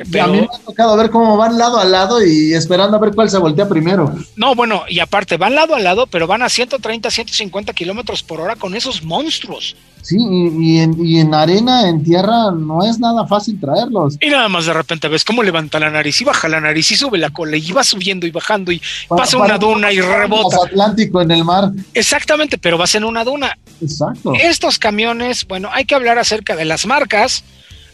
A 0.00 0.26
mí 0.26 0.40
me 0.40 0.48
ha 0.52 0.64
tocado 0.64 0.96
ver 0.96 1.10
cómo 1.10 1.36
van 1.36 1.58
lado 1.58 1.78
a 1.78 1.84
lado 1.84 2.24
y 2.24 2.54
esperando 2.54 2.96
a 2.96 3.00
ver 3.00 3.14
cuál 3.14 3.30
se 3.30 3.38
voltea 3.38 3.68
primero. 3.68 4.12
No, 4.36 4.54
bueno, 4.54 4.82
y 4.88 5.00
aparte, 5.00 5.36
van 5.36 5.54
lado 5.54 5.74
a 5.74 5.78
lado, 5.78 6.06
pero 6.06 6.26
van 6.26 6.42
a 6.42 6.48
130, 6.48 7.10
150 7.10 7.72
kilómetros 7.72 8.22
por 8.22 8.40
hora 8.40 8.56
con 8.56 8.74
esos 8.74 9.02
monstruos. 9.02 9.76
Sí, 10.02 10.16
y, 10.18 10.78
en, 11.18 11.34
arena, 11.34 11.88
en 11.88 12.02
tierra, 12.02 12.50
no 12.52 12.84
es 12.84 12.98
nada 12.98 13.26
fácil 13.26 13.60
traerlos. 13.60 14.16
Y 14.20 14.30
nada 14.30 14.48
más 14.48 14.66
de 14.66 14.72
repente 14.72 15.08
ves 15.08 15.24
cómo 15.24 15.42
levanta 15.42 15.78
la 15.80 15.90
nariz 15.90 16.20
y 16.20 16.24
baja 16.24 16.48
la 16.48 16.60
nariz 16.60 16.90
y 16.92 16.96
sube 16.96 17.18
la 17.18 17.30
cola 17.30 17.56
y 17.56 17.72
va 17.72 17.84
subiendo 17.84 18.26
y 18.26 18.30
bajando 18.30 18.72
y 18.72 18.80
pasa 19.08 19.36
una 19.36 19.58
duna 19.58 19.92
y 19.92 20.00
rebota. 20.00 20.58
Atlántico 20.64 21.20
en 21.20 21.30
el 21.32 21.44
mar. 21.44 21.72
Exactamente, 21.92 22.58
pero 22.58 22.78
vas 22.78 22.94
en 22.94 23.04
una 23.04 23.24
duna. 23.24 23.58
Exacto. 23.82 24.32
Estos 24.34 24.78
camiones, 24.78 25.46
bueno, 25.46 25.68
hay 25.72 25.84
que 25.84 25.94
hablar 25.94 26.18
acerca 26.18 26.56
de 26.56 26.64
las 26.64 26.86
marcas 26.86 27.44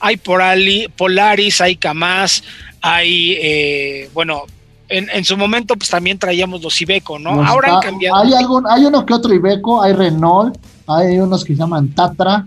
hay 0.05 0.19
Polaris, 0.19 1.63
hay 1.63 1.77
Kamaz, 1.77 2.43
hay, 2.83 3.39
eh, 3.41 4.11
bueno, 4.13 4.43
en, 4.91 5.25
su 5.25 5.35
momento 5.39 5.77
pues 5.77 5.89
también 5.89 6.19
traíamos 6.19 6.61
los 6.63 6.79
Ibeco, 6.79 7.19
¿no? 7.19 7.43
Ahora 7.43 7.77
han 7.77 7.81
cambiado. 7.81 8.23
Hay, 8.23 8.35
algún, 8.35 8.67
hay 8.67 8.85
uno 8.85 9.07
que 9.07 9.15
otro 9.15 9.33
Ibeco, 9.33 9.83
hay 9.83 9.95
Renault, 9.95 10.59
hay 10.87 11.19
unos 11.19 11.43
que 11.43 11.55
se 11.55 11.59
llaman 11.59 11.89
Tatra. 11.95 12.47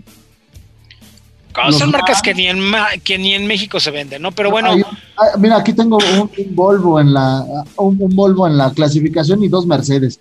Son 1.72 1.89
marcas 1.89 2.22
que 2.22 2.36
ni, 2.36 2.46
en, 2.46 2.62
que 3.04 3.17
ni 3.17 3.34
en 3.34 3.48
México 3.48 3.80
se 3.80 3.89
venden, 3.89 4.22
¿no? 4.22 4.32
Pero 4.32 4.52
bueno. 4.52 4.76
mira, 5.39 5.58
aquí 5.58 5.74
tengo 5.74 5.98
un, 5.98 6.30
Volvo 6.52 7.00
en 7.00 7.12
la 7.12 7.43
un, 7.78 7.98
Volvo 8.15 8.46
en 8.46 8.56
la 8.56 8.72
clasificación 8.72 9.43
y 9.43 9.48
dos 9.48 9.65
Mercedes. 9.65 10.20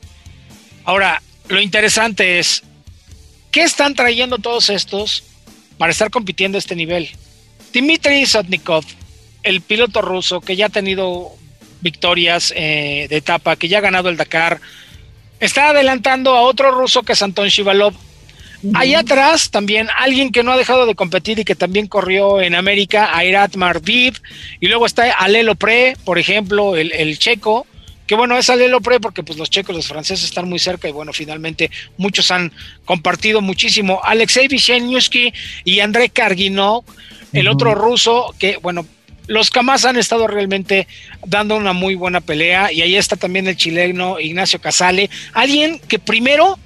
Ahora, 0.86 1.20
lo 1.48 1.60
interesante 1.60 2.38
es, 2.38 2.62
¿qué 3.50 3.62
están 3.64 3.94
trayendo 3.94 4.38
todos 4.38 4.70
estos 4.70 5.22
para 5.76 5.92
estar 5.92 6.10
compitiendo 6.10 6.56
a 6.56 6.60
este 6.60 6.74
nivel? 6.74 7.10
Dmitry 7.76 8.24
Sotnikov, 8.24 8.86
el 9.42 9.60
piloto 9.60 10.00
ruso 10.00 10.40
que 10.40 10.56
ya 10.56 10.66
ha 10.66 10.70
tenido 10.70 11.32
victorias 11.82 12.50
eh, 12.56 13.06
de 13.10 13.16
etapa, 13.18 13.56
que 13.56 13.68
ya 13.68 13.78
ha 13.78 13.82
ganado 13.82 14.08
el 14.08 14.16
Dakar, 14.16 14.62
está 15.40 15.68
adelantando 15.68 16.34
a 16.34 16.40
otro 16.40 16.70
ruso 16.70 17.02
que 17.02 17.12
es 17.12 17.20
Anton 17.20 17.48
Shivalov. 17.48 17.92
Allá 18.72 19.00
atrás 19.00 19.50
también 19.50 19.88
alguien 19.98 20.32
que 20.32 20.42
no 20.42 20.52
ha 20.52 20.56
dejado 20.56 20.86
de 20.86 20.94
competir 20.94 21.38
y 21.38 21.44
que 21.44 21.54
también 21.54 21.86
corrió 21.86 22.40
en 22.40 22.54
América, 22.54 23.14
Airat 23.14 23.54
Marviv, 23.56 24.22
y 24.58 24.68
luego 24.68 24.86
está 24.86 25.12
Alelo 25.12 25.54
Pre, 25.54 25.98
por 26.06 26.18
ejemplo, 26.18 26.76
el, 26.76 27.18
checo, 27.18 27.66
que 28.06 28.14
bueno, 28.14 28.36
es 28.36 28.50
Alelo 28.50 28.80
Pre 28.80 29.00
porque 29.00 29.22
pues 29.22 29.38
los 29.38 29.50
checos, 29.50 29.74
los 29.74 29.86
franceses 29.86 30.24
están 30.24 30.48
muy 30.48 30.58
cerca 30.58 30.88
y 30.88 30.92
bueno, 30.92 31.12
finalmente 31.12 31.70
muchos 31.96 32.30
han 32.30 32.52
compartido 32.84 33.40
muchísimo. 33.40 34.00
Alexei 34.02 34.48
Vishenyuski 34.48 35.32
y 35.64 35.80
André 35.80 36.08
Karginov 36.10 36.84
el 37.32 37.48
otro 37.48 37.74
ruso, 37.74 38.34
que 38.38 38.56
bueno, 38.58 38.86
los 39.26 39.50
Kamaz 39.50 39.84
han 39.84 39.96
estado 39.96 40.26
realmente 40.26 40.86
dando 41.26 41.56
una 41.56 41.72
muy 41.72 41.94
buena 41.94 42.20
pelea 42.20 42.72
y 42.72 42.82
ahí 42.82 42.96
está 42.96 43.16
también 43.16 43.46
el 43.46 43.56
chileno 43.56 44.20
Ignacio 44.20 44.60
Casale, 44.60 45.10
alguien 45.32 45.78
que 45.80 45.98
primero 45.98 46.58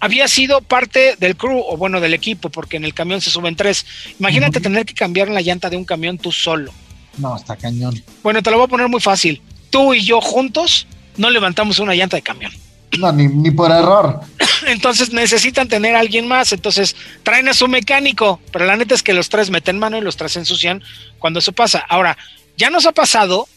había 0.00 0.26
sido 0.26 0.60
parte 0.60 1.14
del 1.18 1.36
crew 1.36 1.60
o 1.60 1.76
bueno 1.76 2.00
del 2.00 2.12
equipo 2.12 2.50
porque 2.50 2.76
en 2.76 2.84
el 2.84 2.92
camión 2.92 3.20
se 3.20 3.30
suben 3.30 3.54
tres. 3.54 3.86
Imagínate 4.18 4.60
tener 4.60 4.84
que 4.84 4.94
cambiar 4.94 5.28
la 5.28 5.40
llanta 5.40 5.70
de 5.70 5.76
un 5.76 5.84
camión 5.84 6.18
tú 6.18 6.32
solo. 6.32 6.72
No, 7.18 7.36
está 7.36 7.56
cañón. 7.56 8.02
Bueno, 8.22 8.42
te 8.42 8.50
lo 8.50 8.56
voy 8.56 8.66
a 8.66 8.68
poner 8.68 8.88
muy 8.88 9.00
fácil. 9.00 9.40
Tú 9.72 9.94
y 9.94 10.04
yo 10.04 10.20
juntos 10.20 10.86
no 11.16 11.30
levantamos 11.30 11.80
una 11.80 11.94
llanta 11.94 12.16
de 12.16 12.22
camión. 12.22 12.52
No, 12.98 13.10
ni, 13.10 13.50
por 13.50 13.70
error. 13.70 14.20
Entonces 14.66 15.14
necesitan 15.14 15.66
tener 15.66 15.96
a 15.96 16.00
alguien 16.00 16.28
más. 16.28 16.52
Entonces 16.52 16.94
traen 17.22 17.48
a 17.48 17.54
su 17.54 17.66
mecánico. 17.66 18.38
Pero 18.52 18.66
la 18.66 18.76
neta 18.76 18.94
es 18.94 19.02
que 19.02 19.14
los 19.14 19.30
tres 19.30 19.48
meten 19.48 19.78
mano 19.78 19.96
y 19.96 20.02
los 20.02 20.18
tres 20.18 20.36
ensucian 20.36 20.82
cuando 21.18 21.38
eso 21.38 21.52
pasa. 21.52 21.78
Ahora, 21.88 22.18
ya 22.58 22.68
nos 22.68 22.84
ha 22.84 22.92
pasado 22.92 23.48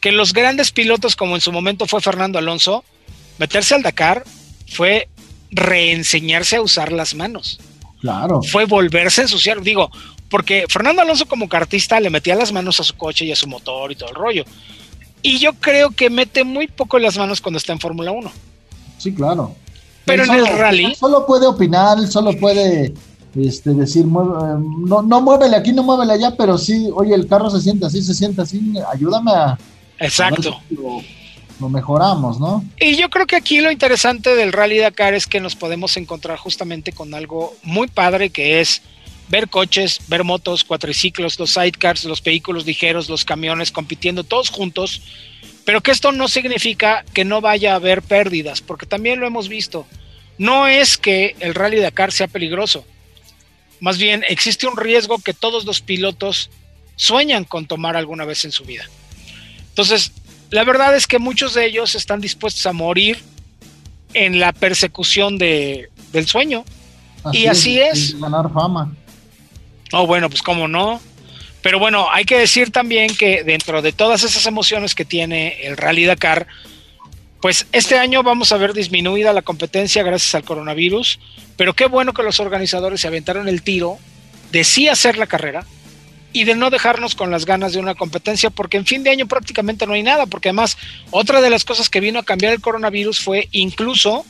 que 0.00 0.12
los 0.12 0.32
grandes 0.32 0.70
pilotos, 0.70 1.16
como 1.16 1.34
en 1.34 1.40
su 1.40 1.50
momento 1.50 1.88
fue 1.88 2.00
Fernando 2.00 2.38
Alonso, 2.38 2.84
meterse 3.38 3.74
al 3.74 3.82
Dakar 3.82 4.22
fue 4.68 5.08
reenseñarse 5.50 6.54
a 6.54 6.62
usar 6.62 6.92
las 6.92 7.16
manos. 7.16 7.58
Claro. 8.00 8.40
Fue 8.40 8.66
volverse 8.66 9.22
a 9.22 9.24
ensuciar. 9.24 9.60
Digo, 9.62 9.90
porque 10.28 10.66
Fernando 10.68 11.02
Alonso 11.02 11.26
como 11.26 11.48
cartista 11.48 11.98
le 11.98 12.08
metía 12.08 12.36
las 12.36 12.52
manos 12.52 12.78
a 12.78 12.84
su 12.84 12.96
coche 12.96 13.24
y 13.24 13.32
a 13.32 13.36
su 13.36 13.48
motor 13.48 13.90
y 13.90 13.96
todo 13.96 14.10
el 14.10 14.14
rollo. 14.14 14.44
Y 15.22 15.38
yo 15.38 15.52
creo 15.54 15.90
que 15.90 16.10
mete 16.10 16.44
muy 16.44 16.66
poco 16.66 16.98
las 16.98 17.18
manos 17.18 17.40
cuando 17.40 17.58
está 17.58 17.72
en 17.72 17.80
Fórmula 17.80 18.12
1. 18.12 18.30
Sí, 18.98 19.12
claro. 19.12 19.54
Pero 20.04 20.24
en 20.24 20.30
el 20.30 20.46
rally. 20.46 20.94
solo 20.94 21.26
puede 21.26 21.46
opinar, 21.46 22.06
solo 22.08 22.32
puede 22.38 22.94
este, 23.36 23.70
decir, 23.70 24.06
no, 24.06 25.02
no 25.02 25.20
muévele 25.20 25.56
aquí, 25.56 25.72
no 25.72 25.82
muévele 25.82 26.14
allá, 26.14 26.34
pero 26.36 26.58
sí, 26.58 26.88
oye, 26.94 27.14
el 27.14 27.28
carro 27.28 27.50
se 27.50 27.60
siente 27.60 27.86
así, 27.86 28.02
se 28.02 28.14
siente 28.14 28.42
así, 28.42 28.74
ayúdame 28.92 29.30
a. 29.32 29.58
Exacto. 29.98 30.58
lo, 31.60 31.68
mejoramos, 31.68 32.40
¿no? 32.40 32.64
Y 32.80 32.96
yo 32.96 33.10
creo 33.10 33.26
que 33.26 33.36
aquí 33.36 33.60
lo 33.60 33.70
interesante 33.70 34.34
del 34.34 34.52
Rally 34.52 34.78
Dakar 34.78 35.12
es 35.12 35.26
que 35.26 35.40
nos 35.40 35.56
podemos 35.56 35.96
encontrar 35.98 36.38
justamente 36.38 36.92
con 36.92 37.12
algo 37.14 37.54
muy 37.62 37.86
padre 37.86 38.30
que 38.30 38.62
es 38.62 38.80
ver 39.30 39.48
coches, 39.48 40.00
ver 40.08 40.24
motos, 40.24 40.64
cuatriciclos, 40.64 41.38
los 41.38 41.52
sidecars, 41.52 42.04
los 42.04 42.22
vehículos 42.22 42.66
ligeros, 42.66 43.08
los 43.08 43.24
camiones 43.24 43.72
compitiendo 43.72 44.24
todos 44.24 44.50
juntos 44.50 45.00
pero 45.64 45.82
que 45.82 45.90
esto 45.90 46.12
no 46.12 46.28
significa 46.28 47.04
que 47.12 47.24
no 47.24 47.40
vaya 47.40 47.72
a 47.72 47.76
haber 47.76 48.02
pérdidas, 48.02 48.60
porque 48.60 48.86
también 48.86 49.20
lo 49.20 49.26
hemos 49.28 49.48
visto. 49.48 49.86
No 50.38 50.66
es 50.66 50.96
que 50.96 51.36
el 51.40 51.54
rally 51.54 51.78
Dakar 51.78 52.12
sea 52.12 52.26
peligroso. 52.26 52.84
Más 53.78 53.98
bien 53.98 54.24
existe 54.28 54.66
un 54.66 54.76
riesgo 54.76 55.18
que 55.18 55.34
todos 55.34 55.64
los 55.64 55.80
pilotos 55.80 56.50
sueñan 56.96 57.44
con 57.44 57.66
tomar 57.66 57.96
alguna 57.96 58.24
vez 58.24 58.44
en 58.44 58.52
su 58.52 58.64
vida. 58.64 58.84
Entonces, 59.68 60.12
la 60.50 60.64
verdad 60.64 60.96
es 60.96 61.06
que 61.06 61.18
muchos 61.18 61.54
de 61.54 61.66
ellos 61.66 61.94
están 61.94 62.20
dispuestos 62.20 62.66
a 62.66 62.72
morir 62.72 63.18
en 64.12 64.40
la 64.40 64.52
persecución 64.52 65.38
de, 65.38 65.88
del 66.12 66.26
sueño. 66.26 66.64
y 67.32 67.46
así 67.46 67.78
es. 67.78 68.18
Ganar 68.18 68.52
fama. 68.52 68.92
Oh, 69.92 70.06
bueno, 70.06 70.28
pues 70.30 70.42
cómo 70.42 70.68
no. 70.68 71.00
Pero 71.62 71.78
bueno, 71.78 72.08
hay 72.10 72.24
que 72.24 72.38
decir 72.38 72.70
también 72.70 73.14
que 73.14 73.44
dentro 73.44 73.82
de 73.82 73.92
todas 73.92 74.22
esas 74.22 74.46
emociones 74.46 74.94
que 74.94 75.04
tiene 75.04 75.62
el 75.62 75.76
Rally 75.76 76.06
Dakar, 76.06 76.46
pues 77.40 77.66
este 77.72 77.98
año 77.98 78.22
vamos 78.22 78.52
a 78.52 78.56
ver 78.56 78.72
disminuida 78.72 79.32
la 79.32 79.42
competencia 79.42 80.02
gracias 80.02 80.34
al 80.34 80.44
coronavirus, 80.44 81.18
pero 81.56 81.74
qué 81.74 81.86
bueno 81.86 82.14
que 82.14 82.22
los 82.22 82.40
organizadores 82.40 83.00
se 83.00 83.08
aventaron 83.08 83.48
el 83.48 83.62
tiro 83.62 83.98
de 84.52 84.64
sí 84.64 84.88
hacer 84.88 85.18
la 85.18 85.26
carrera 85.26 85.64
y 86.32 86.44
de 86.44 86.54
no 86.54 86.70
dejarnos 86.70 87.14
con 87.14 87.30
las 87.30 87.44
ganas 87.44 87.72
de 87.72 87.80
una 87.80 87.94
competencia, 87.94 88.50
porque 88.50 88.76
en 88.76 88.86
fin 88.86 89.02
de 89.02 89.10
año 89.10 89.26
prácticamente 89.26 89.86
no 89.86 89.94
hay 89.94 90.02
nada, 90.02 90.26
porque 90.26 90.50
además 90.50 90.78
otra 91.10 91.40
de 91.40 91.50
las 91.50 91.64
cosas 91.64 91.90
que 91.90 92.00
vino 92.00 92.18
a 92.18 92.24
cambiar 92.24 92.52
el 92.52 92.60
coronavirus 92.60 93.20
fue 93.20 93.48
incluso 93.52 94.24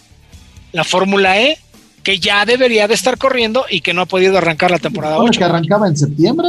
la 0.72 0.84
Fórmula 0.84 1.40
E 1.40 1.58
que 2.02 2.18
ya 2.18 2.44
debería 2.46 2.88
de 2.88 2.94
estar 2.94 3.18
corriendo 3.18 3.66
y 3.68 3.80
que 3.82 3.92
no 3.92 4.02
ha 4.02 4.06
podido 4.06 4.38
arrancar 4.38 4.70
la 4.70 4.78
temporada 4.78 5.16
Bueno, 5.16 5.30
8. 5.30 5.38
que 5.38 5.44
arrancaba 5.44 5.86
en 5.88 5.96
septiembre. 5.96 6.48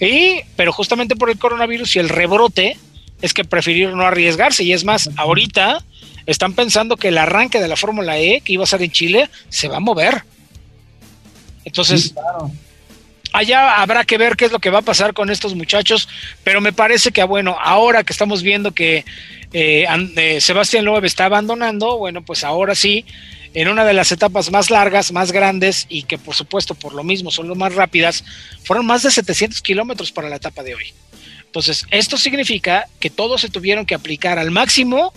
Y, 0.00 0.40
pero 0.56 0.72
justamente 0.72 1.16
por 1.16 1.30
el 1.30 1.38
coronavirus 1.38 1.96
y 1.96 1.98
el 2.00 2.08
rebrote, 2.08 2.76
es 3.22 3.34
que 3.34 3.44
prefirieron 3.44 3.98
no 3.98 4.04
arriesgarse. 4.06 4.62
Y 4.64 4.72
es 4.72 4.84
más, 4.84 5.10
ahorita 5.16 5.82
están 6.26 6.52
pensando 6.52 6.96
que 6.96 7.08
el 7.08 7.18
arranque 7.18 7.60
de 7.60 7.68
la 7.68 7.76
Fórmula 7.76 8.18
E, 8.18 8.40
que 8.42 8.52
iba 8.52 8.64
a 8.64 8.66
ser 8.66 8.82
en 8.82 8.90
Chile, 8.90 9.28
se 9.48 9.68
va 9.68 9.78
a 9.78 9.80
mover. 9.80 10.22
Entonces, 11.64 12.02
Sí, 12.02 12.10
claro. 12.12 12.50
allá 13.32 13.80
habrá 13.82 14.04
que 14.04 14.18
ver 14.18 14.36
qué 14.36 14.46
es 14.46 14.52
lo 14.52 14.58
que 14.58 14.70
va 14.70 14.78
a 14.78 14.82
pasar 14.82 15.14
con 15.14 15.30
estos 15.30 15.54
muchachos, 15.54 16.08
pero 16.44 16.60
me 16.60 16.72
parece 16.72 17.10
que, 17.12 17.22
bueno, 17.24 17.56
ahora 17.60 18.04
que 18.04 18.12
estamos 18.12 18.42
viendo 18.42 18.72
que 18.72 19.04
eh, 19.52 19.86
eh, 20.16 20.40
Sebastián 20.40 20.84
Loeb 20.84 21.04
está 21.04 21.26
abandonando, 21.26 21.98
bueno, 21.98 22.22
pues 22.22 22.44
ahora 22.44 22.74
sí, 22.74 23.04
en 23.54 23.68
una 23.68 23.84
de 23.84 23.94
las 23.94 24.12
etapas 24.12 24.50
más 24.50 24.70
largas, 24.70 25.12
más 25.12 25.32
grandes 25.32 25.86
y 25.88 26.02
que 26.02 26.18
por 26.18 26.34
supuesto 26.34 26.74
por 26.74 26.94
lo 26.94 27.04
mismo 27.04 27.30
son 27.30 27.48
las 27.48 27.56
más 27.56 27.74
rápidas, 27.74 28.24
fueron 28.64 28.86
más 28.86 29.02
de 29.02 29.10
700 29.10 29.60
kilómetros 29.62 30.12
para 30.12 30.28
la 30.28 30.36
etapa 30.36 30.62
de 30.62 30.74
hoy. 30.74 30.92
Entonces, 31.44 31.86
esto 31.90 32.18
significa 32.18 32.86
que 33.00 33.08
todos 33.10 33.40
se 33.40 33.48
tuvieron 33.48 33.86
que 33.86 33.94
aplicar 33.94 34.38
al 34.38 34.50
máximo 34.50 35.12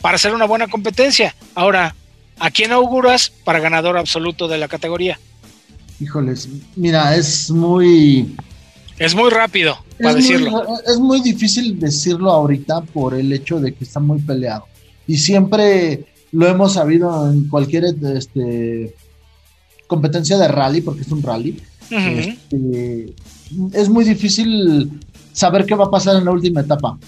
para 0.00 0.16
hacer 0.16 0.34
una 0.34 0.44
buena 0.44 0.66
competencia. 0.66 1.34
Ahora, 1.54 1.94
¿a 2.38 2.50
quién 2.50 2.72
auguras 2.72 3.30
para 3.44 3.60
ganador 3.60 3.96
absoluto 3.96 4.48
de 4.48 4.58
la 4.58 4.68
categoría? 4.68 5.18
Híjoles, 6.00 6.48
mira, 6.74 7.16
es 7.16 7.50
muy, 7.50 8.36
Es 8.98 9.14
muy 9.14 9.30
rápido, 9.30 9.78
para 9.98 10.10
es 10.10 10.16
muy, 10.16 10.22
decirlo. 10.24 10.64
es 10.86 10.98
muy 10.98 11.20
difícil 11.20 11.78
decirlo 11.78 12.30
ahorita 12.30 12.82
por 12.82 13.14
el 13.14 13.32
hecho 13.32 13.60
de 13.60 13.72
que 13.72 13.84
está 13.84 14.00
muy 14.00 14.18
peleado. 14.20 14.66
Y 15.06 15.16
siempre 15.18 16.04
lo 16.36 16.46
hemos 16.46 16.74
sabido 16.74 17.30
en 17.30 17.48
cualquier 17.48 17.84
este, 18.14 18.94
competencia 19.86 20.36
de 20.36 20.48
rally, 20.48 20.82
porque 20.82 21.00
es 21.00 21.10
un 21.10 21.22
rally. 21.22 21.62
Este, 21.90 23.14
es 23.72 23.88
muy 23.88 24.04
difícil 24.04 25.00
saber 25.32 25.64
qué 25.64 25.74
va 25.74 25.86
a 25.86 25.90
pasar 25.90 26.16
en 26.16 26.26
la 26.26 26.32
última 26.32 26.60
etapa. 26.60 26.98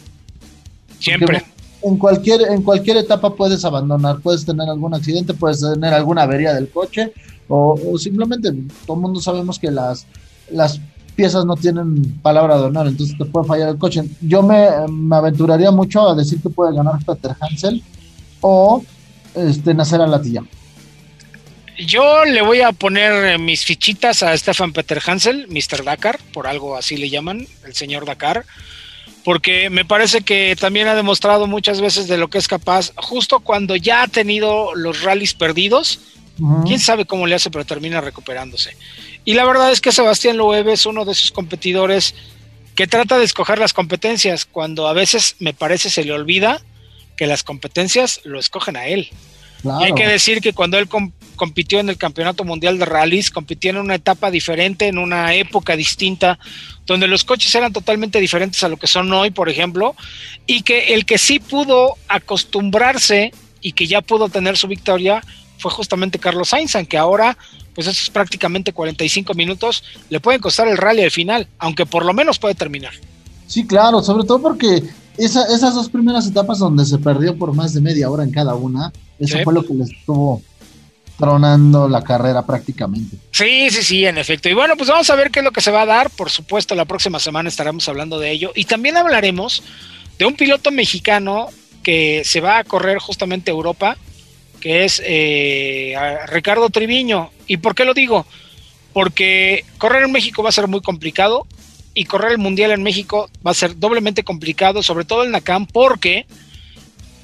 Siempre. 0.98 1.44
En 1.82 1.98
cualquier, 1.98 2.40
en 2.50 2.62
cualquier 2.62 2.96
etapa 2.96 3.34
puedes 3.34 3.66
abandonar, 3.66 4.18
puedes 4.20 4.46
tener 4.46 4.66
algún 4.66 4.94
accidente, 4.94 5.34
puedes 5.34 5.60
tener 5.60 5.92
alguna 5.92 6.22
avería 6.22 6.54
del 6.54 6.70
coche 6.70 7.12
o, 7.48 7.78
o 7.86 7.98
simplemente 7.98 8.50
todo 8.86 8.96
el 8.96 9.02
mundo 9.02 9.20
sabemos 9.20 9.58
que 9.58 9.70
las, 9.70 10.06
las 10.50 10.80
piezas 11.14 11.44
no 11.44 11.54
tienen 11.54 12.18
palabra 12.22 12.56
de 12.56 12.64
honor, 12.64 12.88
entonces 12.88 13.16
te 13.16 13.26
puede 13.26 13.46
fallar 13.46 13.68
el 13.68 13.78
coche. 13.78 14.08
Yo 14.22 14.42
me, 14.42 14.68
me 14.90 15.16
aventuraría 15.16 15.70
mucho 15.70 16.08
a 16.08 16.14
decir 16.14 16.40
que 16.40 16.48
puede 16.48 16.74
ganar 16.74 16.98
Peter 17.04 17.36
Hansel 17.38 17.82
o 18.40 18.82
este, 19.34 19.74
Nacer 19.74 20.00
Latilla. 20.00 20.42
Yo 21.78 22.24
le 22.24 22.42
voy 22.42 22.60
a 22.60 22.72
poner 22.72 23.24
eh, 23.24 23.38
mis 23.38 23.64
fichitas 23.64 24.24
a 24.24 24.36
Stefan 24.36 24.72
Peter 24.72 25.00
Hansel, 25.04 25.46
Mr. 25.48 25.84
Dakar, 25.84 26.18
por 26.32 26.48
algo 26.48 26.76
así 26.76 26.96
le 26.96 27.08
llaman, 27.08 27.46
el 27.64 27.74
señor 27.74 28.04
Dakar, 28.04 28.44
porque 29.24 29.70
me 29.70 29.84
parece 29.84 30.22
que 30.22 30.56
también 30.58 30.88
ha 30.88 30.96
demostrado 30.96 31.46
muchas 31.46 31.80
veces 31.80 32.08
de 32.08 32.18
lo 32.18 32.28
que 32.28 32.38
es 32.38 32.48
capaz, 32.48 32.92
justo 32.96 33.40
cuando 33.40 33.76
ya 33.76 34.02
ha 34.02 34.08
tenido 34.08 34.74
los 34.74 35.02
rallies 35.02 35.34
perdidos, 35.34 36.00
quién 36.66 36.80
sabe 36.80 37.04
cómo 37.04 37.26
le 37.26 37.36
hace, 37.36 37.50
pero 37.50 37.64
termina 37.64 38.00
recuperándose. 38.00 38.76
Y 39.24 39.34
la 39.34 39.44
verdad 39.44 39.70
es 39.70 39.80
que 39.80 39.92
Sebastián 39.92 40.36
Loeb 40.36 40.68
es 40.68 40.86
uno 40.86 41.04
de 41.04 41.12
esos 41.12 41.30
competidores 41.30 42.14
que 42.74 42.86
trata 42.86 43.18
de 43.18 43.24
escoger 43.24 43.58
las 43.58 43.72
competencias, 43.72 44.46
cuando 44.46 44.88
a 44.88 44.92
veces 44.92 45.36
me 45.38 45.52
parece 45.52 45.90
se 45.90 46.04
le 46.04 46.12
olvida 46.12 46.60
que 47.18 47.26
las 47.26 47.42
competencias 47.42 48.20
lo 48.24 48.38
escogen 48.38 48.76
a 48.76 48.86
él. 48.86 49.10
Claro. 49.60 49.80
Y 49.80 49.84
hay 49.86 49.92
que 49.92 50.06
decir 50.06 50.40
que 50.40 50.52
cuando 50.52 50.78
él 50.78 50.88
com- 50.88 51.10
compitió 51.34 51.80
en 51.80 51.88
el 51.88 51.96
Campeonato 51.98 52.44
Mundial 52.44 52.78
de 52.78 52.84
Rallys, 52.84 53.32
compitió 53.32 53.70
en 53.70 53.78
una 53.78 53.96
etapa 53.96 54.30
diferente, 54.30 54.86
en 54.86 54.98
una 54.98 55.34
época 55.34 55.74
distinta, 55.74 56.38
donde 56.86 57.08
los 57.08 57.24
coches 57.24 57.52
eran 57.56 57.72
totalmente 57.72 58.20
diferentes 58.20 58.62
a 58.62 58.68
lo 58.68 58.76
que 58.76 58.86
son 58.86 59.12
hoy, 59.12 59.32
por 59.32 59.48
ejemplo, 59.48 59.96
y 60.46 60.62
que 60.62 60.94
el 60.94 61.04
que 61.04 61.18
sí 61.18 61.40
pudo 61.40 61.96
acostumbrarse 62.06 63.32
y 63.60 63.72
que 63.72 63.88
ya 63.88 64.00
pudo 64.00 64.28
tener 64.28 64.56
su 64.56 64.68
victoria 64.68 65.22
fue 65.58 65.72
justamente 65.72 66.20
Carlos 66.20 66.50
Sainz, 66.50 66.76
que 66.88 66.96
ahora, 66.96 67.36
pues 67.74 67.88
esos 67.88 68.10
prácticamente 68.10 68.72
45 68.72 69.34
minutos 69.34 69.82
le 70.08 70.20
pueden 70.20 70.40
costar 70.40 70.68
el 70.68 70.76
rally 70.76 71.02
al 71.02 71.10
final, 71.10 71.48
aunque 71.58 71.84
por 71.84 72.04
lo 72.04 72.14
menos 72.14 72.38
puede 72.38 72.54
terminar. 72.54 72.92
Sí, 73.48 73.66
claro, 73.66 74.02
sobre 74.02 74.24
todo 74.24 74.40
porque 74.40 74.82
esa- 75.18 75.46
esas 75.54 75.74
dos 75.74 75.88
primeras 75.88 76.26
etapas 76.26 76.58
donde 76.58 76.84
se 76.84 76.98
perdió 76.98 77.36
por 77.36 77.54
más 77.54 77.74
de 77.74 77.80
media 77.80 78.10
hora 78.10 78.24
en 78.24 78.30
cada 78.30 78.54
una, 78.54 78.92
eso 79.18 79.36
Sí. 79.38 79.44
fue 79.44 79.52
lo 79.54 79.64
que 79.64 79.74
le 79.74 79.84
estuvo 79.84 80.42
tronando 81.18 81.88
la 81.88 82.02
carrera 82.02 82.46
prácticamente. 82.46 83.16
Sí, 83.32 83.68
sí, 83.70 83.82
sí, 83.82 84.04
en 84.06 84.18
efecto. 84.18 84.48
Y 84.48 84.54
bueno, 84.54 84.76
pues 84.76 84.88
vamos 84.88 85.10
a 85.10 85.16
ver 85.16 85.30
qué 85.30 85.40
es 85.40 85.44
lo 85.44 85.50
que 85.50 85.60
se 85.60 85.70
va 85.72 85.82
a 85.82 85.86
dar. 85.86 86.10
Por 86.10 86.30
supuesto, 86.30 86.74
la 86.76 86.84
próxima 86.84 87.18
semana 87.18 87.48
estaremos 87.48 87.88
hablando 87.88 88.18
de 88.20 88.30
ello. 88.30 88.52
Y 88.54 88.64
también 88.66 88.96
hablaremos 88.96 89.62
de 90.18 90.26
un 90.26 90.34
piloto 90.34 90.70
mexicano 90.70 91.48
que 91.82 92.22
se 92.24 92.40
va 92.40 92.58
a 92.58 92.64
correr 92.64 92.98
justamente 92.98 93.50
a 93.50 93.54
Europa, 93.54 93.96
que 94.60 94.84
es 94.84 95.02
eh, 95.04 95.96
a 95.96 96.26
Ricardo 96.26 96.70
Triviño. 96.70 97.30
¿Y 97.48 97.56
por 97.56 97.74
qué 97.74 97.84
lo 97.84 97.94
digo? 97.94 98.24
Porque 98.92 99.64
correr 99.78 100.04
en 100.04 100.12
México 100.12 100.42
va 100.44 100.50
a 100.50 100.52
ser 100.52 100.68
muy 100.68 100.80
complicado 100.82 101.46
y 101.98 102.04
correr 102.04 102.30
el 102.30 102.38
Mundial 102.38 102.70
en 102.70 102.84
México 102.84 103.28
va 103.44 103.50
a 103.50 103.54
ser 103.54 103.76
doblemente 103.76 104.22
complicado, 104.22 104.84
sobre 104.84 105.04
todo 105.04 105.24
el 105.24 105.32
NACAM, 105.32 105.66
porque 105.66 106.26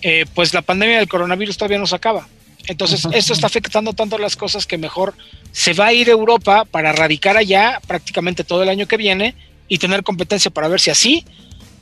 eh, 0.03 0.27
pues 0.35 0.53
la 0.53 0.63
pandemia 0.63 0.99
del 0.99 1.07
coronavirus 1.07 1.57
todavía 1.57 1.79
no 1.79 1.87
se 1.87 1.95
acaba. 1.95 2.27
Entonces, 2.67 3.07
esto 3.13 3.35
está 3.35 3.47
afectando 3.47 3.93
tanto 3.93 4.19
las 4.19 4.35
cosas 4.35 4.67
que 4.67 4.77
mejor 4.77 5.15
se 5.53 5.75
va 5.75 5.87
a 5.87 5.93
ir 5.93 6.09
a 6.09 6.11
Europa 6.11 6.65
para 6.65 6.91
radicar 6.91 7.37
allá 7.37 7.81
prácticamente 7.87 8.43
todo 8.43 8.65
el 8.65 8.69
año 8.69 8.89
que 8.89 8.97
viene 8.97 9.37
y 9.69 9.79
tener 9.79 10.03
competencia 10.03 10.51
para 10.51 10.67
ver 10.67 10.81
si 10.81 10.91
así 10.91 11.25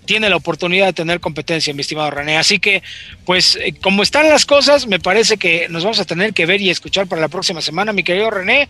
tiene 0.05 0.28
la 0.28 0.36
oportunidad 0.36 0.84
de 0.84 0.93
tener 0.93 1.18
competencia, 1.18 1.72
mi 1.72 1.80
estimado 1.80 2.11
René. 2.11 2.36
Así 2.36 2.59
que, 2.59 2.82
pues, 3.24 3.57
eh, 3.57 3.72
como 3.80 4.03
están 4.03 4.28
las 4.28 4.45
cosas, 4.45 4.86
me 4.86 5.01
parece 5.01 5.38
que 5.38 5.66
nos 5.70 5.82
vamos 5.82 5.99
a 5.99 6.05
tener 6.05 6.34
que 6.34 6.45
ver 6.45 6.61
y 6.61 6.68
escuchar 6.68 7.07
para 7.07 7.22
la 7.22 7.28
próxima 7.28 7.62
semana, 7.62 7.95
mi 7.95 8.03
querido 8.03 8.28
René, 8.30 8.68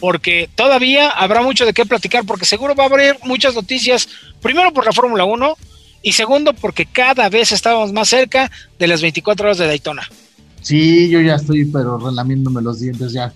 porque 0.00 0.48
todavía 0.54 1.10
habrá 1.10 1.42
mucho 1.42 1.66
de 1.66 1.72
qué 1.72 1.84
platicar, 1.84 2.24
porque 2.24 2.46
seguro 2.46 2.74
va 2.74 2.84
a 2.84 2.86
haber 2.86 3.18
muchas 3.24 3.54
noticias, 3.54 4.08
primero 4.40 4.72
por 4.72 4.86
la 4.86 4.92
Fórmula 4.92 5.24
1 5.24 5.56
y 6.02 6.12
segundo 6.12 6.54
porque 6.54 6.86
cada 6.86 7.28
vez 7.28 7.52
estábamos 7.52 7.92
más 7.92 8.08
cerca 8.08 8.50
de 8.78 8.86
las 8.86 9.02
24 9.02 9.46
horas 9.46 9.58
de 9.58 9.66
Daytona. 9.66 10.08
Sí, 10.62 11.08
yo 11.08 11.20
ya 11.20 11.36
estoy, 11.36 11.66
pero 11.66 11.98
relamiéndome 11.98 12.62
los 12.62 12.80
dientes, 12.80 13.12
ya, 13.12 13.32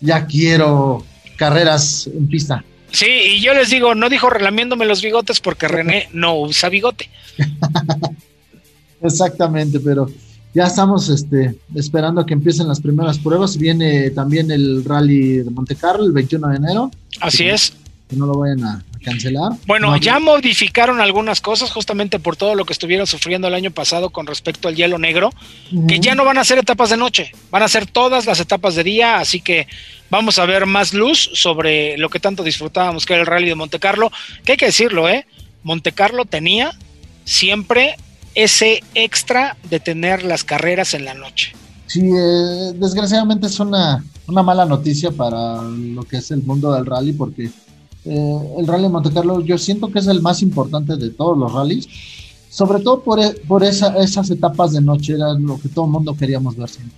ya 0.00 0.26
quiero 0.26 1.04
carreras 1.36 2.06
en 2.06 2.28
pista. 2.28 2.64
Sí, 2.90 3.06
y 3.06 3.40
yo 3.40 3.54
les 3.54 3.70
digo, 3.70 3.94
no 3.94 4.08
dijo 4.08 4.28
relamiéndome 4.28 4.84
los 4.84 5.02
bigotes 5.02 5.40
porque 5.40 5.68
René 5.68 6.08
no 6.12 6.38
usa 6.38 6.68
bigote. 6.68 7.08
Exactamente, 9.02 9.80
pero 9.80 10.08
ya 10.54 10.64
estamos 10.64 11.08
este, 11.08 11.54
esperando 11.74 12.20
a 12.20 12.26
que 12.26 12.34
empiecen 12.34 12.68
las 12.68 12.80
primeras 12.80 13.18
pruebas. 13.18 13.56
Viene 13.56 14.10
también 14.10 14.50
el 14.50 14.84
rally 14.84 15.38
de 15.38 15.50
Monte 15.50 15.76
Carlo 15.76 16.04
el 16.04 16.12
21 16.12 16.48
de 16.48 16.56
enero, 16.56 16.90
Así 17.20 17.38
Sí. 17.38 17.48
es. 17.48 17.72
que 18.08 18.16
no 18.16 18.26
lo 18.26 18.34
vayan 18.38 18.62
a, 18.64 18.72
a 18.74 18.98
cancelar. 19.02 19.52
Bueno, 19.66 19.92
No, 19.92 19.96
ya 19.96 20.18
modificaron 20.18 21.00
algunas 21.00 21.40
cosas 21.40 21.70
justamente 21.70 22.18
por 22.18 22.36
todo 22.36 22.54
lo 22.54 22.66
que 22.66 22.74
estuvieron 22.74 23.06
sufriendo 23.06 23.48
el 23.48 23.54
año 23.54 23.70
pasado 23.70 24.10
con 24.10 24.26
respecto 24.26 24.68
al 24.68 24.76
hielo 24.76 24.98
negro, 24.98 25.30
que 25.70 25.94
Ujú. 25.94 26.02
ya 26.02 26.14
no 26.14 26.26
van 26.26 26.36
a 26.36 26.44
ser 26.44 26.58
etapas 26.58 26.90
de 26.90 26.98
noche, 26.98 27.32
van 27.50 27.62
a 27.62 27.68
ser 27.68 27.86
todas 27.86 28.26
las 28.26 28.38
etapas 28.38 28.74
de 28.74 28.84
día, 28.84 29.16
así 29.18 29.40
que 29.40 29.66
vamos 30.10 30.38
a 30.38 30.44
ver 30.44 30.66
más 30.66 30.92
luz 30.92 31.30
sobre 31.32 31.96
lo 31.96 32.10
que 32.10 32.20
tanto 32.20 32.42
disfrutábamos 32.44 33.06
que 33.06 33.14
era 33.14 33.22
el 33.22 33.26
rally 33.26 33.48
de 33.48 33.54
Monte 33.54 33.78
Carlo, 33.78 34.12
que 34.44 34.52
hay 34.52 34.58
que 34.58 34.66
decirlo, 34.66 35.08
¿eh? 35.08 35.24
Monte 35.62 35.92
Carlo 35.92 36.26
tenía 36.26 36.72
siempre 37.24 37.96
ese 38.34 38.82
extra 38.94 39.56
de 39.70 39.80
tener 39.80 40.24
las 40.24 40.44
carreras 40.44 40.94
en 40.94 41.04
la 41.04 41.14
noche. 41.14 41.52
Sí, 41.86 42.00
eh, 42.00 42.72
desgraciadamente 42.74 43.46
es 43.46 43.60
una, 43.60 44.04
una 44.26 44.42
mala 44.42 44.64
noticia 44.64 45.10
para 45.10 45.60
lo 45.62 46.02
que 46.04 46.16
es 46.18 46.30
el 46.30 46.42
mundo 46.42 46.72
del 46.72 46.86
rally, 46.86 47.12
porque 47.12 47.50
eh, 48.04 48.38
el 48.58 48.66
rally 48.66 48.84
de 48.84 48.88
Monte 48.88 49.10
Carlo 49.12 49.40
yo 49.42 49.58
siento 49.58 49.90
que 49.90 49.98
es 49.98 50.06
el 50.06 50.22
más 50.22 50.40
importante 50.42 50.96
de 50.96 51.10
todos 51.10 51.36
los 51.36 51.52
rallies, 51.52 51.86
sobre 52.48 52.80
todo 52.82 53.02
por, 53.02 53.20
e- 53.20 53.34
por 53.46 53.62
esa- 53.64 53.96
esas 53.98 54.30
etapas 54.30 54.72
de 54.72 54.80
noche, 54.80 55.14
era 55.14 55.34
lo 55.34 55.58
que 55.60 55.68
todo 55.68 55.84
el 55.86 55.90
mundo 55.90 56.14
queríamos 56.16 56.56
ver 56.56 56.68
siempre. 56.68 56.96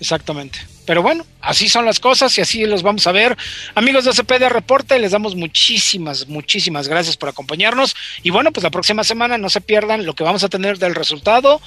Exactamente. 0.00 0.58
Pero 0.86 1.02
bueno, 1.02 1.26
así 1.40 1.68
son 1.68 1.84
las 1.84 1.98
cosas 1.98 2.36
y 2.38 2.40
así 2.40 2.64
los 2.64 2.82
vamos 2.82 3.06
a 3.06 3.12
ver. 3.12 3.36
Amigos 3.74 4.04
de 4.04 4.12
CPD 4.12 4.48
Reporte, 4.48 4.98
les 4.98 5.10
damos 5.10 5.34
muchísimas, 5.34 6.28
muchísimas 6.28 6.86
gracias 6.86 7.16
por 7.16 7.28
acompañarnos. 7.28 7.96
Y 8.22 8.30
bueno, 8.30 8.52
pues 8.52 8.62
la 8.62 8.70
próxima 8.70 9.02
semana 9.02 9.36
no 9.36 9.50
se 9.50 9.60
pierdan 9.60 10.06
lo 10.06 10.14
que 10.14 10.22
vamos 10.22 10.44
a 10.44 10.48
tener 10.48 10.78
del 10.78 10.94
resultado 10.94 11.60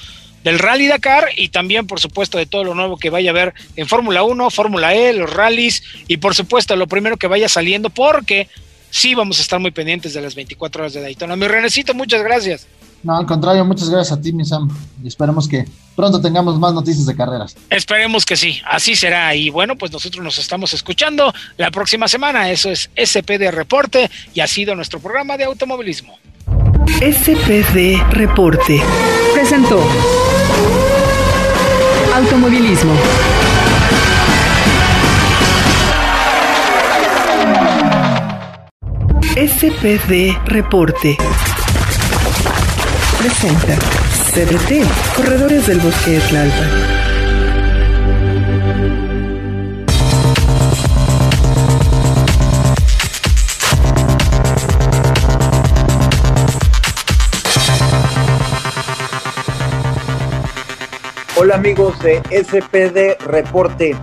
del 0.43 0.59
Rally 0.59 0.87
Dakar 0.87 1.29
y 1.35 1.49
también, 1.49 1.87
por 1.87 1.99
supuesto, 1.99 2.37
de 2.37 2.45
todo 2.45 2.63
lo 2.63 2.75
nuevo 2.75 2.97
que 2.97 3.09
vaya 3.09 3.31
a 3.31 3.33
haber 3.33 3.53
en 3.75 3.87
Fórmula 3.87 4.23
1, 4.23 4.49
Fórmula 4.49 4.95
E, 4.95 5.13
los 5.13 5.31
rallies 5.31 5.83
y, 6.07 6.17
por 6.17 6.35
supuesto, 6.35 6.75
lo 6.75 6.87
primero 6.87 7.17
que 7.17 7.27
vaya 7.27 7.49
saliendo, 7.49 7.89
porque 7.89 8.47
sí 8.89 9.15
vamos 9.15 9.39
a 9.39 9.41
estar 9.41 9.59
muy 9.59 9.71
pendientes 9.71 10.13
de 10.13 10.21
las 10.21 10.35
24 10.35 10.83
horas 10.83 10.93
de 10.93 11.01
Daytona. 11.01 11.35
Mi 11.35 11.47
Renecito, 11.47 11.93
muchas 11.93 12.23
gracias. 12.23 12.67
No, 13.03 13.15
al 13.15 13.25
contrario, 13.25 13.63
muchas 13.63 13.89
gracias 13.89 14.17
a 14.17 14.21
ti, 14.21 14.33
mi 14.33 14.45
Sam. 14.45 14.69
Y 15.03 15.07
esperemos 15.07 15.47
que 15.47 15.65
pronto 15.95 16.19
tengamos 16.19 16.59
más 16.59 16.73
noticias 16.73 17.05
de 17.05 17.15
carreras. 17.15 17.55
Esperemos 17.69 18.25
que 18.25 18.35
sí, 18.35 18.59
así 18.65 18.95
será. 18.95 19.33
Y 19.35 19.49
bueno, 19.49 19.75
pues 19.75 19.91
nosotros 19.91 20.23
nos 20.23 20.37
estamos 20.37 20.73
escuchando 20.73 21.33
la 21.57 21.71
próxima 21.71 22.07
semana. 22.07 22.49
Eso 22.49 22.69
es 22.69 22.89
SPD 22.95 23.51
Reporte 23.51 24.09
y 24.33 24.41
ha 24.41 24.47
sido 24.47 24.75
nuestro 24.75 24.99
programa 24.99 25.37
de 25.37 25.45
automovilismo. 25.45 26.17
SPD 26.99 28.01
Reporte 28.11 28.81
presentó 29.33 29.81
Automovilismo. 32.13 32.93
SPD 39.35 40.37
Reporte 40.45 41.17
presenta 43.19 43.77
CDT, 44.33 44.85
Corredores 45.13 45.67
del 45.67 45.79
Bosque 45.81 46.11
de 46.11 46.19
Tlalpan. 46.21 46.69
Hola 61.35 61.55
amigos 61.55 61.99
de 61.99 62.21
SPD 62.31 63.21
Reporte. 63.25 63.97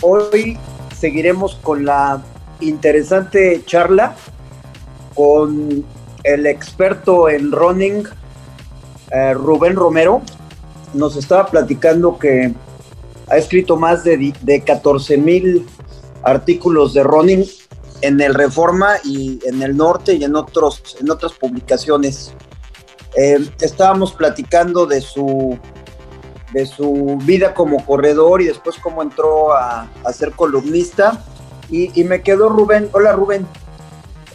Hoy 0.00 0.56
seguiremos 0.96 1.56
con 1.56 1.84
la 1.84 2.22
interesante 2.60 3.64
charla 3.66 4.14
con 5.16 5.84
el 6.22 6.46
experto 6.46 7.28
en 7.28 7.50
running, 7.50 8.04
eh, 9.10 9.34
Rubén 9.34 9.76
Romero 9.76 10.22
nos 10.94 11.16
estaba 11.16 11.46
platicando 11.46 12.18
que 12.18 12.52
ha 13.28 13.36
escrito 13.36 13.76
más 13.76 14.04
de, 14.04 14.34
de 14.40 14.60
14 14.62 15.18
mil 15.18 15.66
artículos 16.22 16.94
de 16.94 17.02
running 17.02 17.44
en 18.00 18.20
el 18.20 18.34
Reforma 18.34 18.96
y 19.04 19.40
en 19.46 19.62
el 19.62 19.76
Norte 19.76 20.14
y 20.14 20.24
en, 20.24 20.36
otros, 20.36 20.96
en 21.00 21.10
otras 21.10 21.32
publicaciones. 21.32 22.32
Eh, 23.16 23.38
estábamos 23.60 24.12
platicando 24.12 24.86
de 24.86 25.00
su, 25.00 25.58
de 26.52 26.66
su 26.66 27.18
vida 27.24 27.54
como 27.54 27.84
corredor 27.84 28.40
y 28.42 28.46
después 28.46 28.76
cómo 28.76 29.02
entró 29.02 29.52
a, 29.52 29.88
ser 30.12 30.32
columnista. 30.32 31.24
Y, 31.70 32.00
y, 32.00 32.04
me 32.04 32.22
quedó 32.22 32.48
Rubén. 32.48 32.88
Hola 32.92 33.12
Rubén. 33.12 33.46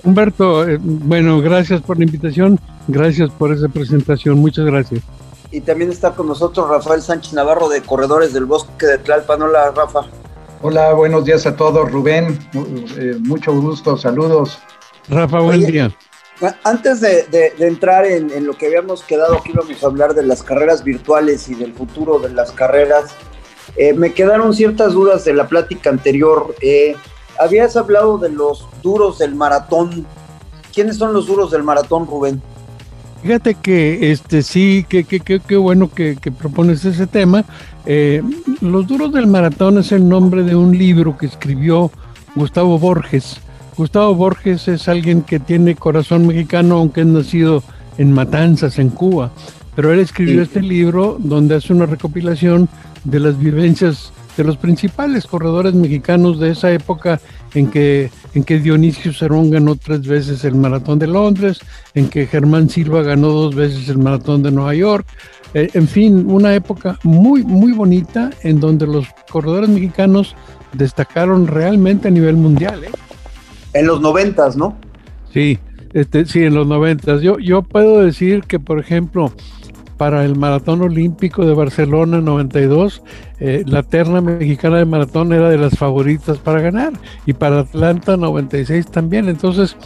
Humberto, 0.04 0.68
eh, 0.68 0.78
bueno, 0.82 1.42
gracias 1.42 1.82
por 1.82 1.98
la 1.98 2.04
invitación. 2.04 2.60
Gracias 2.88 3.30
por 3.32 3.54
esa 3.54 3.70
presentación, 3.70 4.38
muchas 4.40 4.66
gracias. 4.66 5.02
Y 5.52 5.62
también 5.62 5.92
está 5.92 6.12
con 6.12 6.28
nosotros 6.28 6.68
Rafael 6.68 7.02
Sánchez 7.02 7.34
Navarro 7.34 7.70
de 7.70 7.82
Corredores 7.82 8.34
del 8.34 8.46
Bosque 8.46 8.86
de 8.86 8.98
Tlalpan. 8.98 9.42
Hola, 9.42 9.72
Rafa. 9.72 10.02
Hola, 10.62 10.94
buenos 10.94 11.26
días 11.26 11.46
a 11.46 11.56
todos. 11.56 11.92
Rubén, 11.92 12.40
eh, 12.98 13.18
mucho 13.20 13.54
gusto, 13.54 13.98
saludos. 13.98 14.60
Rafa, 15.10 15.40
buen 15.40 15.66
día. 15.66 15.96
Antes 16.64 17.00
de, 17.00 17.54
entrar 17.60 18.06
en, 18.06 18.46
lo 18.46 18.54
que 18.54 18.66
habíamos 18.68 19.04
quedado, 19.04 19.36
aquí 19.36 19.52
vamos 19.54 19.82
a 19.84 19.86
hablar 19.86 20.14
de 20.14 20.24
las 20.24 20.44
carreras 20.44 20.84
virtuales 20.84 21.48
y 21.48 21.56
del 21.56 21.74
futuro 21.74 22.20
de 22.20 22.30
las 22.30 22.52
carreras. 22.52 23.14
Eh, 23.76 23.94
me 23.94 24.14
quedaron 24.14 24.54
ciertas 24.54 24.94
dudas 24.94 25.24
de 25.24 25.34
la 25.34 25.48
plática 25.48 25.90
anterior. 25.90 26.56
Eh, 26.62 26.96
habías 27.44 27.76
hablado 27.76 28.18
de 28.18 28.30
los 28.30 28.66
duros 28.82 29.20
del 29.20 29.36
maratón. 29.36 30.06
¿Quiénes 30.74 30.98
son 30.98 31.14
los 31.14 31.28
duros 31.28 31.52
del 31.52 31.64
maratón, 31.64 32.08
Rubén? 32.08 32.42
Fíjate 33.22 33.56
que 33.56 34.12
este 34.12 34.44
sí, 34.44 34.86
que 34.88 35.06
qué 35.06 35.56
bueno 35.56 35.90
que, 35.90 36.18
propones 36.38 36.84
ese 36.84 37.08
tema. 37.08 37.46
Eh, 37.86 38.22
Los 38.60 38.88
duros 38.88 39.14
del 39.14 39.28
maratón 39.28 39.78
es 39.78 39.92
el 39.92 40.08
nombre 40.08 40.44
de 40.44 40.56
un 40.56 40.78
libro 40.78 41.18
que 41.18 41.28
escribió 41.28 41.92
Gustavo 42.36 42.78
Borges. 42.80 43.38
Gustavo 43.78 44.14
Borges 44.14 44.68
es 44.68 44.88
alguien 44.88 45.22
que 45.22 45.40
tiene 45.40 45.76
corazón 45.76 46.28
mexicano, 46.28 46.78
aunque 46.78 47.02
es 47.02 47.08
nacido 47.08 47.64
en 47.98 48.12
Matanzas, 48.12 48.78
en 48.78 48.90
Cuba. 48.90 49.32
Pero 49.76 49.94
él 49.94 50.00
escribió 50.00 50.42
este 50.42 50.62
libro 50.62 51.18
donde 51.20 51.56
hace 51.56 51.74
una 51.74 51.86
recopilación 51.86 52.68
de 53.06 53.20
las 53.20 53.38
vivencias 53.40 54.12
de 54.38 54.44
los 54.44 54.58
principales 54.58 55.28
corredores 55.28 55.74
mexicanos 55.74 56.40
de 56.40 56.52
esa 56.52 56.72
época 56.72 57.20
en 57.54 57.70
que, 57.70 58.10
en 58.34 58.44
que 58.44 58.60
Dionisio 58.60 59.14
Cerón 59.14 59.52
ganó 59.52 59.76
tres 59.76 60.08
veces 60.08 60.44
el 60.44 60.56
maratón 60.56 61.00
de 61.00 61.08
Londres, 61.08 61.60
en 61.94 62.10
que 62.10 62.26
Germán 62.26 62.70
Silva 62.70 63.04
ganó 63.04 63.30
dos 63.30 63.56
veces 63.56 63.90
el 63.90 64.00
maratón 64.00 64.44
de 64.44 64.52
Nueva 64.52 64.74
York. 64.74 65.06
Eh, 65.54 65.70
en 65.74 65.88
fin, 65.88 66.26
una 66.30 66.56
época 66.56 66.98
muy, 67.04 67.44
muy 67.44 67.74
bonita 67.74 68.32
en 68.42 68.60
donde 68.60 68.88
los 68.88 69.08
corredores 69.32 69.70
mexicanos 69.70 70.36
destacaron 70.74 71.46
realmente 71.46 72.08
a 72.08 72.12
nivel 72.12 72.36
mundial. 72.36 72.84
¿eh? 72.84 72.92
En 73.74 73.86
los 73.86 74.02
noventas, 74.02 74.58
¿no? 74.58 74.76
Sí, 75.32 75.60
este, 75.94 76.26
sí, 76.26 76.44
en 76.44 76.56
los 76.56 76.66
noventas. 76.66 77.22
Yo, 77.22 77.38
yo 77.38 77.62
puedo 77.62 78.00
decir 78.00 78.44
que, 78.44 78.60
por 78.60 78.80
ejemplo, 78.80 79.32
para 80.04 80.26
el 80.26 80.36
Maratón 80.36 80.82
Olímpico 80.82 81.46
de 81.46 81.54
Barcelona 81.54 82.20
92, 82.20 83.02
eh, 83.40 83.64
la 83.66 83.84
terna 83.84 84.20
mexicana 84.20 84.80
de 84.80 84.84
maratón 84.84 85.32
era 85.32 85.48
de 85.48 85.58
las 85.58 85.78
favoritas 85.78 86.40
para 86.40 86.60
ganar 86.60 86.92
y 87.26 87.32
para 87.32 87.62
Atlanta 87.62 88.18
96 88.18 88.88
también. 88.88 89.30
Entonces, 89.30 89.78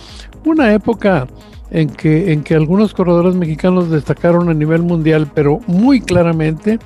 una 0.43 0.73
época 0.73 1.27
en 1.69 1.89
que, 1.91 2.33
en 2.33 2.41
que 2.41 2.55
algunos 2.55 2.95
corredores 2.95 3.35
mexicanos 3.35 3.91
destacaron 3.91 4.49
a 4.49 4.55
nivel 4.55 4.81
mundial, 4.81 5.29
pero 5.35 5.59
muy 5.67 6.01
claramente 6.01 6.79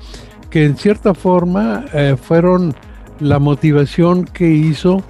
que 0.49 0.65
en 0.65 0.75
cierta 0.75 1.13
forma 1.13 1.85
eh, 1.93 2.17
fueron 2.21 2.75
la 3.21 3.39
motivación 3.39 4.25
que 4.25 4.49
hizo 4.49 5.05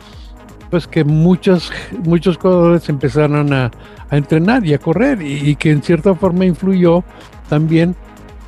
pues 0.69 0.87
que 0.87 1.03
muchos, 1.03 1.71
muchos 2.05 2.37
corredores 2.37 2.87
empezaron 2.87 3.51
a, 3.51 3.71
entrenar 4.11 4.65
y 4.65 4.73
a 4.73 4.77
correr 4.77 5.21
y, 5.21 5.55
que 5.55 5.71
en 5.71 5.81
cierta 5.81 6.13
forma 6.13 6.45
influyó 6.45 7.03
también 7.47 7.95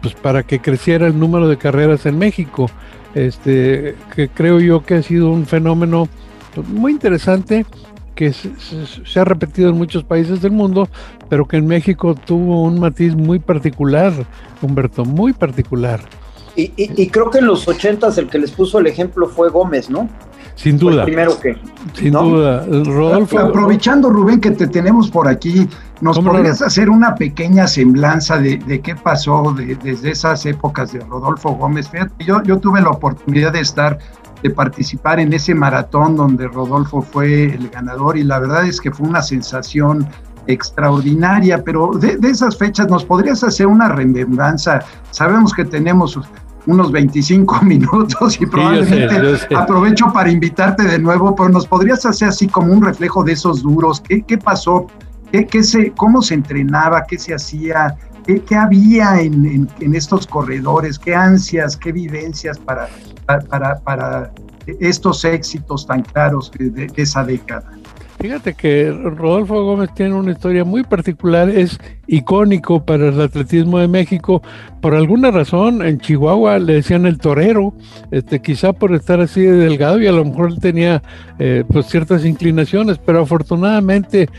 pues 0.03 0.13
para 0.13 0.43
que 0.43 0.59
creciera 0.59 1.07
el 1.07 1.17
número 1.17 1.47
de 1.47 1.57
carreras 1.57 2.05
en 2.05 2.19
México. 2.19 2.69
Este, 3.15 3.95
que 4.15 4.27
creo 4.27 4.59
yo 4.59 4.83
que 4.83 4.95
ha 4.95 5.03
sido 5.03 5.31
un 5.31 5.45
fenómeno 5.45 6.07
muy 6.67 6.91
interesante 6.91 7.65
que 8.15 8.33
se, 8.33 9.19
ha 9.19 9.23
repetido 9.23 9.69
en 9.69 9.77
muchos 9.77 10.03
países 10.03 10.41
del 10.41 10.51
mundo, 10.51 10.87
pero 11.29 11.47
que 11.47 11.57
en 11.57 11.65
México 11.65 12.15
tuvo 12.15 12.63
un 12.63 12.79
matiz 12.79 13.15
muy 13.15 13.39
particular, 13.39 14.13
Humberto, 14.61 15.03
muy 15.03 15.33
particular. 15.33 16.01
Y, 16.55 17.07
creo 17.07 17.31
que 17.31 17.39
en 17.39 17.47
los 17.47 17.67
ochentas 17.67 18.19
el 18.19 18.29
que 18.29 18.37
les 18.37 18.51
puso 18.51 18.77
el 18.77 18.85
ejemplo 18.85 19.27
fue 19.27 19.49
Gómez, 19.49 19.89
¿no? 19.89 20.07
Sin 20.55 20.77
duda. 20.77 21.05
primero 21.05 21.39
que. 21.39 21.57
Sin 21.93 22.13
duda. 22.13 22.65
Rodolfo. 22.65 23.39
Aprovechando, 23.39 24.09
Rubén, 24.09 24.39
que 24.39 24.51
te 24.51 24.67
tenemos 24.67 25.09
por 25.09 25.27
aquí, 25.27 25.67
¿nos 26.01 26.19
podrías 26.19 26.61
hacer 26.61 26.89
una 26.89 27.15
pequeña 27.15 27.67
semblanza 27.67 28.37
de, 28.37 28.81
qué 28.81 28.95
pasó 28.95 29.55
desde 29.83 30.11
esas 30.11 30.45
épocas 30.45 30.93
de 30.93 30.99
Rodolfo 31.01 31.51
Gómez? 31.51 31.89
yo, 32.19 32.41
yo 32.43 32.59
tuve 32.59 32.81
la 32.81 32.89
oportunidad 32.89 33.53
de 33.53 33.61
estar, 33.61 33.97
de 34.41 34.49
participar 34.49 35.19
en 35.19 35.33
ese 35.33 35.55
maratón 35.55 36.15
donde 36.15 36.47
Rodolfo 36.47 37.01
fue 37.01 37.45
el 37.45 37.69
ganador 37.69 38.17
y 38.17 38.23
la 38.23 38.39
verdad 38.39 38.65
es 38.65 38.79
que 38.79 38.91
fue 38.91 39.07
una 39.07 39.21
sensación 39.21 40.07
extraordinaria, 40.47 41.63
pero 41.63 41.91
de, 41.93 42.17
de 42.17 42.29
esas 42.29 42.57
fechas 42.57 42.89
nos 42.89 43.05
podrías 43.05 43.43
hacer 43.43 43.67
una 43.67 43.89
remembranza. 43.89 44.81
Sabemos 45.11 45.53
que 45.53 45.63
tenemos 45.63 46.19
unos 46.65 46.91
25 46.91 47.61
minutos 47.63 48.39
y 48.39 48.45
probablemente 48.45 49.55
aprovecho 49.55 50.11
para 50.13 50.31
invitarte 50.31 50.83
de 50.83 50.99
nuevo, 50.99 51.35
pero 51.35 51.49
nos 51.49 51.67
podrías 51.67 52.05
hacer 52.05 52.29
así 52.29 52.47
como 52.47 52.73
un 52.73 52.83
reflejo 52.83 53.23
de 53.23 53.33
esos 53.33 53.63
duros, 53.63 54.01
qué, 54.01 54.21
qué 54.23 54.37
pasó, 54.37 54.87
¿Qué, 55.31 55.47
qué 55.47 55.63
se, 55.63 55.91
cómo 55.93 56.21
se 56.21 56.35
entrenaba, 56.35 57.05
qué 57.07 57.17
se 57.17 57.33
hacía, 57.33 57.95
qué, 58.23 58.39
qué 58.41 58.55
había 58.55 59.19
en, 59.19 59.67
en, 59.79 59.95
estos 59.95 60.27
corredores, 60.27 60.99
qué 60.99 61.15
ansias, 61.15 61.75
qué 61.75 61.91
vivencias 61.91 62.59
para, 62.59 62.87
para, 63.49 63.79
para 63.79 64.31
estos 64.79 65.25
éxitos 65.25 65.87
tan 65.87 66.03
claros 66.03 66.51
de 66.59 66.87
esa 66.97 67.23
década. 67.23 67.63
Fíjate 68.23 68.53
que 68.53 68.89
Rodolfo 68.89 69.65
Gómez 69.65 69.89
tiene 69.95 70.15
una 70.15 70.31
historia 70.31 70.63
muy 70.63 70.83
particular, 70.83 71.49
es 71.49 71.77
icónico 72.07 72.85
para 72.85 73.09
el 73.09 73.19
atletismo 73.19 73.79
de 73.79 73.89
México. 73.89 74.41
Por 74.79 74.95
alguna 74.95 75.29
razón, 75.29 75.85
en 75.85 75.99
Chihuahua 75.99 76.57
le 76.59 76.75
decían 76.75 77.05
el 77.05 77.17
torero, 77.17 77.73
este, 78.11 78.41
quizá 78.41 78.71
por 78.71 78.93
estar 78.95 79.19
así 79.19 79.41
de 79.41 79.57
delgado 79.57 80.01
y 80.01 80.07
a 80.07 80.13
lo 80.13 80.23
mejor 80.23 80.51
él 80.53 80.59
tenía 80.61 81.03
eh, 81.37 81.65
pues 81.69 81.87
ciertas 81.87 82.23
inclinaciones, 82.23 82.97
pero 82.97 83.23
afortunadamente 83.23 84.29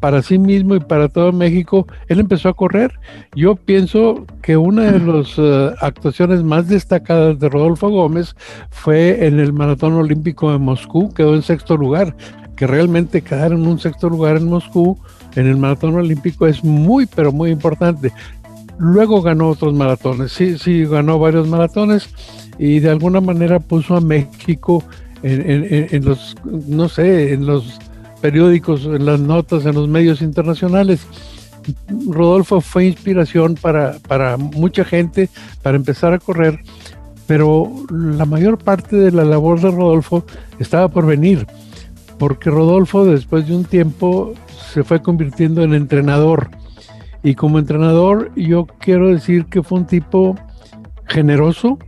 para 0.00 0.22
sí 0.22 0.38
mismo 0.38 0.74
y 0.76 0.80
para 0.80 1.10
todo 1.10 1.30
México, 1.30 1.86
él 2.08 2.20
empezó 2.20 2.48
a 2.48 2.54
correr. 2.54 2.98
Yo 3.34 3.56
pienso 3.56 4.24
que 4.40 4.56
una 4.56 4.90
de 4.90 5.00
las 5.00 5.34
eh, 5.36 5.70
actuaciones 5.82 6.42
más 6.42 6.68
destacadas 6.68 7.38
de 7.38 7.50
Rodolfo 7.50 7.90
Gómez 7.90 8.36
fue 8.70 9.26
en 9.26 9.38
el 9.38 9.52
Maratón 9.52 9.92
Olímpico 9.94 10.50
de 10.50 10.58
Moscú, 10.58 11.12
quedó 11.12 11.34
en 11.34 11.42
sexto 11.42 11.76
lugar 11.76 12.16
que 12.56 12.66
realmente 12.66 13.22
quedar 13.22 13.52
en 13.52 13.66
un 13.66 13.78
sexto 13.78 14.08
lugar 14.08 14.36
en 14.36 14.48
Moscú 14.48 14.98
en 15.34 15.46
el 15.46 15.56
maratón 15.56 15.94
olímpico 15.96 16.46
es 16.46 16.62
muy, 16.62 17.06
pero 17.06 17.32
muy 17.32 17.50
importante. 17.50 18.12
Luego 18.78 19.22
ganó 19.22 19.48
otros 19.50 19.74
maratones, 19.74 20.32
sí, 20.32 20.58
sí, 20.58 20.84
ganó 20.84 21.18
varios 21.18 21.48
maratones 21.48 22.08
y 22.58 22.80
de 22.80 22.90
alguna 22.90 23.20
manera 23.20 23.60
puso 23.60 23.96
a 23.96 24.00
México 24.00 24.82
en, 25.22 26.04
los, 26.04 26.36
no 26.44 26.88
sé, 26.88 27.32
en 27.32 27.46
los 27.46 27.78
periódicos, 28.20 28.84
en 28.84 29.06
las 29.06 29.20
notas, 29.20 29.64
en 29.64 29.74
los 29.74 29.88
medios 29.88 30.22
internacionales. 30.22 31.06
Rodolfo 32.08 32.60
fue 32.60 32.86
inspiración 32.86 33.54
para, 33.54 33.98
para 34.06 34.36
mucha 34.36 34.84
gente 34.84 35.30
para 35.62 35.76
empezar 35.76 36.12
a 36.12 36.18
correr, 36.18 36.60
pero 37.26 37.70
la 37.90 38.26
mayor 38.26 38.58
parte 38.58 38.96
de 38.96 39.12
la 39.12 39.24
labor 39.24 39.60
de 39.60 39.70
Rodolfo 39.70 40.26
estaba 40.58 40.88
por 40.88 41.06
venir, 41.06 41.46
porque 42.18 42.50
Rodolfo 42.50 43.04
después 43.04 43.46
de 43.46 43.56
un 43.56 43.64
tiempo 43.64 44.32
se 44.72 44.84
fue 44.84 45.02
convirtiendo 45.02 45.62
en 45.62 45.74
entrenador. 45.74 46.50
Y 47.22 47.34
como 47.34 47.58
entrenador 47.58 48.30
yo 48.36 48.66
quiero 48.66 49.08
decir 49.08 49.46
que 49.46 49.62
fue 49.62 49.78
un 49.78 49.86
tipo 49.86 50.36
generoso, 51.06 51.78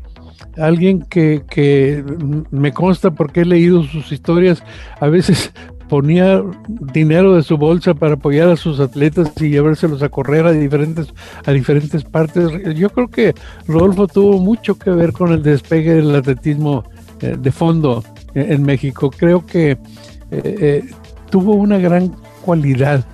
alguien 0.56 1.02
que, 1.02 1.42
que, 1.48 2.04
me 2.50 2.72
consta 2.72 3.10
porque 3.10 3.40
he 3.40 3.44
leído 3.44 3.82
sus 3.82 4.12
historias, 4.12 4.62
a 5.00 5.08
veces 5.08 5.52
ponía 5.88 6.42
dinero 6.68 7.34
de 7.34 7.42
su 7.42 7.56
bolsa 7.56 7.94
para 7.94 8.14
apoyar 8.14 8.48
a 8.48 8.56
sus 8.56 8.80
atletas 8.80 9.32
y 9.40 9.50
llevárselos 9.50 10.02
a 10.02 10.08
correr 10.08 10.46
a 10.46 10.52
diferentes, 10.52 11.12
a 11.44 11.52
diferentes 11.52 12.04
partes. 12.04 12.50
Yo 12.74 12.90
creo 12.90 13.08
que 13.08 13.34
Rodolfo 13.68 14.08
tuvo 14.08 14.38
mucho 14.38 14.78
que 14.78 14.90
ver 14.90 15.12
con 15.12 15.32
el 15.32 15.42
despegue 15.42 15.94
del 15.94 16.14
atletismo 16.14 16.84
eh, 17.20 17.36
de 17.38 17.52
fondo 17.52 18.02
en 18.34 18.62
México. 18.62 19.10
Creo 19.10 19.46
que 19.46 19.78
eh, 20.30 20.56
eh, 20.60 20.90
tuvo 21.30 21.54
una 21.54 21.78
gran 21.78 22.14
cualidad 22.42 23.04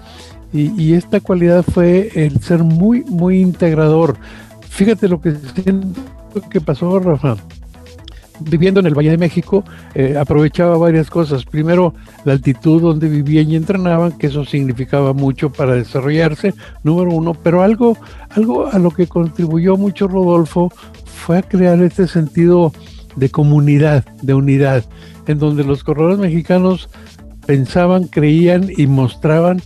y, 0.55 0.93
esta 0.93 1.19
cualidad 1.21 1.63
fue 1.63 2.11
el 2.15 2.39
ser 2.43 2.63
muy, 2.63 3.05
muy 3.05 3.41
integrador. 3.41 4.19
Fíjate 4.69 5.09
lo 5.09 5.19
que 5.19 5.35
que 6.51 6.61
pasó, 6.61 6.99
Rafa 6.99 7.39
viviendo 8.41 8.81
en 8.81 8.87
el 8.87 8.95
Valle 8.95 9.11
de 9.11 9.19
México, 9.19 9.65
eh, 9.95 10.17
aprovechaba 10.19 10.77
varias 10.77 11.11
cosas. 11.11 11.45
Primero, 11.45 11.95
la 12.25 12.33
altitud 12.33 12.81
donde 12.81 13.09
vivían 13.09 13.51
y 13.51 13.57
entrenaban, 13.57 14.13
que 14.13 14.29
eso 14.29 14.45
significaba 14.45 15.13
mucho 15.13 15.51
para 15.51 15.75
desarrollarse, 15.75 16.55
número 16.83 17.11
uno. 17.11 17.35
Pero 17.35 17.63
algo, 17.63 17.97
algo 18.31 18.67
a 18.67 18.79
lo 18.79 18.91
que 18.91 19.07
contribuyó 19.07 19.77
mucho 19.77 20.09
Rodolfo 20.09 20.73
fue 21.05 21.39
a 21.39 21.43
crear 21.43 21.81
este 21.83 22.07
sentido 22.07 22.73
de 23.17 23.31
comunidad, 23.31 24.05
de 24.23 24.35
unidad, 24.35 24.85
en 25.27 25.39
donde 25.39 25.65
los 25.65 25.85
corredores 25.85 26.19
mexicanos 26.19 26.89
pensaban, 27.47 28.05
creían 28.05 28.71
y 28.77 28.87
mostraban 28.87 29.63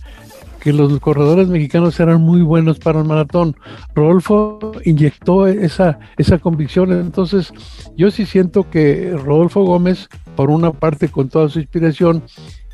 que 0.59 0.73
los 0.73 0.99
corredores 0.99 1.47
mexicanos 1.47 1.99
eran 1.99 2.21
muy 2.21 2.41
buenos 2.41 2.79
para 2.79 2.99
el 2.99 3.05
maratón. 3.05 3.55
Rodolfo 3.95 4.73
inyectó 4.83 5.47
esa, 5.47 5.99
esa 6.17 6.39
convicción, 6.39 6.91
entonces 6.91 7.53
yo 7.95 8.11
sí 8.11 8.25
siento 8.25 8.69
que 8.69 9.11
Rodolfo 9.11 9.63
Gómez, 9.63 10.09
por 10.35 10.49
una 10.49 10.71
parte 10.71 11.09
con 11.09 11.29
toda 11.29 11.49
su 11.49 11.59
inspiración, 11.59 12.23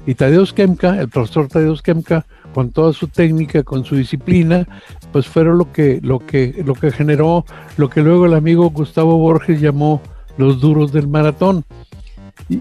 y 0.05 0.15
Tadeusz 0.15 0.53
Kemka, 0.53 0.99
el 0.99 1.09
profesor 1.09 1.47
Tadeusz 1.47 1.81
Kemka, 1.81 2.25
con 2.53 2.71
toda 2.71 2.93
su 2.93 3.07
técnica, 3.07 3.63
con 3.63 3.85
su 3.85 3.95
disciplina, 3.95 4.67
pues 5.11 5.27
fueron 5.27 5.57
lo 5.57 5.71
que, 5.71 5.99
lo 6.03 6.19
que, 6.19 6.63
lo 6.65 6.73
que 6.75 6.91
generó 6.91 7.45
lo 7.77 7.89
que 7.89 8.01
luego 8.01 8.25
el 8.25 8.33
amigo 8.33 8.69
Gustavo 8.69 9.17
Borges 9.17 9.61
llamó 9.61 10.01
los 10.37 10.59
duros 10.59 10.91
del 10.91 11.07
maratón. 11.07 11.63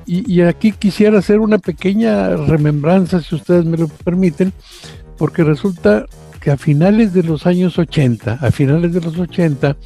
Y, 0.06 0.40
aquí 0.42 0.72
quisiera 0.72 1.18
hacer 1.18 1.40
una 1.40 1.58
pequeña 1.58 2.36
remembranza, 2.36 3.20
si 3.20 3.34
ustedes 3.34 3.64
me 3.64 3.76
lo 3.76 3.88
permiten, 3.88 4.52
porque 5.18 5.44
resulta 5.44 6.06
que 6.40 6.50
a 6.50 6.56
finales 6.56 7.12
de 7.12 7.22
los 7.22 7.46
años 7.46 7.78
80, 7.78 8.34
a 8.34 8.50
finales 8.50 8.92
de 8.92 9.00
los 9.00 9.18
80, 9.18 9.76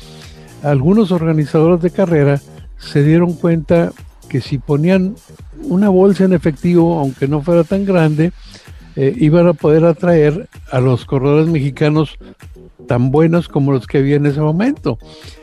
algunos 0.63 1.13
organizadores 1.13 1.81
de 1.83 1.91
carrera 1.91 2.41
se 2.79 3.05
dieron 3.05 3.33
cuenta 3.35 3.93
que 4.29 4.41
si 4.41 4.59
ponían 4.59 5.15
una 5.63 5.89
bolsa 5.89 6.25
en 6.25 6.33
efectivo, 6.33 6.99
aunque 6.99 7.29
no 7.29 7.41
fuera 7.41 7.65
tan 7.65 7.85
grande, 7.85 8.33
eh, 8.97 9.15
iban 9.19 9.47
a 9.47 9.53
poder 9.53 9.85
atraer 9.85 10.49
a 10.71 10.81
los 10.81 11.05
corredores 11.05 11.49
mexicanos 11.49 12.19
tan 12.87 13.11
buenos 13.11 13.49
como 13.49 13.73
los 13.73 13.87
que 13.87 13.99
había 13.99 14.17
en 14.17 14.27
ese 14.27 14.41
momento. 14.41 14.99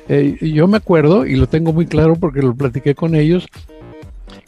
Eh, 0.07 0.37
yo 0.41 0.67
me 0.67 0.77
acuerdo, 0.77 1.25
y 1.25 1.35
lo 1.35 1.47
tengo 1.47 1.73
muy 1.73 1.85
claro 1.85 2.15
porque 2.15 2.41
lo 2.41 2.55
platiqué 2.55 2.95
con 2.95 3.15
ellos, 3.15 3.47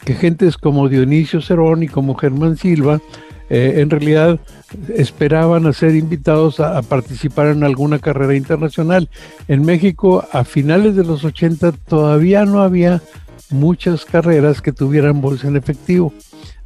que 0.04 0.14
gentes 0.14 0.56
como 0.56 0.88
Dionisio 0.88 1.40
Cerón 1.40 1.82
y 1.82 1.88
como 1.88 2.14
Germán 2.14 2.56
Silva, 2.56 3.00
eh, 3.48 3.74
en 3.76 3.90
realidad 3.90 4.40
esperaban 4.94 5.66
a 5.66 5.72
ser 5.72 5.94
invitados 5.94 6.58
a, 6.58 6.82
participar 6.82 7.48
en 7.48 7.62
alguna 7.62 7.98
carrera 7.98 8.34
internacional. 8.34 9.08
En 9.46 9.64
México, 9.64 10.24
a 10.32 10.44
finales 10.44 10.96
de 10.96 11.04
los 11.04 11.24
80, 11.24 11.72
todavía 11.72 12.44
no 12.44 12.60
había 12.60 13.02
muchas 13.50 14.04
carreras 14.04 14.60
que 14.60 14.72
tuvieran 14.72 15.20
bolsa 15.20 15.48
en 15.48 15.56
efectivo. 15.56 16.12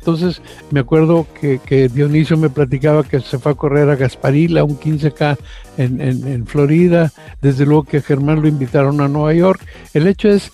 Entonces, 0.00 0.40
me 0.70 0.80
acuerdo 0.80 1.26
que, 1.38 1.90
Dionisio 1.92 2.38
me 2.38 2.48
platicaba 2.48 3.04
que 3.04 3.20
se 3.20 3.38
fue 3.38 3.52
a 3.52 3.54
correr 3.54 3.88
a 3.90 3.96
Gasparilla, 3.96 4.64
un 4.64 4.78
15K 4.78 5.36
en, 5.76 6.46
Florida. 6.46 7.12
Desde 7.42 7.66
luego 7.66 7.84
que 7.84 8.00
Germán 8.00 8.40
lo 8.40 8.48
invitaron 8.48 9.00
a 9.02 9.08
Nueva 9.08 9.34
York. 9.34 9.60
El 9.92 10.06
hecho 10.06 10.28
es 10.30 10.50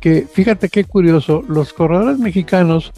que, 0.00 0.22
fíjate 0.22 0.70
qué 0.70 0.84
curioso, 0.84 1.44
los 1.48 1.74
corredores 1.74 2.18
mexicanos 2.18 2.92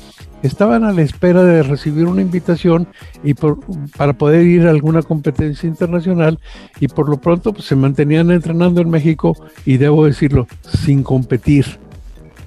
estaban 0.44 0.84
a 0.84 0.92
la 0.92 1.02
espera 1.02 1.42
de 1.42 1.64
recibir 1.64 2.06
una 2.06 2.22
invitación 2.22 2.86
y 3.24 3.34
para 3.34 4.12
poder 4.12 4.46
ir 4.46 4.68
a 4.68 4.70
alguna 4.70 5.02
competencia 5.02 5.68
internacional 5.68 6.38
y 6.78 6.86
por 6.86 7.08
lo 7.08 7.20
pronto 7.20 7.52
pues, 7.52 7.66
se 7.66 7.76
mantenían 7.76 8.30
entrenando 8.30 8.80
en 8.80 8.90
México 8.90 9.36
y 9.66 9.76
debo 9.76 10.06
decirlo, 10.06 10.46
sin 10.84 11.02
competir. 11.02 11.89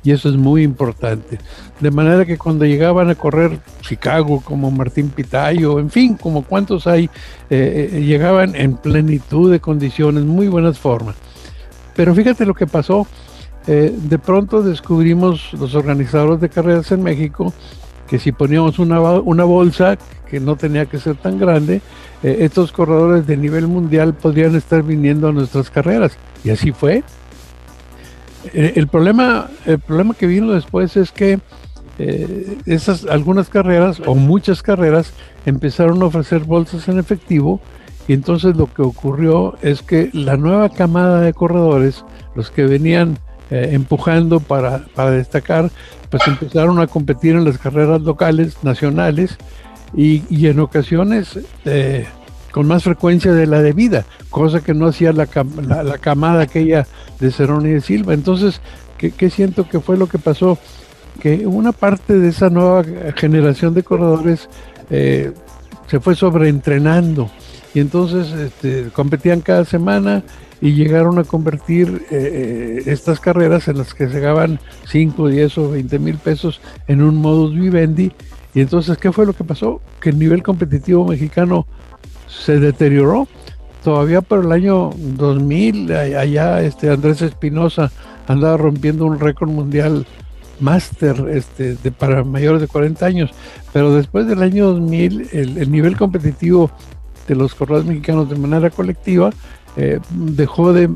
Y 0.03 0.11
eso 0.11 0.29
es 0.29 0.35
muy 0.35 0.63
importante. 0.63 1.39
De 1.79 1.89
manera 1.89 2.25
que 2.25 2.37
cuando 2.37 2.65
llegaban 2.65 3.09
a 3.09 3.15
correr 3.15 3.59
Chicago, 3.81 4.41
como 4.43 4.69
Martín 4.69 5.09
Pitayo, 5.09 5.79
en 5.79 5.89
fin, 5.89 6.15
como 6.15 6.43
cuantos 6.43 6.87
hay, 6.87 7.05
eh, 7.49 7.89
eh, 7.93 8.01
llegaban 8.01 8.55
en 8.55 8.75
plenitud 8.75 9.49
de 9.49 9.61
condiciones, 9.61 10.25
muy 10.25 10.49
buenas 10.49 10.77
formas. 10.77 11.15
Pero 11.95 12.13
fíjate 12.13 12.45
lo 12.45 12.53
que 12.53 12.67
pasó. 12.67 13.07
Eh, 13.65 13.95
de 13.97 14.19
pronto 14.19 14.61
descubrimos 14.61 15.53
los 15.53 15.73
organizadores 15.73 16.41
de 16.41 16.49
carreras 16.49 16.91
en 16.91 17.01
México 17.01 17.53
que 18.09 18.19
si 18.19 18.33
poníamos 18.33 18.77
una, 18.79 18.99
una 18.99 19.45
bolsa 19.45 19.97
que 20.29 20.41
no 20.41 20.57
tenía 20.57 20.85
que 20.85 20.99
ser 20.99 21.15
tan 21.15 21.39
grande, 21.39 21.81
estos 22.21 22.71
corredores 22.71 23.25
de 23.25 23.37
nivel 23.37 23.67
mundial 23.67 24.13
podrían 24.13 24.55
estar 24.55 24.83
viniendo 24.83 25.29
a 25.29 25.31
nuestras 25.31 25.69
carreras. 25.69 26.17
Y 26.43 26.49
así 26.49 26.71
fue. 26.71 27.03
Eh, 28.53 28.73
el, 28.75 28.87
problema, 28.87 29.47
el 29.65 29.79
problema 29.79 30.13
que 30.13 30.27
vino 30.27 30.51
después 30.51 30.97
es 30.97 31.11
que 31.11 31.39
eh, 31.99 32.57
esas 32.65 33.05
algunas 33.05 33.49
carreras 33.49 34.01
o 34.05 34.15
muchas 34.15 34.63
carreras 34.63 35.13
empezaron 35.45 36.01
a 36.01 36.05
ofrecer 36.05 36.39
bolsas 36.39 36.87
en 36.87 36.97
efectivo 36.97 37.61
y 38.07 38.13
entonces 38.13 38.55
lo 38.55 38.73
que 38.73 38.81
ocurrió 38.81 39.55
es 39.61 39.81
que 39.81 40.09
la 40.13 40.35
nueva 40.35 40.69
camada 40.69 41.21
de 41.21 41.33
corredores, 41.33 42.03
los 42.35 42.51
que 42.51 42.63
venían 42.63 43.17
empujando 43.49 44.39
para, 44.39 44.85
para, 44.95 45.11
destacar, 45.11 45.69
pues 46.09 46.27
empezaron 46.27 46.79
a 46.79 46.87
competir 46.87 47.35
en 47.35 47.45
las 47.45 47.59
carreras 47.59 48.01
locales, 48.01 48.57
nacionales, 48.63 49.37
y, 49.95 50.47
en 50.47 50.59
ocasiones 50.59 51.39
eh, 51.65 52.07
con 52.53 52.67
más 52.67 52.83
frecuencia 52.83 53.33
de 53.33 53.47
la 53.47 53.63
debida, 53.63 54.05
cosa 54.29 54.61
que 54.61 54.75
no 54.75 54.85
hacía 54.85 55.11
la, 55.11 55.27
la, 55.83 55.97
camada 55.97 56.43
aquella 56.43 56.85
de 57.19 57.31
Cerón 57.31 57.65
y 57.65 57.71
de 57.71 57.81
Silva. 57.81 58.13
Entonces, 58.13 58.61
¿qué, 58.97 59.29
siento 59.31 59.67
que 59.67 59.79
fue 59.79 59.97
lo 59.97 60.07
que 60.07 60.19
pasó? 60.19 60.59
Que 61.19 61.47
una 61.47 61.71
parte 61.71 62.19
de 62.19 62.29
esa 62.29 62.51
nueva 62.51 62.83
generación 63.15 63.73
de 63.73 63.81
corredores 63.81 64.49
eh, 64.91 65.31
se 65.87 65.99
fue 65.99 66.13
sobreentrenando 66.13 67.31
y 67.73 67.79
entonces 67.79 68.31
este, 68.31 68.89
competían 68.93 69.41
cada 69.41 69.65
semana 69.65 70.23
y 70.61 70.73
llegaron 70.73 71.17
a 71.17 71.23
convertir 71.23 72.05
eh, 72.11 72.81
eh, 72.81 72.83
estas 72.85 73.19
carreras 73.19 73.67
en 73.67 73.79
las 73.79 73.95
que 73.95 74.07
se 74.09 74.19
gaban 74.19 74.59
5, 74.87 75.27
10 75.27 75.57
o 75.57 75.71
20 75.71 75.97
mil 75.97 76.17
pesos 76.17 76.61
en 76.87 77.01
un 77.01 77.15
modus 77.15 77.55
vivendi. 77.55 78.11
Y 78.53 78.61
entonces, 78.61 78.99
¿qué 78.99 79.11
fue 79.11 79.25
lo 79.25 79.33
que 79.33 79.43
pasó? 79.43 79.81
Que 79.99 80.11
el 80.11 80.19
nivel 80.19 80.43
competitivo 80.43 81.07
mexicano 81.07 81.65
se 82.39 82.59
deterioró. 82.59 83.27
Todavía 83.83 84.21
por 84.21 84.45
el 84.45 84.51
año 84.51 84.91
2000, 84.95 85.91
allá 85.91 86.61
este 86.61 86.89
Andrés 86.89 87.21
Espinosa 87.21 87.91
andaba 88.27 88.55
rompiendo 88.57 89.05
un 89.05 89.19
récord 89.19 89.49
mundial 89.49 90.05
máster 90.59 91.27
este, 91.31 91.75
de, 91.75 91.91
para 91.91 92.23
mayores 92.23 92.61
de 92.61 92.67
40 92.67 93.05
años. 93.05 93.31
Pero 93.73 93.93
después 93.93 94.27
del 94.27 94.41
año 94.41 94.71
2000, 94.73 95.29
el, 95.33 95.57
el 95.57 95.71
nivel 95.71 95.97
competitivo 95.97 96.71
de 97.27 97.35
los 97.35 97.55
corredores 97.55 97.85
mexicanos 97.85 98.29
de 98.29 98.35
manera 98.35 98.69
colectiva 98.69 99.31
eh, 99.75 99.99
dejó 100.11 100.71
de, 100.71 100.89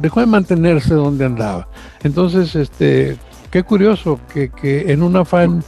dejó 0.00 0.20
de 0.20 0.26
mantenerse 0.26 0.94
donde 0.94 1.24
andaba. 1.24 1.68
Entonces, 2.02 2.56
este, 2.56 3.16
qué 3.50 3.62
curioso 3.62 4.18
que, 4.32 4.50
que 4.50 4.92
en 4.92 5.02
un 5.02 5.16
afán 5.16 5.62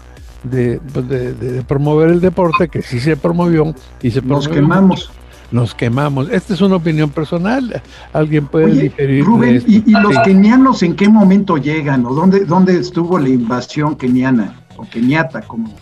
de, 0.45 0.81
pues, 0.93 1.09
de, 1.09 1.63
promover 1.67 2.11
el 2.11 2.21
deporte, 2.21 2.69
que 2.69 2.83
sí 2.83 3.01
se 3.01 3.17
promovió 3.17 3.75
y 4.03 4.11
se 4.11 4.23
Nos 4.23 4.49
quemamos. 4.49 5.11
nos 5.51 5.75
quemamos. 5.75 6.31
Esta 6.31 6.55
es 6.55 6.61
una 6.61 6.77
opinión 6.77 7.11
personal, 7.11 7.83
alguien 8.13 8.47
puede 8.47 8.83
diferir. 8.83 9.25
Rubén, 9.25 9.63
¿y, 9.67 9.91
los 9.91 10.19
kenianos 10.21 10.83
en 10.83 10.95
qué 10.95 11.09
momento 11.09 11.57
llegan 11.57 12.05
o 12.07 12.15
dónde, 12.15 12.45
dónde 12.45 12.79
estuvo 12.79 13.19
la 13.19 13.29
invasión 13.29 13.97
keniana? 13.97 14.61
o 14.77 14.85
keniata 14.91 15.41
como 15.43 15.73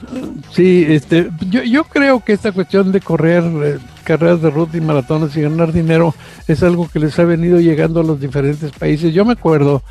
sí 0.51 0.85
este 0.87 1.31
yo, 1.49 1.63
yo 1.63 1.85
creo 1.85 2.23
que 2.23 2.35
esta 2.35 2.53
cuestión 2.53 2.93
de 2.93 3.01
correr 3.01 3.43
eh, 3.43 3.79
carreras 4.05 4.43
de 4.43 4.51
ruta 4.51 4.77
y 4.77 4.83
maratones 4.83 5.35
y 5.37 5.41
ganar 5.41 5.73
dinero 5.73 6.15
es 6.47 6.63
algo 6.63 6.89
que 6.89 6.99
les 6.99 7.19
ha 7.19 7.25
venido 7.25 7.59
llegando 7.59 8.01
a 8.01 8.05
los 8.05 8.21
diferentes 8.21 8.71
países 8.73 9.15
yo 9.15 9.25
me 9.25 9.33
acuerdo 9.33 9.83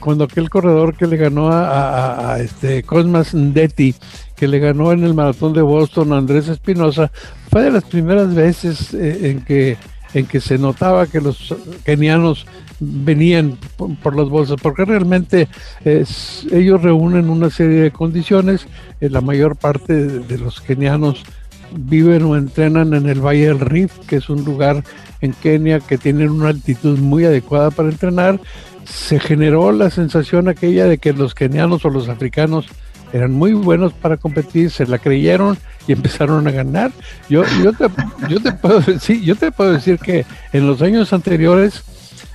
cuando 0.00 0.24
aquel 0.24 0.50
corredor 0.50 0.96
que 0.96 1.06
le 1.06 1.16
ganó 1.16 1.50
a, 1.50 2.38
este 2.40 2.82
Cosmas 2.82 3.34
Ndetti, 3.34 3.94
que 4.36 4.48
le 4.48 4.58
ganó 4.58 4.92
en 4.92 5.04
el 5.04 5.14
maratón 5.14 5.52
de 5.52 5.62
Boston 5.62 6.12
a 6.12 6.18
Andrés 6.18 6.48
Espinosa, 6.48 7.10
fue 7.50 7.62
de 7.62 7.70
las 7.70 7.84
primeras 7.84 8.34
veces 8.34 8.94
eh, 8.94 9.30
en 9.30 9.40
que 9.42 9.76
en 10.14 10.26
que 10.26 10.40
se 10.40 10.58
notaba 10.58 11.06
que 11.06 11.20
los 11.20 11.54
kenianos 11.84 12.46
venían 12.80 13.58
por, 13.76 14.16
las 14.16 14.28
bolsas, 14.28 14.56
porque 14.62 14.84
realmente 14.84 15.48
ellos 15.84 16.82
reúnen 16.82 17.28
una 17.28 17.50
serie 17.50 17.80
de 17.80 17.90
condiciones. 17.90 18.66
Eh, 19.00 19.10
la 19.10 19.20
mayor 19.20 19.56
parte 19.56 19.94
de, 19.94 20.38
los 20.38 20.60
kenianos 20.60 21.24
viven 21.72 22.22
o 22.24 22.36
entrenan 22.36 22.94
en 22.94 23.08
el 23.08 23.20
Valle 23.20 23.48
del 23.48 23.60
Rift, 23.60 24.06
que 24.06 24.16
es 24.16 24.30
un 24.30 24.44
lugar 24.44 24.84
en 25.20 25.32
Kenia 25.32 25.80
que 25.80 25.98
tiene 25.98 26.28
una 26.28 26.48
altitud 26.48 26.98
muy 26.98 27.24
adecuada 27.24 27.70
para 27.70 27.90
entrenar 27.90 28.40
se 28.88 29.20
generó 29.20 29.72
la 29.72 29.90
sensación 29.90 30.48
aquella 30.48 30.86
de 30.86 30.98
que 30.98 31.12
los 31.12 31.34
kenianos 31.34 31.84
o 31.84 31.90
los 31.90 32.08
africanos 32.08 32.66
eran 33.12 33.32
muy 33.32 33.52
buenos 33.52 33.92
para 33.92 34.16
competir, 34.16 34.70
se 34.70 34.86
la 34.86 34.98
creyeron 34.98 35.58
y 35.86 35.92
empezaron 35.92 36.46
a 36.46 36.50
ganar. 36.50 36.92
Yo, 37.28 37.44
yo, 37.62 37.72
te, 37.72 37.86
yo, 38.28 38.40
te, 38.40 38.52
puedo 38.52 38.80
decir, 38.80 39.22
yo 39.22 39.36
te 39.36 39.52
puedo 39.52 39.72
decir 39.72 39.98
que 39.98 40.26
en 40.52 40.66
los 40.66 40.82
años 40.82 41.12
anteriores, 41.12 41.82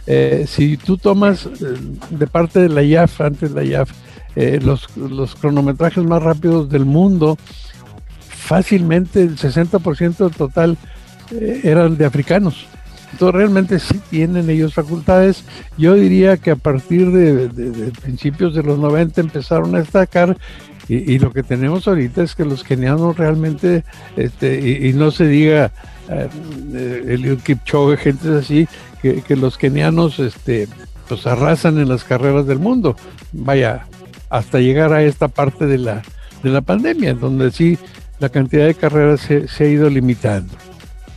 eh, 0.08 0.46
si 0.48 0.78
tú 0.78 0.98
tomas 0.98 1.46
eh, 1.46 1.50
de 2.10 2.28
parte 2.28 2.60
de 2.60 2.70
la 2.70 2.84
IAF, 2.84 3.22
antes 3.22 3.54
de 3.54 3.56
la 3.56 3.64
IAF, 3.64 3.92
eh, 4.36 4.60
los, 4.62 4.96
los 4.98 5.36
cronometrajes 5.36 6.04
más 6.04 6.22
rápidos 6.22 6.70
del 6.70 6.86
mundo, 6.86 7.38
fácilmente 8.28 9.22
el 9.22 9.38
60% 9.38 10.18
del 10.18 10.32
total 10.32 10.78
eran 11.64 11.98
de 11.98 12.06
africanos. 12.06 12.68
Entonces 13.14 13.36
realmente 13.36 13.80
sí 13.80 14.02
tienen 14.10 14.50
ellos 14.50 14.74
facultades. 14.74 15.44
Yo 15.78 15.94
diría 15.94 16.38
que 16.38 16.52
a 16.52 16.56
partir 16.56 17.12
de, 17.12 17.92
principios 18.02 18.56
de 18.56 18.64
los 18.64 18.80
90 18.80 19.22
empezaron 19.22 19.76
a 19.76 19.80
destacar 19.80 20.36
y, 20.90 21.18
lo 21.20 21.32
que 21.32 21.44
tenemos 21.44 21.88
ahorita 21.88 22.24
es 22.24 22.36
que 22.36 22.44
los 22.44 22.64
kenianos 22.64 23.16
realmente, 23.16 23.86
este, 24.18 24.88
y, 24.90 24.92
no 24.94 25.12
se 25.12 25.28
diga 25.28 25.72
eh, 26.10 27.06
el 27.08 27.38
Kipchoge, 27.38 27.98
gente 27.98 28.36
así, 28.38 28.68
que, 29.02 29.36
los 29.38 29.58
kenianos 29.58 30.20
este, 30.20 30.68
pues 31.08 31.26
arrasan 31.26 31.78
en 31.78 31.88
las 31.88 32.04
carreras 32.04 32.48
del 32.48 32.60
mundo. 32.60 32.98
Vaya, 33.32 33.86
hasta 34.30 34.60
llegar 34.60 34.92
a 34.92 35.04
esta 35.04 35.30
parte 35.30 35.68
de 35.68 35.78
la, 35.78 36.02
de 36.42 36.50
la 36.50 36.62
pandemia, 36.62 37.14
donde 37.14 37.52
sí 37.52 37.78
la 38.20 38.30
cantidad 38.30 38.66
de 38.66 38.74
carreras 38.74 39.22
se 39.22 39.64
ha 39.64 39.68
ido 39.68 39.90
limitando. 39.90 40.54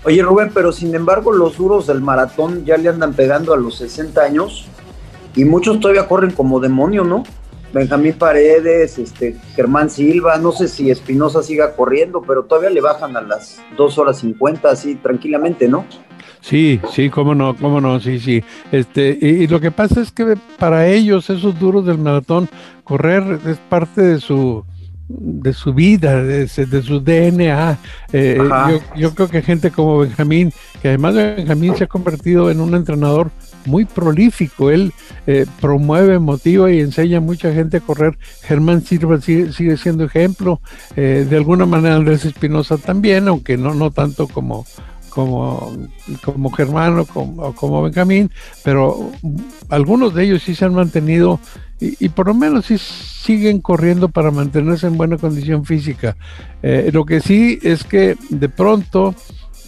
Oye 0.07 0.23
Rubén, 0.23 0.53
pero 0.55 0.71
sin 0.71 0.95
embargo 0.95 1.33
los 1.33 1.57
duros 1.57 1.89
del 1.89 2.01
maratón 2.01 2.65
ya 2.65 2.77
le 2.77 2.89
andan 2.89 3.13
pegando 3.13 3.53
a 3.53 3.57
los 3.57 3.79
60 3.79 4.23
años 4.23 4.69
y 5.35 5.45
muchos 5.45 5.81
todavía 5.81 6.07
corren 6.07 6.31
como 6.31 6.61
demonio, 6.61 7.03
¿no? 7.03 7.25
Benjamín 7.73 8.15
Paredes, 8.15 9.01
este, 9.01 9.37
Germán 9.57 9.91
Silva, 9.91 10.39
no 10.39 10.53
sé 10.53 10.69
si 10.69 10.93
Espinosa 10.93 11.43
siga 11.43 11.75
corriendo, 11.75 12.23
pero 12.25 12.45
todavía 12.45 12.71
le 12.71 12.81
bajan 12.81 13.17
a 13.17 13.21
las 13.21 13.61
2 13.77 13.99
horas 13.99 14.19
50 14.19 14.71
así 14.71 14.95
tranquilamente, 14.95 15.67
¿no? 15.67 15.85
Sí, 16.41 16.81
sí, 16.93 17.11
cómo 17.11 17.35
no, 17.35 17.57
cómo 17.57 17.81
no, 17.81 17.99
sí, 17.99 18.21
sí. 18.21 18.45
Este, 18.71 19.19
y, 19.21 19.49
lo 19.49 19.59
que 19.59 19.73
pasa 19.73 20.01
es 20.01 20.13
que 20.13 20.37
para 20.57 20.87
ellos, 20.87 21.31
esos 21.31 21.59
duros 21.59 21.85
del 21.85 21.99
maratón, 21.99 22.49
correr 22.85 23.41
es 23.45 23.59
parte 23.59 24.03
de 24.03 24.21
su, 24.21 24.65
de 25.09 25.53
su 25.53 25.73
vida, 25.73 26.23
de, 26.23 26.49
su 26.49 27.01
DNA. 27.01 27.79
Eh, 28.13 28.39
yo, 28.97 29.15
creo 29.15 29.29
que 29.29 29.43
gente 29.43 29.71
como 29.71 29.99
Benjamín, 29.99 30.53
que 30.83 30.89
además 30.89 31.15
Benjamín 31.15 31.77
se 31.77 31.85
ha 31.85 31.87
convertido 31.87 32.51
en 32.51 32.61
un 32.61 32.75
entrenador 32.75 33.31
muy 33.67 33.85
prolífico, 33.85 34.71
él 34.71 34.93
eh, 35.27 35.47
promueve, 35.61 36.19
motiva 36.19 36.71
y 36.71 36.81
enseña 36.81 37.19
a 37.19 37.21
mucha 37.21 37.53
gente 37.53 37.79
a 37.79 37.81
correr. 37.81 38.19
Germán 38.43 38.83
Silva 38.83 39.21
sigue, 39.21 39.77
siendo 39.77 40.05
ejemplo, 40.05 40.61
eh, 40.97 41.27
de 41.29 41.37
alguna 41.37 41.67
manera 41.67 41.97
Andrés 41.97 42.25
Espinosa 42.25 42.79
también, 42.79 43.29
aunque 43.29 43.57
no, 43.57 43.75
no 43.75 43.91
tanto 43.91 44.27
como, 44.29 44.67
como, 45.11 45.73
como 46.25 46.51
Germán 46.51 46.99
o 46.99 47.07
como, 47.07 47.55
como, 47.55 47.83
Benjamín, 47.83 48.31
pero 48.65 49.11
algunos 49.69 50.15
de 50.15 50.25
ellos 50.25 50.43
sí 50.43 50.55
se 50.55 50.65
han 50.65 50.75
mantenido 50.75 51.41
y, 51.79 52.09
por 52.09 52.29
lo 52.29 52.35
menos 52.35 52.67
sí 52.67 52.79
siguen 52.79 53.61
corriendo 53.61 54.09
para 54.09 54.31
mantenerse 54.31 54.87
en 54.87 54.97
buena 54.97 55.19
condición 55.19 55.65
física. 55.65 56.17
Eh, 56.63 56.91
lo 56.93 57.05
que 57.05 57.21
sí 57.21 57.59
es 57.63 57.85
que 57.85 58.17
de 58.31 58.49
pronto 58.49 59.15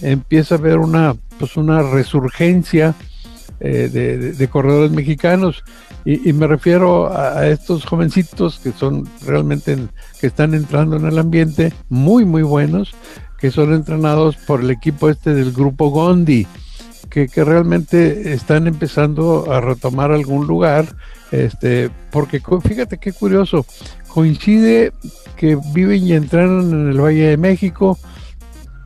empieza 0.01 0.55
a 0.55 0.59
haber 0.59 0.79
una, 0.79 1.15
pues 1.39 1.57
una 1.57 1.83
resurgencia 1.83 2.95
eh, 3.61 4.35
de, 4.39 4.49
corredores 4.49 4.93
mexicanos 4.93 5.65
y, 6.05 6.33
me 6.33 6.47
refiero 6.47 7.13
a, 7.13 7.49
estos 7.49 7.85
jovencitos 7.85 8.61
que 8.61 8.71
son 8.71 9.09
realmente 9.27 9.77
que 10.21 10.29
están 10.29 10.55
entrando 10.55 10.97
en 10.97 11.07
el 11.07 11.19
ambiente 11.19 11.73
muy 11.89 12.25
muy 12.25 12.43
buenos 12.43 12.95
que 13.37 13.51
son 13.51 13.75
entrenados 13.75 14.37
por 14.37 14.61
el 14.61 14.71
equipo 14.71 15.11
este 15.11 15.35
del 15.35 15.53
grupo 15.53 15.91
Gondi 15.91 16.47
que, 17.09 17.29
realmente 17.37 18.33
están 18.33 18.67
empezando 18.67 19.53
a 19.53 19.61
retomar 19.61 20.13
algún 20.13 20.47
lugar 20.47 20.87
este, 21.31 21.91
porque 22.11 22.41
fíjate 22.41 22.99
qué 22.99 23.13
curioso, 23.13 23.67
coincide 24.09 24.93
que 25.37 25.59
viven 25.75 26.07
y 26.07 26.13
entrenan 26.13 26.71
en 26.73 26.89
el 26.91 27.01
Valle 27.01 27.29
de 27.29 27.37
México, 27.37 27.99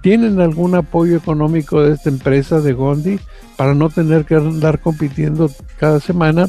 tienen 0.03 0.41
algún 0.41 0.75
apoyo 0.75 1.17
económico 1.17 1.83
de 1.83 1.95
esta 1.95 2.11
empresa 2.11 2.61
de 2.61 2.73
Gondi 2.73 3.21
para 3.57 3.75
no 3.75 3.89
tener 3.89 4.25
que 4.25 4.35
andar 4.35 4.81
compitiendo 4.81 5.51
cada 5.79 6.01
semana 6.01 6.49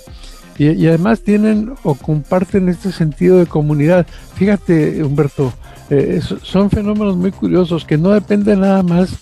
y, 0.58 0.88
además 0.88 1.22
tienen 1.22 1.74
o 1.84 1.96
comparten 1.96 2.70
este 2.70 2.92
sentido 2.92 3.38
de 3.38 3.48
comunidad. 3.48 4.06
Fíjate, 4.36 5.04
Humberto, 5.04 5.54
eh, 5.90 6.22
son 6.42 6.70
fenómenos 6.70 7.18
muy 7.18 7.32
curiosos 7.32 7.86
que 7.86 7.98
no 7.98 8.12
dependen 8.12 8.62
nada 8.62 8.84
más 8.84 9.20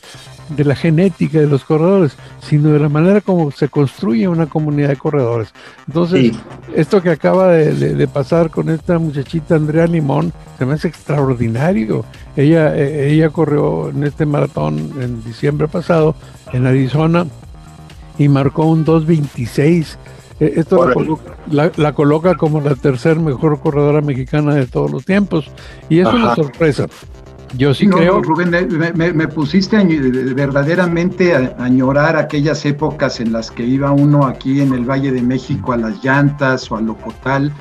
de 0.55 0.65
la 0.65 0.75
genética 0.75 1.39
de 1.39 1.47
los 1.47 1.63
corredores, 1.63 2.15
sino 2.41 2.69
de 2.69 2.79
la 2.79 2.89
manera 2.89 3.21
como 3.21 3.51
se 3.51 3.69
construye 3.69 4.27
una 4.27 4.47
comunidad 4.47 4.89
de 4.89 4.97
corredores. 4.97 5.53
Entonces, 5.87 6.33
esto 6.75 7.01
que 7.01 7.09
acaba 7.09 7.51
de, 7.51 8.07
pasar 8.07 8.49
con 8.49 8.69
esta 8.69 8.99
muchachita 8.99 9.55
Andrea 9.55 9.87
Limón, 9.87 10.33
se 10.57 10.65
me 10.65 10.73
hace 10.73 10.87
extraordinario. 10.87 12.05
Ella, 12.35 12.75
eh, 12.75 13.11
ella 13.11 13.29
corrió 13.29 13.89
en 13.89 14.03
este 14.03 14.25
maratón 14.25 14.91
en 15.01 15.23
diciembre 15.23 15.67
pasado 15.67 16.15
en 16.53 16.65
Arizona 16.65 17.25
y 18.17 18.27
marcó 18.27 18.65
un 18.65 18.85
2.26. 18.85 19.97
Eh, 20.39 20.53
esto 20.55 20.87
la, 21.51 21.71
la, 21.75 21.93
coloca 21.93 22.35
como 22.35 22.61
la 22.61 22.75
tercer 22.75 23.19
mejor 23.19 23.59
corredora 23.59 24.01
mexicana 24.01 24.55
de 24.55 24.65
todos 24.65 24.91
los 24.91 25.05
tiempos 25.05 25.51
y 25.89 25.99
es 25.99 26.07
una 26.07 26.35
sorpresa. 26.35 26.87
Yo 27.57 27.73
sí 27.73 27.87
creo. 27.87 28.21
Rubén, 28.21 28.51
me, 28.95 29.27
pusiste 29.27 29.77
verdaderamente 30.33 31.35
a, 31.35 31.55
añorar 31.59 32.15
aquellas 32.15 32.65
épocas 32.65 33.19
en 33.19 33.33
las 33.33 33.51
que 33.51 33.65
iba 33.65 33.91
uno 33.91 34.25
aquí 34.25 34.61
en 34.61 34.73
el 34.73 34.89
Valle 34.89 35.11
de 35.11 35.21
México 35.21 35.73
a 35.73 35.77
las 35.77 36.03
llantas 36.03 36.71
o 36.71 36.77
a 36.77 36.81
Locotal 36.81 37.51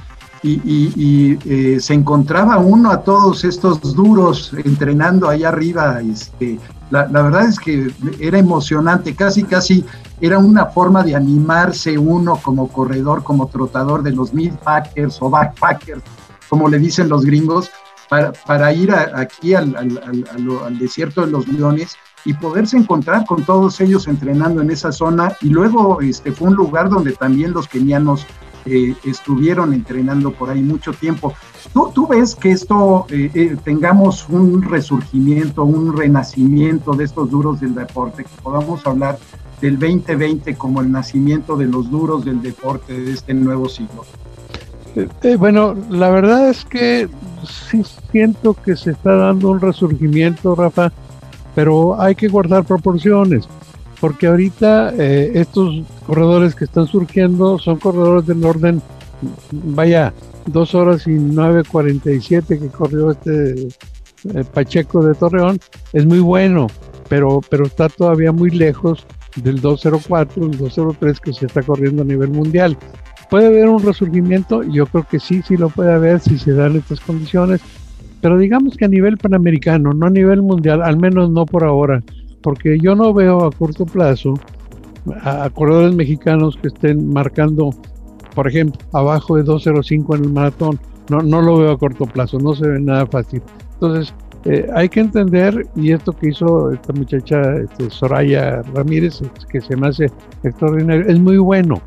y, 0.42 0.60
y, 0.96 1.38
eh, 1.44 1.80
se 1.80 1.92
encontraba 1.92 2.58
uno 2.58 2.90
a 2.90 3.02
todos 3.02 3.44
estos 3.44 3.94
duros 3.94 4.52
entrenando 4.64 5.28
allá 5.28 5.48
arriba. 5.48 6.00
Este, 6.00 6.58
la, 6.90 7.06
la, 7.08 7.22
verdad 7.22 7.46
es 7.46 7.58
que 7.58 7.90
era 8.20 8.38
emocionante, 8.38 9.14
casi, 9.14 9.42
casi 9.42 9.84
era 10.20 10.38
una 10.38 10.66
forma 10.66 11.02
de 11.02 11.14
animarse 11.14 11.98
uno 11.98 12.36
como 12.42 12.68
corredor, 12.68 13.22
como 13.22 13.48
trotador 13.48 14.02
de 14.02 14.12
los 14.12 14.32
mid 14.32 14.52
packers 14.64 15.18
o 15.20 15.28
backpackers, 15.28 16.02
como 16.48 16.68
le 16.68 16.78
dicen 16.78 17.08
los 17.08 17.24
gringos 17.24 17.70
para, 18.10 18.72
ir 18.72 18.92
aquí 18.92 19.54
al, 19.54 19.72
desierto 20.78 21.24
de 21.24 21.30
los 21.30 21.46
leones 21.46 21.96
y 22.24 22.34
poderse 22.34 22.76
encontrar 22.76 23.24
con 23.24 23.44
todos 23.44 23.80
ellos 23.80 24.08
entrenando 24.08 24.60
en 24.60 24.70
esa 24.70 24.90
zona. 24.90 25.36
Y 25.40 25.50
luego 25.50 26.00
este, 26.00 26.32
fue 26.32 26.48
un 26.48 26.56
lugar 26.56 26.90
donde 26.90 27.12
también 27.12 27.52
los 27.52 27.68
kenianos 27.68 28.26
eh, 28.66 28.94
estuvieron 29.04 29.72
entrenando 29.72 30.32
por 30.32 30.50
ahí 30.50 30.60
mucho 30.60 30.92
tiempo. 30.92 31.32
¿Tú, 31.72 32.08
ves 32.08 32.34
que 32.34 32.50
esto 32.50 33.06
eh, 33.10 33.30
eh, 33.32 33.56
tengamos 33.62 34.28
un 34.28 34.60
resurgimiento, 34.60 35.62
un 35.62 35.96
renacimiento 35.96 36.92
de 36.92 37.04
estos 37.04 37.30
duros 37.30 37.60
del 37.60 37.74
deporte, 37.76 38.24
que 38.24 38.42
podamos 38.42 38.84
hablar 38.86 39.18
del 39.60 39.78
2020 39.78 40.56
como 40.56 40.80
el 40.80 40.90
nacimiento 40.90 41.56
de 41.56 41.66
los 41.66 41.90
duros 41.90 42.24
del 42.24 42.42
deporte 42.42 42.92
de 43.00 43.12
este 43.12 43.34
nuevo 43.34 43.68
siglo? 43.68 44.04
Bueno, 45.38 45.74
la 45.88 46.10
verdad 46.10 46.50
es 46.50 46.64
que 46.64 47.08
sí 47.44 47.82
siento 48.10 48.54
que 48.54 48.76
se 48.76 48.92
está 48.92 49.14
dando 49.14 49.50
un 49.50 49.60
resurgimiento, 49.60 50.54
Rafa, 50.54 50.92
pero 51.54 52.00
hay 52.00 52.14
que 52.14 52.28
guardar 52.28 52.64
proporciones. 52.64 53.48
porque 54.00 54.28
ahorita 54.28 54.94
eh, 54.96 55.32
estos 55.34 55.82
corredores 56.06 56.54
que 56.54 56.64
están 56.64 56.86
surgiendo 56.86 57.58
son 57.58 57.78
corredores 57.78 58.26
del 58.26 58.42
orden, 58.44 58.80
vaya, 59.52 60.14
dos 60.46 60.74
horas 60.74 61.06
y 61.06 61.10
9.47 61.10 62.58
que 62.58 62.68
corrió 62.68 63.10
este 63.10 63.68
eh, 64.34 64.44
Pacheco 64.54 65.04
de 65.04 65.14
Torreón, 65.14 65.58
es 65.92 66.06
muy 66.06 66.20
bueno, 66.20 66.66
pero, 67.10 67.40
pero 67.50 67.66
está 67.66 67.88
todavía 67.90 68.32
muy 68.32 68.50
lejos 68.50 69.06
del 69.36 69.60
204, 69.60 70.44
el 70.46 70.58
203 70.58 71.20
que 71.20 71.32
se 71.32 71.46
está 71.46 71.62
corriendo 71.62 72.02
a 72.02 72.04
nivel 72.04 72.30
mundial. 72.30 72.76
¿Puede 73.30 73.46
haber 73.46 73.68
un 73.68 73.82
resurgimiento? 73.82 74.64
Yo 74.64 74.86
creo 74.86 75.06
que 75.08 75.20
sí, 75.20 75.40
sí 75.42 75.56
lo 75.56 75.68
puede 75.68 75.92
haber 75.92 76.18
si 76.18 76.36
se 76.36 76.52
dan 76.52 76.76
estas 76.76 77.00
condiciones, 77.00 77.60
pero 78.20 78.36
digamos 78.36 78.76
que 78.76 78.84
a 78.84 78.88
nivel 78.88 79.18
panamericano, 79.18 79.94
no 79.94 80.06
a 80.06 80.10
nivel 80.10 80.42
mundial, 80.42 80.82
al 80.82 80.96
menos 80.98 81.30
no 81.30 81.46
por 81.46 81.64
ahora, 81.64 82.02
porque 82.42 82.78
yo 82.80 82.94
no 82.94 83.14
veo 83.14 83.46
a 83.46 83.52
corto 83.52 83.86
plazo 83.86 84.34
a, 85.22 85.48
corredores 85.50 85.94
mexicanos 85.94 86.58
que 86.60 86.68
estén 86.68 87.12
marcando, 87.12 87.70
por 88.34 88.48
ejemplo, 88.48 88.80
abajo 88.92 89.36
de 89.36 89.44
2.05 89.44 90.16
en 90.16 90.24
el 90.24 90.32
maratón. 90.32 90.80
No, 91.08 91.20
no 91.20 91.40
lo 91.40 91.58
veo 91.58 91.72
a 91.72 91.78
corto 91.78 92.06
plazo, 92.06 92.38
no 92.38 92.54
se 92.54 92.68
ve 92.68 92.80
nada 92.80 93.06
fácil. 93.06 93.42
Entonces, 93.74 94.14
eh, 94.44 94.66
hay 94.74 94.88
que 94.88 95.00
entender, 95.00 95.66
y 95.76 95.92
esto 95.92 96.12
que 96.12 96.28
hizo 96.28 96.72
esta 96.72 96.92
muchacha 96.92 97.56
este, 97.56 97.90
Soraya 97.90 98.62
Ramírez, 98.74 99.20
que 99.50 99.60
se 99.60 99.76
me 99.76 99.88
hace 99.88 100.10
extraordinario, 100.44 101.06
es 101.06 101.18
muy 101.18 101.38
bueno, 101.38 101.80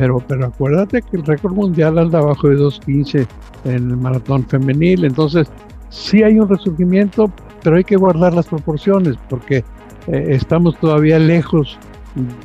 pero, 0.00 0.18
pero 0.26 0.46
acuérdate 0.46 1.02
que 1.02 1.18
el 1.18 1.26
récord 1.26 1.52
mundial 1.52 1.98
anda 1.98 2.20
abajo 2.20 2.48
de 2.48 2.56
2.15 2.56 3.26
en 3.66 3.74
el 3.74 3.96
maratón 3.98 4.46
femenil, 4.46 5.04
entonces 5.04 5.46
sí 5.90 6.22
hay 6.22 6.40
un 6.40 6.48
resurgimiento, 6.48 7.30
pero 7.62 7.76
hay 7.76 7.84
que 7.84 7.96
guardar 7.96 8.32
las 8.32 8.46
proporciones, 8.46 9.16
porque 9.28 9.58
eh, 10.06 10.26
estamos 10.28 10.78
todavía 10.80 11.18
lejos 11.18 11.78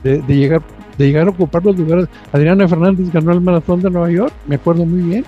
de, 0.04 0.22
llegar 0.28 0.64
de 0.98 1.06
llegar 1.06 1.28
a 1.28 1.30
ocupar 1.30 1.64
los 1.64 1.78
lugares. 1.78 2.10
Adriana 2.34 2.68
Fernández 2.68 3.10
ganó 3.14 3.32
el 3.32 3.40
maratón 3.40 3.82
de 3.82 3.90
Nueva 3.90 4.12
York, 4.12 4.34
me 4.48 4.56
acuerdo 4.56 4.86
muy 4.86 5.00
bien, 5.00 5.26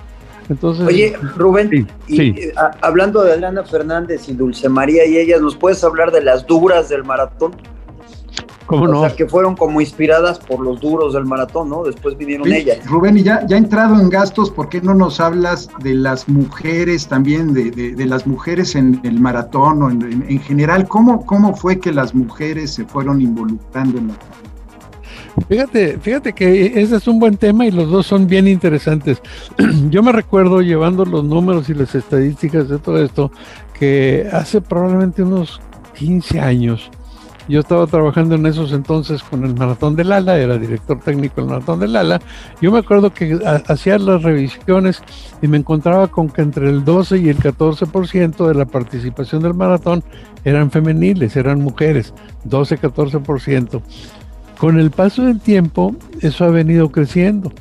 Oye, 0.86 1.14
Rubén, 1.38 1.88
y, 2.08 2.22
eh, 2.22 2.54
hablando 2.82 3.24
de 3.24 3.34
Adriana 3.34 3.64
Fernández 3.64 4.28
y 4.28 4.34
Dulce 4.34 4.68
María 4.68 5.06
y 5.06 5.18
ellas, 5.18 5.40
¿nos 5.40 5.56
puedes 5.56 5.82
hablar 5.82 6.12
de 6.12 6.22
las 6.22 6.46
duras 6.46 6.90
del 6.90 7.06
maratón? 7.06 7.54
¿Cómo 8.68 8.84
o 8.84 9.08
Sea, 9.08 9.16
que 9.16 9.26
fueron 9.26 9.56
como 9.56 9.80
inspiradas 9.82 10.40
por 10.40 10.60
los 10.60 10.80
duros 10.82 11.14
del 11.14 11.26
maratón, 11.26 11.70
¿no? 11.70 11.84
Después 11.84 12.18
vinieron 12.18 12.52
ellas. 12.52 12.86
Rubén, 12.86 13.18
y 13.18 13.24
ya, 13.24 13.46
ya 13.48 13.58
entrado 13.58 14.00
en 14.00 14.10
gastos, 14.10 14.52
¿por 14.52 14.68
qué 14.68 14.82
no 14.82 14.94
nos 14.94 15.20
hablas 15.20 15.70
de 15.80 15.96
las 15.96 16.28
mujeres 16.28 17.08
también, 17.08 17.54
de, 17.54 17.72
de, 17.72 18.06
las 18.06 18.28
mujeres 18.28 18.76
en 18.76 19.00
el 19.04 19.20
maratón 19.20 19.82
o 19.82 19.90
en, 19.90 20.26
en, 20.28 20.40
general? 20.42 20.88
¿Cómo, 20.88 21.26
¿Cómo 21.26 21.56
fue 21.56 21.80
que 21.80 21.94
las 21.94 22.14
mujeres 22.14 22.72
se 22.72 22.86
fueron 22.86 23.22
involucrando 23.22 23.98
en 23.98 24.10
la 24.10 24.14
Fíjate, 25.48 26.00
fíjate 26.00 26.34
que 26.34 26.82
ese 26.82 26.96
es 26.96 27.08
un 27.08 27.20
buen 27.20 27.38
tema 27.38 27.66
y 27.66 27.72
los 27.72 27.90
dos 27.90 28.08
son 28.08 28.28
bien 28.28 28.48
interesantes. 28.48 29.22
Yo 29.90 30.02
me 30.02 30.12
recuerdo 30.12 30.62
llevando 30.62 31.06
los 31.06 31.24
números 31.24 31.70
y 31.70 31.74
las 31.74 31.94
estadísticas 31.94 32.68
de 32.68 32.80
todo 32.80 33.02
esto, 33.04 33.32
que 33.78 34.28
hace 34.32 34.62
probablemente 34.62 35.22
unos 35.22 35.62
15 35.98 36.40
años, 36.40 36.90
yo 37.48 37.62
estaba 37.62 37.88
trabajando 37.88 38.36
en 38.36 38.46
esos 38.46 38.72
entonces 38.74 39.24
con 39.24 39.46
el 39.46 39.56
Maratón 39.56 39.96
del 39.96 40.12
Ala, 40.12 40.38
era 40.38 40.58
director 40.58 41.00
técnico 41.00 41.42
del 41.42 41.50
Maratón 41.50 41.80
del 41.80 41.96
Ala. 41.96 42.22
Yo 42.62 42.72
me 42.72 42.80
acuerdo 42.80 43.14
que 43.14 43.40
hacía 43.68 43.98
las 43.98 44.24
revisiones 44.24 45.02
y 45.42 45.48
me 45.48 45.58
encontraba 45.58 46.08
con 46.08 46.30
que 46.30 46.42
entre 46.42 46.70
el 46.70 46.84
12 46.84 47.20
y 47.20 47.30
el 47.30 47.38
14% 47.38 48.48
de 48.48 48.54
la 48.54 48.66
participación 48.66 49.42
del 49.42 49.54
maratón 49.54 50.04
eran 50.44 50.72
femeniles, 50.72 51.36
eran 51.36 51.62
mujeres, 51.62 52.14
12-14%. 52.48 53.82
Con 54.58 54.80
el 54.80 54.92
paso 54.92 55.24
del 55.24 55.40
tiempo, 55.40 55.96
eso 56.22 56.46
ha 56.46 56.50
venido 56.50 56.92
creciendo. 56.92 57.52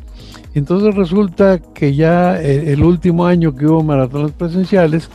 Entonces 0.54 0.94
resulta 0.94 1.58
que 1.58 1.94
ya 1.94 2.40
eh, 2.40 2.72
el 2.72 2.82
último 2.82 3.26
año 3.26 3.54
que 3.54 3.66
hubo 3.66 3.82
maratones 3.82 4.32
presenciales, 4.32 5.10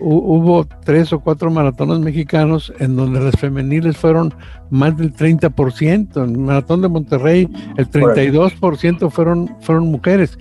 hubo 0.00 0.66
tres 0.84 1.12
o 1.12 1.20
cuatro 1.20 1.50
maratones 1.50 2.00
mexicanos 2.00 2.72
en 2.78 2.96
donde 2.96 3.20
las 3.20 3.36
femeniles 3.36 3.96
fueron 3.96 4.34
más 4.70 4.96
del 4.96 5.14
30%. 5.14 6.24
En 6.24 6.30
el 6.30 6.38
maratón 6.38 6.82
de 6.82 6.88
Monterrey, 6.88 7.48
el 7.76 7.90
32% 7.90 9.10
fueron, 9.10 9.54
fueron 9.60 9.90
mujeres. 9.90 10.38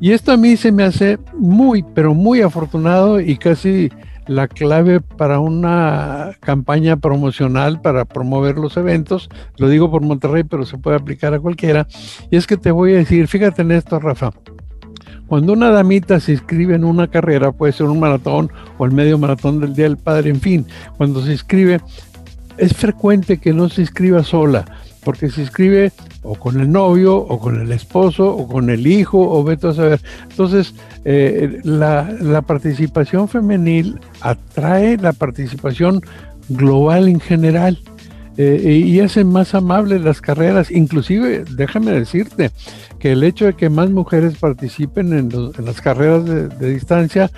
Y 0.00 0.12
esto 0.12 0.32
a 0.32 0.36
mí 0.36 0.56
se 0.56 0.72
me 0.72 0.82
hace 0.82 1.18
muy, 1.36 1.82
pero 1.94 2.14
muy 2.14 2.40
afortunado 2.40 3.20
y 3.20 3.36
casi 3.36 3.90
la 4.26 4.48
clave 4.48 5.00
para 5.00 5.40
una 5.40 6.30
campaña 6.40 6.96
promocional 6.96 7.80
para 7.80 8.04
promover 8.04 8.56
los 8.56 8.76
eventos, 8.76 9.28
lo 9.56 9.68
digo 9.68 9.90
por 9.90 10.02
Monterrey, 10.02 10.44
pero 10.44 10.64
se 10.64 10.78
puede 10.78 10.96
aplicar 10.96 11.34
a 11.34 11.40
cualquiera, 11.40 11.88
y 12.30 12.36
es 12.36 12.46
que 12.46 12.56
te 12.56 12.70
voy 12.70 12.94
a 12.94 12.98
decir, 12.98 13.26
fíjate 13.26 13.62
en 13.62 13.72
esto, 13.72 13.98
Rafa, 13.98 14.30
cuando 15.30 15.52
una 15.52 15.70
damita 15.70 16.18
se 16.18 16.32
inscribe 16.32 16.74
en 16.74 16.82
una 16.82 17.06
carrera, 17.06 17.52
puede 17.52 17.72
ser 17.72 17.86
un 17.86 18.00
maratón 18.00 18.50
o 18.78 18.84
el 18.84 18.90
medio 18.90 19.16
maratón 19.16 19.60
del 19.60 19.76
Día 19.76 19.84
del 19.84 19.96
Padre, 19.96 20.28
en 20.28 20.40
fin, 20.40 20.66
cuando 20.96 21.22
se 21.24 21.30
inscribe, 21.30 21.80
es 22.58 22.74
frecuente 22.74 23.38
que 23.38 23.52
no 23.52 23.68
se 23.68 23.82
inscriba 23.82 24.24
sola, 24.24 24.64
porque 25.04 25.30
se 25.30 25.42
inscribe 25.42 25.92
o 26.24 26.34
con 26.34 26.60
el 26.60 26.72
novio, 26.72 27.16
o 27.16 27.38
con 27.38 27.60
el 27.60 27.70
esposo, 27.70 28.28
o 28.28 28.48
con 28.48 28.70
el 28.70 28.88
hijo, 28.88 29.20
o 29.20 29.44
vete 29.44 29.68
a 29.68 29.72
saber. 29.72 30.00
Entonces, 30.28 30.74
eh, 31.04 31.60
la, 31.62 32.42
participación 32.44 33.28
femenil 33.28 34.00
atrae 34.22 34.96
la 34.96 35.12
participación 35.12 36.02
global 36.48 37.06
en 37.06 37.20
general. 37.20 37.78
Eh, 38.36 38.84
y 38.86 39.00
hace 39.00 39.24
más 39.24 39.54
amables 39.54 40.02
las 40.02 40.20
carreras. 40.20 40.70
Inclusive, 40.70 41.44
déjame 41.56 41.92
decirte 41.92 42.50
que 42.98 43.12
el 43.12 43.22
hecho 43.24 43.46
de 43.46 43.54
que 43.54 43.70
más 43.70 43.90
mujeres 43.90 44.36
participen 44.38 45.12
en, 45.12 45.28
las 45.64 45.80
carreras 45.80 46.24
de, 46.24 46.72
distancia 46.72 47.30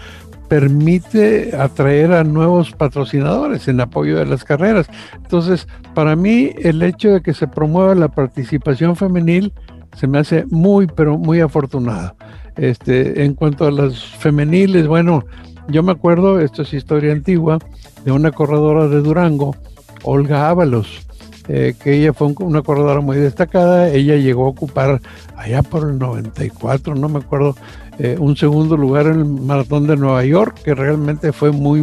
permite 0.49 1.57
atraer 1.57 2.13
a 2.13 2.25
nuevos 2.25 2.73
patrocinadores 2.73 3.69
en 3.69 3.81
apoyo 3.81 4.19
de 4.19 4.27
las 4.27 4.45
carreras. 4.45 4.87
Entonces, 5.17 5.67
para 5.95 6.15
mí, 6.15 6.51
el 6.59 6.83
hecho 6.83 7.11
de 7.11 7.23
que 7.23 7.33
se 7.33 7.49
promueva 7.49 7.95
la 7.95 8.09
participación 8.09 8.95
femenil 8.95 9.53
se 9.97 10.07
me 10.07 10.19
hace 10.19 10.45
muy, 10.51 10.87
pero 10.87 11.17
muy 11.17 11.41
afortunado. 11.41 12.15
Este, 12.57 13.25
en 13.25 13.35
cuanto 13.35 13.67
a 13.67 13.71
las 13.71 14.05
femeniles, 14.05 14.87
bueno, 14.87 15.25
yo 15.69 15.83
me 15.83 15.93
acuerdo, 15.93 16.39
esto 16.41 16.63
es 16.63 16.75
historia 16.75 17.13
antigua, 17.13 17.59
de 18.05 18.13
una 18.13 18.31
corredora 18.31 18.89
de 18.89 19.01
Durango, 19.01 19.57
Olga 20.03 20.49
Ábalos, 20.49 21.07
eh, 21.49 21.75
que 21.83 21.95
ella 21.95 22.13
fue 22.13 22.33
una 22.39 22.63
corredora 22.63 23.01
muy 23.01 23.17
destacada, 23.17 23.89
ella 23.89 24.17
llegó 24.17 24.47
a 24.47 24.51
ocupar 24.51 25.01
allá 25.37 25.63
por 25.63 25.89
el 25.89 25.99
94, 25.99 26.95
no 26.95 27.09
me 27.09 27.19
acuerdo, 27.19 27.57
eh, 27.99 28.17
un 28.19 28.37
segundo 28.37 28.77
lugar 28.77 29.07
en 29.07 29.21
el 29.21 29.25
maratón 29.25 29.87
de 29.87 29.97
Nueva 29.97 30.25
York, 30.25 30.61
que 30.65 30.75
realmente 30.75 31.33
fue 31.33 31.51
muy, 31.51 31.83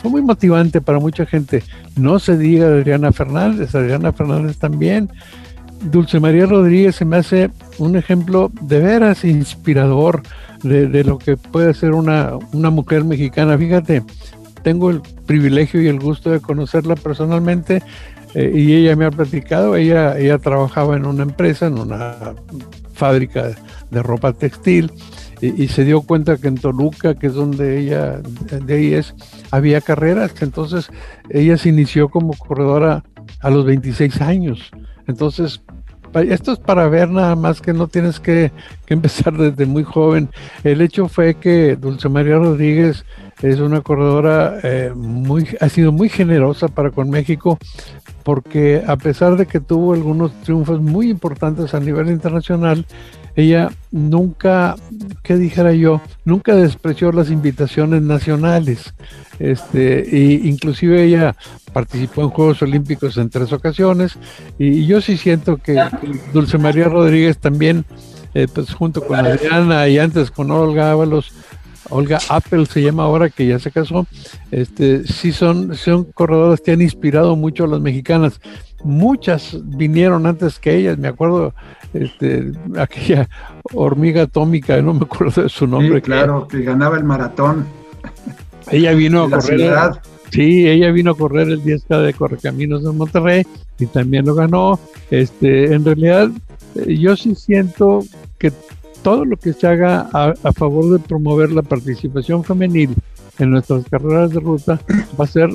fue 0.00 0.10
muy 0.10 0.22
motivante 0.22 0.80
para 0.80 0.98
mucha 0.98 1.26
gente. 1.26 1.62
No 1.96 2.18
se 2.18 2.36
diga 2.38 2.66
Adriana 2.66 3.12
Fernández, 3.12 3.74
Adriana 3.74 4.12
Fernández 4.12 4.58
también. 4.58 5.10
Dulce 5.90 6.20
María 6.20 6.46
Rodríguez 6.46 6.96
se 6.96 7.04
me 7.04 7.16
hace 7.16 7.50
un 7.78 7.96
ejemplo 7.96 8.52
de 8.60 8.78
veras 8.78 9.24
inspirador 9.24 10.22
de, 10.62 11.02
lo 11.02 11.18
que 11.18 11.36
puede 11.36 11.74
ser 11.74 11.92
una, 11.92 12.32
una 12.52 12.70
mujer 12.70 13.04
mexicana. 13.04 13.58
Fíjate, 13.58 14.02
tengo 14.62 14.90
el 14.90 15.00
privilegio 15.26 15.82
y 15.82 15.88
el 15.88 15.98
gusto 15.98 16.30
de 16.30 16.40
conocerla 16.40 16.94
personalmente 16.96 17.82
eh, 18.34 18.52
y 18.54 18.74
ella 18.74 18.96
me 18.96 19.04
ha 19.04 19.10
platicado, 19.10 19.76
ella, 19.76 20.18
ella 20.18 20.38
trabajaba 20.38 20.96
en 20.96 21.06
una 21.06 21.22
empresa, 21.22 21.66
en 21.66 21.78
una 21.78 22.34
fábrica 22.94 23.50
de 23.90 24.02
ropa 24.02 24.32
textil 24.32 24.90
y, 25.42 25.66
se 25.68 25.84
dio 25.84 26.02
cuenta 26.02 26.36
que 26.36 26.46
en 26.46 26.54
Toluca, 26.54 27.16
que 27.16 27.26
es 27.26 27.34
donde 27.34 27.80
ella 27.80 28.20
de 28.64 28.74
ahí 28.74 28.94
es, 28.94 29.12
había 29.50 29.80
carreras. 29.80 30.32
Entonces 30.40 30.88
ella 31.30 31.58
se 31.58 31.68
inició 31.68 32.08
como 32.08 32.32
corredora 32.34 33.02
a 33.40 33.50
los 33.50 33.64
26 33.64 34.20
años. 34.20 34.70
Entonces, 35.08 35.60
esto 36.14 36.52
es 36.52 36.58
para 36.58 36.88
ver 36.88 37.08
nada 37.08 37.34
más 37.34 37.60
que 37.60 37.72
no 37.72 37.88
tienes 37.88 38.20
que, 38.20 38.52
empezar 38.86 39.36
desde 39.36 39.66
muy 39.66 39.82
joven. 39.82 40.28
El 40.62 40.80
hecho 40.80 41.08
fue 41.08 41.34
que 41.34 41.74
Dulce 41.74 42.08
María 42.08 42.36
Rodríguez 42.36 43.04
es 43.42 43.58
una 43.58 43.80
corredora 43.80 44.58
eh, 44.62 44.92
muy, 44.94 45.48
ha 45.60 45.68
sido 45.68 45.92
muy 45.92 46.08
generosa 46.08 46.68
para 46.68 46.90
con 46.90 47.10
México, 47.10 47.58
porque 48.22 48.82
a 48.86 48.96
pesar 48.96 49.36
de 49.36 49.46
que 49.46 49.60
tuvo 49.60 49.94
algunos 49.94 50.32
triunfos 50.42 50.80
muy 50.80 51.10
importantes 51.10 51.74
a 51.74 51.80
nivel 51.80 52.08
internacional, 52.08 52.86
ella 53.34 53.70
nunca, 53.90 54.76
¿qué 55.22 55.36
dijera 55.36 55.72
yo? 55.72 56.00
Nunca 56.24 56.54
despreció 56.54 57.12
las 57.12 57.30
invitaciones 57.30 58.02
nacionales. 58.02 58.94
Este, 59.38 60.06
y 60.10 60.48
inclusive 60.48 61.02
ella 61.02 61.34
participó 61.72 62.22
en 62.22 62.28
Juegos 62.28 62.62
Olímpicos 62.62 63.16
en 63.16 63.30
tres 63.30 63.52
ocasiones. 63.52 64.18
Y, 64.58 64.86
yo 64.86 65.00
sí 65.00 65.16
siento 65.16 65.56
que, 65.56 65.82
Dulce 66.32 66.58
María 66.58 66.88
Rodríguez 66.88 67.38
también, 67.38 67.84
eh, 68.34 68.46
pues 68.52 68.72
junto 68.74 69.02
con 69.02 69.18
Adriana 69.18 69.88
y 69.88 69.98
antes 69.98 70.30
con 70.30 70.50
Olga 70.50 70.92
Ábalos, 70.92 71.32
Olga 71.90 72.18
Apple 72.28 72.66
se 72.66 72.82
llama 72.82 73.04
ahora 73.04 73.28
que 73.30 73.46
ya 73.46 73.58
se 73.58 73.70
casó, 73.70 74.06
este, 74.50 75.06
sí 75.06 75.32
son, 75.32 75.74
son 75.74 76.04
corredoras 76.04 76.60
que 76.60 76.72
han 76.72 76.82
inspirado 76.82 77.36
mucho 77.36 77.64
a 77.64 77.68
las 77.68 77.80
mexicanas. 77.80 78.40
muchas 78.84 79.58
vinieron 79.64 80.26
antes 80.26 80.58
que 80.58 80.76
ellas. 80.76 80.98
Me 80.98 81.08
acuerdo 81.08 81.54
este, 81.94 82.52
aquella 82.78 83.28
hormiga 83.74 84.22
atómica, 84.22 84.80
no 84.82 84.94
me 84.94 85.04
acuerdo 85.04 85.42
de 85.42 85.48
su 85.48 85.66
nombre. 85.66 86.00
claro, 86.02 86.46
que, 86.48 86.62
ganaba 86.62 86.96
el 86.96 87.04
maratón. 87.04 87.66
Ella 88.70 88.92
vino 88.92 89.24
a 89.24 89.30
correr. 89.30 90.00
Sí, 90.30 90.66
ella 90.66 90.90
vino 90.92 91.10
a 91.10 91.14
correr 91.14 91.48
el 91.48 91.62
10K 91.62 92.00
de 92.00 92.14
Correcaminos 92.14 92.82
de 92.82 92.92
Monterrey 92.92 93.46
y 93.78 93.84
también 93.86 94.24
lo 94.24 94.34
ganó. 94.34 94.80
Este, 95.10 95.74
en 95.74 95.84
realidad, 95.84 96.30
eh, 96.74 96.96
yo 96.96 97.16
sí 97.16 97.34
siento 97.34 98.02
que 98.38 98.50
todo 99.02 99.24
lo 99.24 99.36
que 99.36 99.52
se 99.52 99.66
haga 99.66 100.08
a, 100.12 100.52
favor 100.52 100.90
de 100.92 100.98
promover 100.98 101.50
la 101.52 101.62
participación 101.62 102.44
femenil 102.44 102.94
en 103.38 103.50
nuestras 103.50 103.84
carreras 103.88 104.30
de 104.30 104.40
ruta 104.40 104.80
va 105.18 105.24
a 105.24 105.28
ser, 105.28 105.50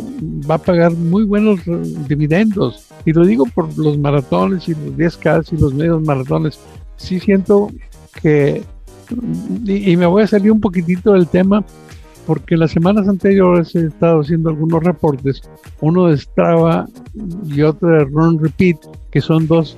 va 0.49 0.55
a 0.55 0.57
pagar 0.57 0.91
muy 0.93 1.23
buenos 1.23 1.59
dividendos. 2.07 2.87
Y 3.05 3.13
lo 3.13 3.25
digo 3.25 3.45
por 3.45 3.75
los 3.77 3.97
maratones 3.97 4.67
y 4.67 4.71
los 4.71 4.97
10K 4.97 5.53
y 5.53 5.57
los 5.57 5.73
medios 5.73 6.01
maratones. 6.01 6.59
Sí 6.97 7.19
siento 7.19 7.69
que, 8.21 8.63
y, 9.65 9.95
me 9.95 10.05
voy 10.05 10.23
a 10.23 10.27
salir 10.27 10.51
un 10.51 10.59
poquitito 10.59 11.13
del 11.13 11.27
tema, 11.27 11.63
porque 12.25 12.57
las 12.57 12.71
semanas 12.71 13.07
anteriores 13.07 13.73
he 13.75 13.85
estado 13.85 14.21
haciendo 14.21 14.49
algunos 14.49 14.83
reportes, 14.83 15.41
uno 15.79 16.07
de 16.07 16.17
Strava 16.17 16.87
y 17.45 17.61
otro 17.61 17.89
de 17.89 18.05
Run 18.05 18.39
Repeat, 18.39 18.77
que 19.11 19.21
son 19.21 19.47
dos 19.47 19.77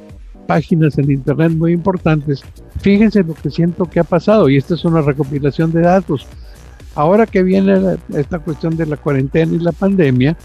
páginas 0.50 0.98
en 0.98 1.12
internet 1.12 1.52
muy 1.52 1.74
importantes. 1.74 2.42
Fíjense 2.82 3.24
lo 3.24 3.36
que 3.36 3.52
siento 3.52 3.86
que 3.86 4.00
ha 4.00 4.04
pasado 4.04 4.50
y 4.50 4.58
esta 4.58 4.74
es 4.74 4.84
una 4.84 5.02
recopilación 5.04 5.72
de 5.72 5.82
datos. 5.82 6.26
Ahora 6.96 7.28
que 7.28 7.44
viene 7.44 7.98
esta 8.16 8.40
cuestión 8.40 8.76
de 8.76 8.88
la 8.88 8.98
cuarentena 8.98 9.54
y 9.54 9.60
la 9.60 9.72
pandemia, 9.72 10.36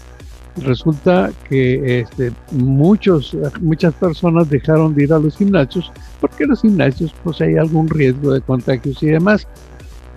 resulta 0.57 1.31
que 1.49 2.01
este, 2.01 2.31
muchos, 2.51 3.35
muchas 3.61 3.95
personas 3.95 4.47
dejaron 4.47 4.93
de 4.93 5.05
ir 5.05 5.11
a 5.11 5.17
los 5.17 5.37
gimnasios 5.37 5.91
porque 6.21 6.45
los 6.45 6.61
gimnasios 6.61 7.11
pues 7.23 7.41
algún 7.41 7.89
riesgo 7.89 8.31
de 8.31 8.41
contagios 8.41 9.01
y 9.01 9.07
demás. 9.07 9.47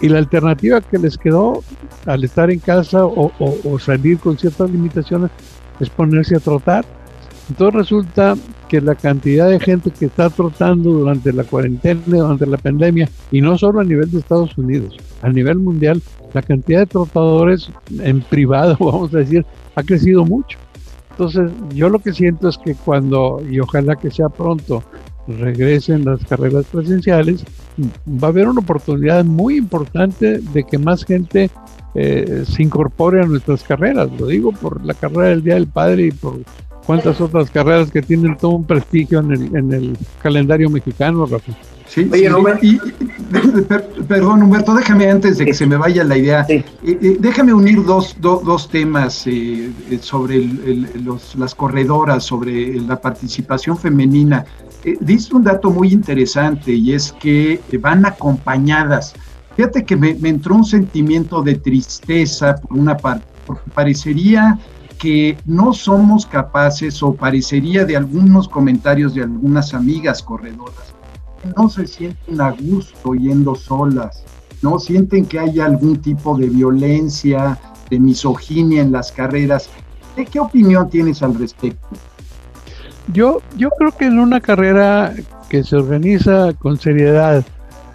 Y 0.03 0.11
la 0.11 0.19
alternativa 0.19 0.83
que 0.83 0.99
les 0.99 1.17
quedó 1.17 1.65
al 2.05 2.23
estar 2.25 2.51
en 2.51 2.59
casa 2.59 3.07
o 3.07 3.79
salir 3.79 4.19
con 4.19 4.37
ciertas 4.37 4.71
limitaciones 4.71 5.31
es 5.81 5.89
ponerse 5.89 6.37
a 6.37 6.41
trotar 6.41 6.85
entonces 7.49 7.75
resulta 7.75 8.37
que 8.69 8.81
la 8.81 8.95
cantidad 8.95 9.49
de 9.49 9.59
gente 9.59 9.91
que 9.91 10.07
está 10.07 10.29
trotando 10.29 10.91
durante 10.91 11.33
la 11.33 11.45
cuarentena, 11.45 12.01
durante 12.07 12.47
la 12.47 12.59
pandemia, 12.59 13.09
y 13.31 13.41
no 13.41 13.57
solo 13.57 13.81
a 13.81 13.85
nivel 13.85 14.11
de 14.11 14.19
Estados 14.19 14.57
Unidos, 14.59 14.97
a 15.23 15.31
nivel 15.31 15.59
mundial, 15.59 16.03
la 16.35 16.43
cantidad 16.43 16.81
de 16.81 16.87
trotadores 16.87 17.71
en 18.01 18.21
privado, 18.21 18.77
vamos 18.81 19.15
a 19.15 19.19
decir, 19.19 19.45
ha 19.75 19.83
crecido 19.83 20.25
mucho. 20.25 20.59
Entonces, 21.13 21.51
yo 21.75 21.89
lo 21.89 21.99
que 21.99 22.13
siento 22.13 22.49
es 22.49 22.59
que 22.59 22.75
cuando, 22.75 23.43
y 23.51 23.59
ojalá 23.59 23.97
que 23.97 24.11
sea 24.11 24.29
pronto, 24.29 24.85
regresen 25.27 26.05
las 26.05 26.25
carreras 26.25 26.67
presenciales, 26.67 27.45
va 28.07 28.29
a 28.29 28.31
haber 28.31 28.49
una 28.49 28.61
oportunidad 28.61 29.25
muy 29.25 29.57
importante 29.57 30.39
de 30.39 30.65
que 30.65 30.79
más 30.79 31.05
gente 31.05 31.51
eh, 31.95 32.45
se 32.47 32.63
incorpore 32.63 33.21
a 33.21 33.27
nuestras 33.27 33.63
carreras. 33.63 34.09
Lo 34.19 34.27
digo 34.27 34.53
por 34.53 34.85
la 34.85 34.95
carrera 34.95 35.29
del 35.29 35.43
Día 35.43 35.55
del 35.55 35.67
Padre 35.67 36.07
y 36.07 36.11
por 36.13 36.39
cuántas 36.89 37.21
otras 37.21 37.51
carreras 37.51 37.91
que 37.91 38.01
tienen 38.01 38.35
todo 38.39 38.53
un 38.53 38.65
prestigio 38.65 39.19
en 39.21 39.31
el, 39.31 39.55
en 39.55 39.73
el 39.75 39.99
calendario 40.23 40.71
mexicano, 40.71 41.27
Rafa. 41.27 41.53
Sí, 41.87 42.09
Oye, 42.11 42.31
sí, 42.63 42.81
perdón, 44.09 44.43
Humberto, 44.43 44.75
déjame 44.75 45.11
antes 45.11 45.37
de 45.37 45.45
que 45.45 45.53
se 45.53 45.67
me 45.67 45.77
vaya 45.77 46.03
la 46.03 46.17
idea, 46.17 46.47
eh, 46.49 46.65
eh, 46.83 47.17
déjame 47.21 47.53
unir 47.53 47.85
dos, 47.85 48.17
dos 48.19 48.71
temas 48.71 49.27
eh, 49.27 49.71
sobre 50.01 50.49
los, 51.05 51.35
las 51.37 51.55
corredoras, 51.55 52.25
sobre 52.25 52.81
la 52.81 52.99
participación 52.99 53.77
femenina. 53.77 54.47
dice 55.01 55.37
un 55.37 55.45
dato 55.45 55.69
muy 55.71 55.93
interesante 55.93 56.73
y 56.73 56.95
es 56.95 57.13
que 57.13 57.61
van 57.81 58.07
acompañadas. 58.07 59.13
Fíjate 59.57 59.85
que 59.85 59.95
me, 59.95 60.15
me 60.15 60.31
entró 60.31 60.55
un 60.55 60.65
sentimiento 60.65 61.43
de 61.43 61.57
tristeza 61.57 62.55
por 62.57 62.79
una 62.79 62.97
parte, 62.97 63.27
porque 63.47 63.71
parecería 63.75 64.59
que 64.99 65.37
no 65.47 65.73
somos 65.73 66.27
capaces, 66.27 67.03
o 67.03 67.15
parecería 67.15 67.85
de 67.85 67.97
algunos 67.97 68.49
comentarios 68.49 69.15
de 69.15 69.23
algunas 69.23 69.73
amigas 69.75 70.23
corredoras, 70.23 70.95
no 71.57 71.69
se 71.69 71.87
sienten 71.87 72.41
a 72.41 72.51
gusto 72.51 73.15
yendo 73.15 73.55
solas, 73.55 74.25
no 74.63 74.79
sienten 74.79 75.25
que 75.25 75.39
haya 75.39 75.67
algún 75.67 75.99
tipo 75.99 76.37
de 76.37 76.49
violencia, 76.49 77.59
de 77.91 78.01
misoginia 78.01 78.83
en 78.83 78.93
las 78.93 79.13
carreras. 79.13 79.69
¿De 80.17 80.27
qué 80.27 80.41
opinión 80.41 80.91
tienes 80.91 81.23
al 81.23 81.39
respecto? 81.39 81.89
Yo, 83.13 83.41
yo 83.57 83.71
creo 83.71 83.93
que 83.93 84.07
en 84.07 84.19
una 84.19 84.41
carrera 84.41 85.15
que 85.49 85.65
se 85.65 85.77
organiza 85.77 86.53
con 86.55 86.79
seriedad 86.79 87.45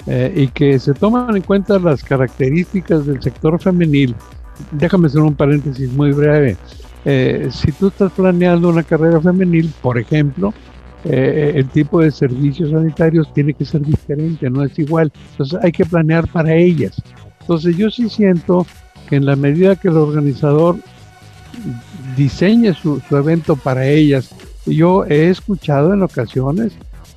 eh, 0.08 0.34
y 0.36 0.47
que 0.47 0.80
se 0.80 0.93
toman 0.93 1.36
en 1.36 1.43
cuenta 1.43 1.78
las 1.80 2.04
características 2.04 3.06
del 3.06 3.22
sector 3.22 3.60
femenil, 3.60 4.16
déjame 4.72 5.08
hacer 5.08 5.22
un 5.22 5.36
paréntesis 5.36 5.91
muy 5.91 6.12
breve. 6.12 6.58
Eh, 7.06 7.49
si 7.51 7.72
tú 7.72 7.88
estás 7.88 8.12
planeando 8.12 8.70
una 8.70 8.84
carrera 8.84 9.20
femenil, 9.20 9.72
por 9.82 9.97
ejemplo, 9.97 10.54
eh, 11.06 11.54
el 11.56 11.68
tipo 11.68 11.99
de 11.99 12.12
servicios 12.12 12.72
sanitarios 12.72 13.34
tiene 13.34 13.54
que 13.54 13.66
ser 13.66 13.82
diferente, 13.82 14.49
no 14.49 14.64
es 14.64 14.78
igual. 14.80 15.12
Entonces 15.32 15.60
hay 15.62 15.72
que 15.72 15.86
planear 15.86 16.28
para 16.28 16.54
ellas. 16.54 17.01
Entonces 17.41 17.76
yo 17.76 17.89
sí 17.89 18.10
siento 18.10 18.66
que 19.10 19.18
en 19.18 19.26
la 19.26 19.36
medida 19.36 19.76
que 19.76 19.89
el 19.89 19.97
organizador 19.97 20.78
diseñe 22.16 22.74
su 22.74 23.01
evento 23.12 23.56
para 23.56 23.86
ellas, 23.86 24.34
yo 24.66 25.06
he 25.06 25.30
escuchado 25.30 25.93
en 25.93 26.04
ocasiones 26.04 26.74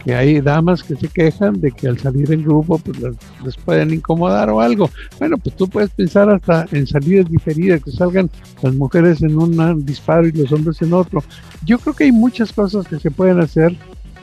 que 0.07 0.15
hay 0.15 0.41
damas 0.41 0.85
que 0.85 0.95
se 0.95 1.09
quejan 1.09 1.61
de 1.61 1.73
que 1.73 1.89
al 1.89 1.99
salir 1.99 2.31
en 2.33 2.45
grupo 2.45 2.79
pues 2.79 2.97
les, 3.01 3.57
pueden 3.57 3.93
incomodar 3.93 4.49
o 4.51 4.61
algo. 4.61 4.89
Bueno, 5.19 5.37
pues 5.37 5.57
tú 5.57 5.69
puedes 5.69 5.91
pensar 5.91 6.31
hasta 6.31 6.65
en 6.71 6.87
salidas 6.87 7.29
diferidas, 7.29 7.83
que 7.83 7.91
salgan 7.91 8.31
las 8.63 8.73
mujeres 8.77 9.21
en 9.23 9.37
un 9.37 9.85
disparo 9.85 10.29
y 10.29 10.31
los 10.31 10.53
hombres 10.53 10.81
en 10.81 10.93
otro. 10.93 11.25
Yo 11.65 11.81
creo 11.81 11.93
que 11.93 12.05
hay 12.05 12.13
muchas 12.13 12.53
cosas 12.53 12.87
que 12.87 13.01
se 13.01 13.11
pueden 13.11 13.41
hacer 13.41 13.75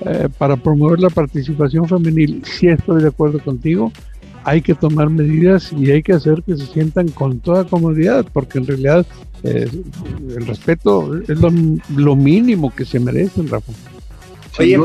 eh, 0.05 0.29
para 0.37 0.55
promover 0.55 1.01
la 1.01 1.09
participación 1.09 1.85
femenil. 1.89 2.41
Si 2.45 2.69
estoy 2.69 3.01
de 3.01 3.09
acuerdo 3.09 3.39
contigo, 3.39 3.91
hay 4.45 4.61
que 4.61 4.75
tomar 4.75 5.09
medidas 5.09 5.73
y 5.73 5.91
hay 5.91 6.01
que 6.01 6.13
hacer 6.13 6.43
que 6.43 6.55
se 6.55 6.65
sientan 6.67 7.09
con 7.09 7.41
toda 7.41 7.65
comodidad, 7.65 8.25
porque 8.31 8.59
en 8.59 8.67
realidad 8.67 9.05
eh, 9.43 9.67
el 10.29 10.47
respeto 10.47 11.21
es 11.23 11.37
lo, 11.41 11.51
lo 11.93 12.15
mínimo 12.15 12.73
que 12.73 12.85
se 12.85 13.01
merecen, 13.01 13.49
Rafa. 13.49 13.73
Oye, 14.59 14.79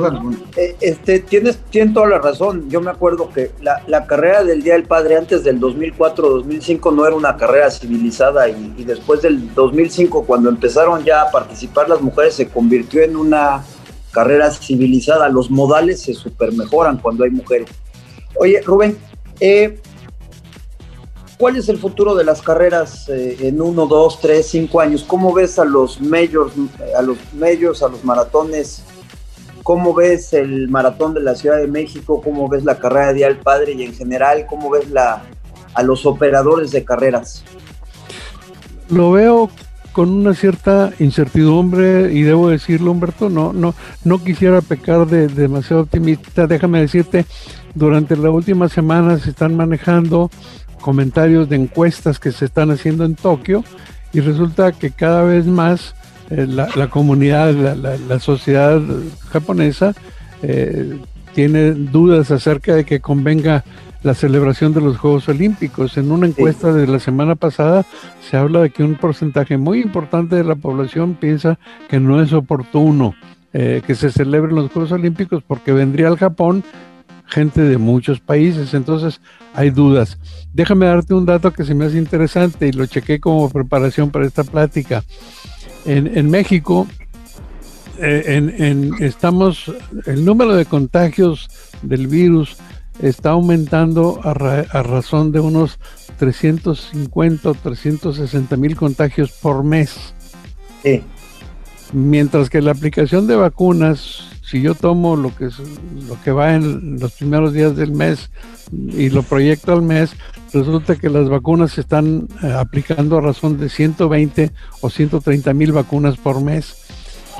eh, 0.56 0.76
este, 0.80 1.18
tienes, 1.18 1.58
tienes 1.70 1.92
toda 1.92 2.08
la 2.08 2.18
razón. 2.18 2.70
Yo 2.70 2.80
me 2.80 2.90
acuerdo 2.90 3.28
que 3.28 3.50
la, 3.60 4.06
carrera 4.06 4.42
del 4.42 4.62
Día 4.62 4.72
del 4.72 4.84
Padre 4.84 5.16
antes 5.16 5.44
del 5.44 5.60
2004-2005 5.60 6.94
no 6.94 7.06
era 7.06 7.14
una 7.14 7.36
carrera 7.36 7.70
civilizada 7.70 8.48
y, 8.48 8.84
después 8.84 9.20
del 9.20 9.54
2005, 9.54 10.24
cuando 10.24 10.48
empezaron 10.48 11.04
ya 11.04 11.22
a 11.22 11.30
participar 11.30 11.88
las 11.88 12.00
mujeres, 12.00 12.34
se 12.34 12.48
convirtió 12.48 13.02
en 13.02 13.16
una 13.16 13.62
carrera 14.10 14.50
civilizada. 14.50 15.28
Los 15.28 15.50
modales 15.50 16.00
se 16.00 16.14
super 16.14 16.50
mejoran 16.52 16.96
cuando 16.96 17.24
hay 17.24 17.30
mujeres. 17.30 17.68
Oye, 18.36 18.62
Rubén, 18.62 18.96
eh, 19.38 19.80
¿cuál 21.36 21.56
es 21.56 21.68
el 21.68 21.76
futuro 21.76 22.14
de 22.14 22.24
las 22.24 22.40
carreras 22.40 23.06
eh, 23.10 23.36
en 23.40 23.60
uno, 23.60 23.86
dos, 23.86 24.18
tres, 24.18 24.46
cinco 24.46 24.80
años? 24.80 25.04
¿Cómo 25.06 25.34
ves 25.34 25.58
a 25.58 25.66
los 25.66 26.00
medios, 26.00 26.52
a 26.96 27.02
los 27.02 27.18
medios, 27.34 27.82
a 27.82 27.88
los 27.88 28.02
maratones? 28.02 28.84
¿Cómo 29.68 29.92
ves 29.92 30.32
el 30.32 30.70
maratón 30.70 31.12
de 31.12 31.20
la 31.20 31.34
Ciudad 31.34 31.58
de 31.58 31.66
México? 31.66 32.22
¿Cómo 32.24 32.48
ves 32.48 32.64
la 32.64 32.78
carrera 32.78 33.08
de 33.08 33.12
Día 33.12 33.26
del 33.26 33.36
Padre 33.36 33.72
y 33.72 33.82
en 33.82 33.92
general 33.92 34.46
cómo 34.48 34.70
ves 34.70 34.88
la, 34.88 35.24
a 35.74 35.82
los 35.82 36.06
operadores 36.06 36.70
de 36.70 36.86
carreras? 36.86 37.44
Lo 38.88 39.12
veo 39.12 39.50
con 39.92 40.08
una 40.08 40.32
cierta 40.32 40.90
incertidumbre 41.00 42.10
y 42.14 42.22
debo 42.22 42.48
decirlo, 42.48 42.92
Humberto, 42.92 43.28
no, 43.28 43.52
no, 43.52 43.74
no 44.04 44.24
quisiera 44.24 44.62
pecar 44.62 45.06
de, 45.06 45.28
demasiado 45.28 45.82
optimista. 45.82 46.46
Déjame 46.46 46.80
decirte, 46.80 47.26
durante 47.74 48.16
la 48.16 48.30
última 48.30 48.70
semana 48.70 49.18
se 49.18 49.28
están 49.28 49.54
manejando 49.54 50.30
comentarios 50.80 51.46
de 51.50 51.56
encuestas 51.56 52.18
que 52.18 52.32
se 52.32 52.46
están 52.46 52.70
haciendo 52.70 53.04
en 53.04 53.16
Tokio 53.16 53.62
y 54.14 54.20
resulta 54.20 54.72
que 54.72 54.92
cada 54.92 55.24
vez 55.24 55.44
más 55.44 55.94
eh, 56.30 56.46
la, 56.46 56.88
comunidad, 56.88 57.54
la, 57.54 58.18
sociedad 58.20 58.80
japonesa 59.30 59.94
eh, 60.42 60.98
tiene 61.34 61.72
dudas 61.72 62.30
acerca 62.30 62.74
de 62.74 62.84
que 62.84 63.00
convenga 63.00 63.64
la 64.02 64.14
celebración 64.14 64.72
de 64.74 64.80
los 64.80 64.98
Juegos 64.98 65.28
Olímpicos. 65.28 65.96
En 65.96 66.12
una 66.12 66.26
encuesta 66.26 66.72
de 66.72 66.86
la 66.86 66.98
semana 66.98 67.34
pasada 67.34 67.84
se 68.28 68.36
habla 68.36 68.60
de 68.60 68.70
que 68.70 68.84
un 68.84 68.96
porcentaje 68.96 69.56
muy 69.56 69.80
importante 69.80 70.36
de 70.36 70.44
la 70.44 70.54
población 70.54 71.14
piensa 71.14 71.58
que 71.88 71.98
no 71.98 72.22
es 72.22 72.32
oportuno 72.32 73.14
eh, 73.54 73.82
que 73.86 73.94
se 73.94 74.10
celebren 74.12 74.54
los 74.54 74.70
Juegos 74.70 74.92
Olímpicos 74.92 75.42
porque 75.46 75.72
vendría 75.72 76.08
al 76.08 76.18
Japón 76.18 76.62
gente 77.24 77.62
de 77.62 77.78
muchos 77.78 78.20
países, 78.20 78.74
entonces 78.74 79.20
hay 79.54 79.70
dudas. 79.70 80.18
Déjame 80.52 80.86
darte 80.86 81.14
un 81.14 81.26
dato 81.26 81.52
que 81.52 81.64
se 81.64 81.74
me 81.74 81.86
hace 81.86 81.98
interesante 81.98 82.68
y 82.68 82.72
lo 82.72 82.86
chequé 82.86 83.20
como 83.20 83.48
preparación 83.50 84.10
para 84.10 84.26
esta 84.26 84.44
plática. 84.44 85.02
En, 85.88 86.30
México 86.30 86.86
eh, 87.98 88.52
en, 88.58 88.92
estamos, 89.02 89.72
el 90.04 90.24
número 90.24 90.54
de 90.54 90.66
contagios 90.66 91.48
del 91.82 92.06
virus 92.08 92.58
está 93.00 93.30
aumentando 93.30 94.20
a, 94.22 94.30
a 94.30 94.82
razón 94.82 95.32
de 95.32 95.40
unos 95.40 95.78
350 96.18 97.48
o 97.48 97.54
360 97.54 98.56
mil 98.56 98.76
contagios 98.76 99.32
por 99.32 99.64
mes. 99.64 100.14
Sí. 100.82 101.02
Mientras 101.92 102.50
que 102.50 102.60
la 102.60 102.72
aplicación 102.72 103.26
de 103.26 103.36
vacunas, 103.36 104.28
si 104.48 104.62
yo 104.62 104.74
tomo 104.74 105.14
lo 105.14 105.34
que, 105.36 105.50
lo 106.08 106.20
que 106.24 106.32
va 106.32 106.54
en 106.54 106.98
los 106.98 107.12
primeros 107.12 107.52
días 107.52 107.76
del 107.76 107.92
mes 107.92 108.30
y 108.72 109.10
lo 109.10 109.22
proyecto 109.22 109.74
al 109.74 109.82
mes, 109.82 110.12
resulta 110.54 110.96
que 110.96 111.10
las 111.10 111.28
vacunas 111.28 111.72
se 111.72 111.82
están 111.82 112.28
eh, 112.42 112.52
aplicando 112.52 113.18
a 113.18 113.20
razón 113.20 113.58
de 113.58 113.68
120 113.68 114.50
o 114.80 114.88
130 114.88 115.52
mil 115.52 115.72
vacunas 115.72 116.16
por 116.16 116.40
mes. 116.40 116.76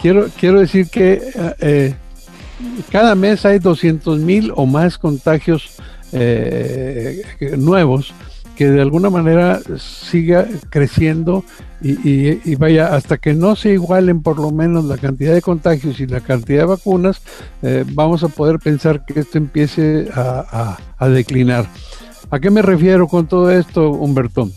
Quiero, 0.02 0.28
quiero 0.38 0.61
decir 0.61 0.90
que 0.90 1.14
eh, 1.34 1.54
eh, 1.61 1.94
cada 2.90 3.14
mes 3.14 3.46
hay 3.46 3.59
200 3.59 4.18
mil 4.18 4.52
o 4.54 4.66
más 4.66 4.98
contagios 4.98 5.76
nuevos 7.59 8.14
que 8.59 8.66
de 8.68 8.82
alguna 8.82 9.09
manera 9.09 9.61
siga 9.76 10.48
creciendo 10.68 11.44
y, 11.80 12.56
vaya, 12.56 12.92
hasta 12.92 13.16
que 13.16 13.32
no 13.32 13.54
se 13.54 13.74
igualen 13.74 14.20
por 14.20 14.40
lo 14.40 14.50
menos 14.50 14.84
la 14.86 14.98
cantidad 14.98 15.32
de 15.32 15.40
contagios 15.40 16.00
y 16.00 16.09
la 16.09 16.18
cantidad 16.18 16.62
de 16.62 16.64
vacunas, 16.64 17.22
vamos 17.92 18.24
a 18.24 18.28
poder 18.28 18.59
pensar 18.59 19.04
que 19.04 19.20
esto 19.20 19.38
empiece 19.38 20.09
a 20.12 21.09
declinar. 21.09 21.66
¿A 22.30 22.40
qué 22.40 22.50
me 22.50 22.62
refiero 22.62 23.06
con 23.06 23.28
todo 23.28 23.48
esto, 23.52 23.90
Humberto? 23.90 24.50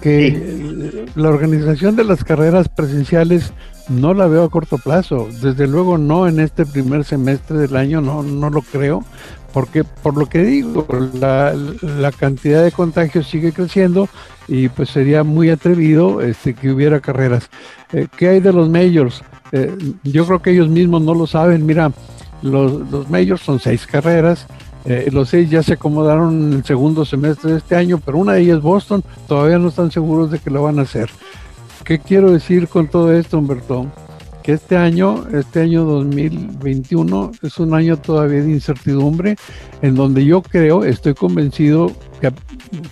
Que 0.00 1.06
la 1.14 1.28
organización 1.28 1.94
de 1.94 2.02
las 2.02 2.24
carreras 2.24 2.68
presenciales 2.68 3.52
no 3.88 4.14
la 4.14 4.26
veo 4.26 4.42
a 4.42 4.50
corto 4.50 4.78
plazo. 4.78 5.28
Desde 5.40 5.68
luego 5.68 5.96
no 5.96 6.26
en 6.26 6.40
este 6.40 6.66
primer 6.66 7.04
semestre 7.04 7.56
del 7.56 7.76
año, 7.76 8.00
no, 8.00 8.24
no 8.24 8.50
lo 8.50 8.62
creo, 8.62 9.04
porque 9.56 9.84
por 9.84 10.18
lo 10.18 10.26
que 10.26 10.42
digo, 10.42 10.86
la, 11.14 12.12
cantidad 12.12 12.62
de 12.62 12.72
contagios 12.72 13.26
sigue 13.26 13.52
creciendo 13.52 14.06
y 14.48 14.68
pues 14.68 14.90
sería 14.90 15.24
muy 15.24 15.48
atrevido 15.48 16.20
este, 16.20 16.52
que 16.52 16.70
hubiera 16.70 17.00
carreras. 17.00 17.48
Eh, 17.94 18.06
¿Qué 18.18 18.28
hay 18.28 18.40
de 18.40 18.52
los 18.52 18.68
majors? 18.68 19.22
Eh, 19.52 19.74
yo 20.02 20.26
creo 20.26 20.42
que 20.42 20.50
ellos 20.50 20.68
mismos 20.68 21.00
no 21.00 21.14
lo 21.14 21.26
saben. 21.26 21.64
Mira, 21.64 21.90
los, 22.42 22.70
los 22.90 23.08
majors 23.08 23.40
son 23.40 23.58
seis 23.58 23.86
carreras 23.86 24.46
eh, 24.84 25.08
los 25.10 25.30
seis 25.30 25.48
ya 25.48 25.62
se 25.62 25.72
acomodaron 25.72 26.48
en 26.48 26.52
el 26.58 26.64
segundo 26.64 27.06
semestre 27.06 27.52
de 27.52 27.58
este 27.58 27.76
año, 27.76 27.98
pero 28.04 28.18
una 28.18 28.34
de 28.34 28.42
ellas 28.42 28.60
Boston, 28.60 29.02
todavía 29.26 29.58
no 29.58 29.68
están 29.68 29.90
seguros 29.90 30.30
de 30.30 30.38
que 30.38 30.50
lo 30.50 30.64
van 30.64 30.80
a 30.80 30.82
hacer. 30.82 31.08
¿Qué 31.82 31.98
quiero 31.98 32.30
decir 32.30 32.68
con 32.68 32.88
todo 32.88 33.10
esto, 33.14 33.38
Humberto? 33.38 33.86
Que 34.46 34.52
este 34.52 34.76
año, 34.76 35.24
este 35.32 35.62
año 35.62 35.82
2021, 35.82 37.32
es 37.42 37.58
un 37.58 37.74
año 37.74 37.96
todavía 37.96 38.44
de 38.44 38.52
incertidumbre, 38.52 39.34
en 39.82 39.96
donde 39.96 40.24
yo 40.24 40.40
creo, 40.40 40.84
estoy 40.84 41.14
convencido 41.14 41.90
que, 42.20 42.30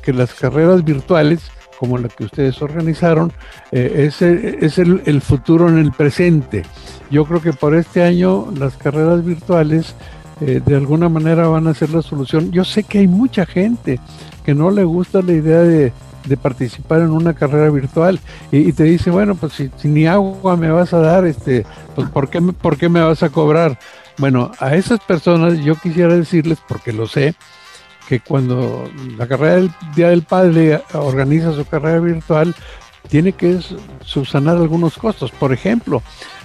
que 0.03 0.13
las 0.13 0.35
carreras 0.35 0.85
virtuales, 0.85 1.53
como 1.79 1.97
la 1.97 2.09
que 2.09 2.25
ustedes 2.25 2.61
organizaron, 2.61 3.33
eh, 3.71 4.09
es, 4.09 4.21
es 4.21 4.79
el, 4.79 5.21
futuro 5.21 5.69
en 5.69 5.79
el 5.79 5.93
presente. 5.93 6.65
Yo 7.09 7.25
creo 7.25 7.41
que 7.41 7.53
por 7.53 7.77
este 7.77 8.03
año 8.03 8.49
las 8.59 8.77
carreras 8.77 9.25
virtuales 9.25 9.95
eh, 10.41 10.61
de 10.67 10.75
alguna 10.75 11.09
manera 11.09 11.47
van 11.47 11.69
a 11.69 11.75
ser 11.75 11.91
la 11.91 12.03
solución. 12.03 12.51
Yo 12.51 12.65
sé 12.65 12.83
que 12.83 12.99
hay 12.99 13.07
mucha 13.07 13.47
gente 13.47 14.01
que 14.45 14.57
no 14.57 14.73
le 14.73 14.83
gusta 14.83 15.23
la 15.23 15.33
idea 15.33 15.61
de, 15.61 15.93
participar 16.37 17.01
en 17.01 17.11
una 17.11 17.35
carrera 17.35 17.71
virtual 17.71 18.19
y, 18.51 18.73
te 18.73 18.85
dice, 18.85 19.11
bueno, 19.11 19.35
pues 19.35 19.53
si, 19.53 19.71
ni 19.89 20.07
agua 20.07 20.57
me 20.57 20.71
vas 20.71 20.93
a 20.93 20.99
dar, 20.99 21.27
este, 21.27 21.65
pues 21.95 22.09
¿por 22.09 22.29
qué, 22.29 22.41
¿por 22.41 22.77
qué 22.77 22.89
me 22.89 23.03
vas 23.03 23.23
a 23.23 23.31
cobrar? 23.31 23.79
Bueno, 24.19 24.51
a 24.59 24.75
esas 24.75 25.01
personas 25.01 25.59
yo 25.59 25.75
quisiera 25.77 26.15
decirles, 26.15 26.59
porque 26.67 26.93
lo 26.93 27.07
sé, 27.07 27.35
que 28.09 28.21
cuando 28.21 28.89
la 29.17 29.27
carrera 29.27 29.57
del 29.57 29.71
Día 29.95 30.09
del 30.11 30.23
Padre 30.23 30.83
organiza 30.93 31.53
su 31.53 31.65
carrera 31.65 32.01
virtual, 32.01 32.55
tiene 33.09 33.33
que 33.33 33.61
subsanar 34.05 34.57
algunos 34.57 34.97
costos. 34.97 35.31
Por 35.31 35.53
ejemplo, 35.53 36.03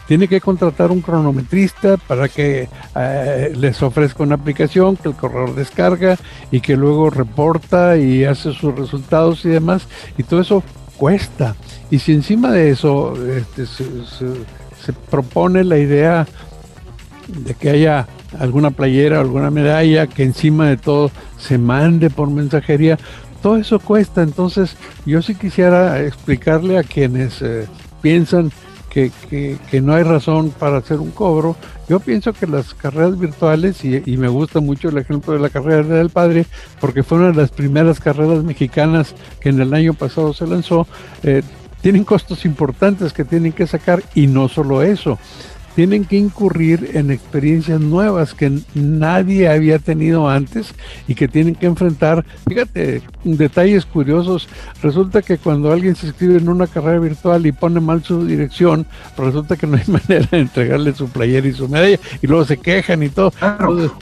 tiene 0.10 0.28
que 0.28 0.42
contratar 0.42 0.90
un 0.90 1.02
cronometrista 1.02 1.98
para 1.98 2.28
que 2.28 2.68
eh, 2.96 3.54
les 3.56 3.80
ofrezca 3.84 4.24
una 4.24 4.34
aplicación 4.34 4.98
que 4.98 5.10
el 5.10 5.14
corredor 5.14 5.54
descarga 5.54 6.18
y 6.50 6.62
que 6.62 6.76
luego 6.76 7.12
reporta 7.12 7.96
y 7.96 8.26
hace 8.26 8.52
sus 8.54 8.76
resultados 8.76 9.46
y 9.46 9.50
demás. 9.50 9.88
Y 10.18 10.24
todo 10.24 10.42
eso 10.42 10.64
cuesta. 10.98 11.56
Y 11.92 12.00
si 12.00 12.14
encima 12.14 12.52
de 12.52 12.72
eso 12.72 13.14
este, 13.28 13.68
se, 13.68 14.94
propone 15.12 15.64
la 15.64 15.78
idea 15.78 16.26
de 17.28 17.54
que 17.54 17.70
haya 17.70 18.08
alguna 18.40 18.72
playera 18.72 19.20
alguna 19.20 19.52
medalla 19.52 20.08
que 20.08 20.24
encima 20.24 20.70
de 20.70 20.78
todo 20.78 21.12
se 21.38 21.60
mande 21.60 22.10
por 22.10 22.32
mensajería, 22.32 22.98
todo 23.44 23.58
eso 23.58 23.78
cuesta. 23.78 24.24
Entonces 24.24 24.76
yo 25.06 25.22
sí 25.22 25.36
quisiera 25.36 26.02
explicarle 26.02 26.80
a 26.80 26.84
quienes 26.84 27.44
eh, 27.44 27.68
piensan 28.02 28.52
que, 28.90 29.12
que, 29.30 29.82
no 29.82 29.94
hay 29.94 30.04
razón 30.04 30.52
para 30.52 30.78
hacer 30.78 31.00
un 31.00 31.12
cobro. 31.12 31.56
Yo 31.88 32.00
pienso 32.00 32.34
que 32.34 32.48
las 32.48 32.74
carreras 32.74 33.18
virtuales, 33.18 33.84
y, 33.86 34.02
y, 34.06 34.18
me 34.18 34.28
gusta 34.28 34.60
mucho 34.60 34.90
el 34.90 34.98
ejemplo 34.98 35.34
de 35.34 35.40
la 35.40 35.50
carrera 35.50 35.84
del 35.84 36.10
padre, 36.10 36.46
porque 36.80 37.04
fue 37.04 37.20
una 37.20 37.28
de 37.28 37.36
las 37.36 37.52
primeras 37.52 38.00
carreras 38.00 38.44
mexicanas 38.44 39.16
que 39.40 39.50
en 39.50 39.62
el 39.62 39.74
año 39.74 39.94
pasado 39.94 40.34
se 40.34 40.48
lanzó, 40.48 40.88
eh, 41.24 41.44
tienen 41.82 42.04
costos 42.04 42.46
importantes 42.46 43.14
que 43.14 43.24
tienen 43.24 43.54
que 43.54 43.68
sacar 43.68 44.04
y 44.14 44.28
no 44.28 44.50
solo 44.50 44.82
eso 44.82 45.18
tienen 45.76 46.06
que 46.06 46.18
incurrir 46.18 46.92
en 46.94 47.12
experiencias 47.12 47.80
nuevas 47.80 48.34
que 48.34 48.60
nadie 48.74 49.50
había 49.50 49.80
tenido 49.80 50.30
antes 50.30 50.74
y 51.08 51.16
que 51.16 51.28
tienen 51.28 51.56
que 51.56 51.68
enfrentar. 51.68 52.26
Fíjate, 52.48 53.02
detalles 53.24 53.86
curiosos. 53.86 54.48
Resulta 54.82 55.22
que 55.22 55.38
cuando 55.38 55.72
alguien 55.72 55.96
se 55.96 56.08
inscribe 56.08 56.38
en 56.38 56.50
una 56.50 56.68
carrera 56.68 57.00
virtual 57.00 57.46
y 57.46 57.52
pone 57.52 57.80
mal 57.80 58.04
su 58.04 58.26
dirección, 58.26 58.86
resulta 59.18 59.56
que 59.56 59.68
no 59.68 59.78
hay 59.78 59.84
manera 59.88 60.28
de 60.32 60.40
entregarle 60.40 60.94
su 60.94 61.08
playera 61.08 61.48
y 61.48 61.54
su 61.54 61.68
medalla 61.68 62.00
y 62.22 62.28
luego 62.28 62.46
se 62.46 62.58
quejan 62.58 63.04
y 63.04 63.10
todo. 63.10 63.32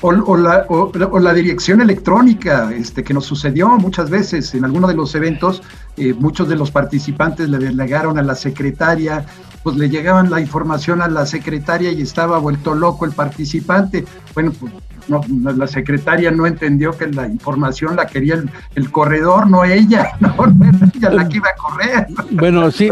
o, 0.01 0.37
la, 0.37 0.65
o, 0.69 1.19
la, 1.19 1.33
dirección 1.33 1.81
electrónica, 1.81 2.71
este, 2.73 3.03
que 3.03 3.13
nos 3.13 3.25
sucedió 3.25 3.69
muchas 3.77 4.09
veces 4.09 4.53
en 4.55 4.65
alguno 4.65 4.87
de 4.87 4.95
los 4.95 5.13
eventos, 5.15 5.61
eh, 5.97 6.13
muchos 6.13 6.47
de 6.49 6.55
los 6.55 6.71
participantes 6.71 7.49
le 7.49 7.57
delegaron 7.57 8.17
a 8.17 8.23
la 8.23 8.35
secretaria 8.35 9.25
pues 9.67 9.75
le 9.75 9.89
llegaban 9.89 10.29
la 10.29 10.39
información 10.39 11.01
a 11.01 11.09
la 11.09 11.25
secretaria 11.25 11.91
y 11.91 12.01
estaba 12.01 12.37
vuelto 12.37 12.73
loco 12.73 13.03
el 13.03 13.11
participante. 13.11 14.05
Bueno, 14.33 14.53
pues 14.57 14.71
no, 15.09 15.21
la 15.57 15.67
secretaria 15.67 16.31
no 16.31 16.47
entendió 16.47 16.97
que 16.97 17.07
la 17.07 17.27
información 17.27 17.97
la 17.97 18.07
quería 18.07 18.41
el, 18.75 18.91
corredor, 18.91 19.49
no 19.49 19.65
ella, 19.65 20.11
no, 20.21 20.33
era 20.61 20.89
ella 20.95 21.09
la 21.09 21.27
que 21.27 21.35
iba 21.35 21.49
a 21.49 21.55
correr. 21.61 22.07
Bueno, 22.31 22.71
sí, 22.71 22.89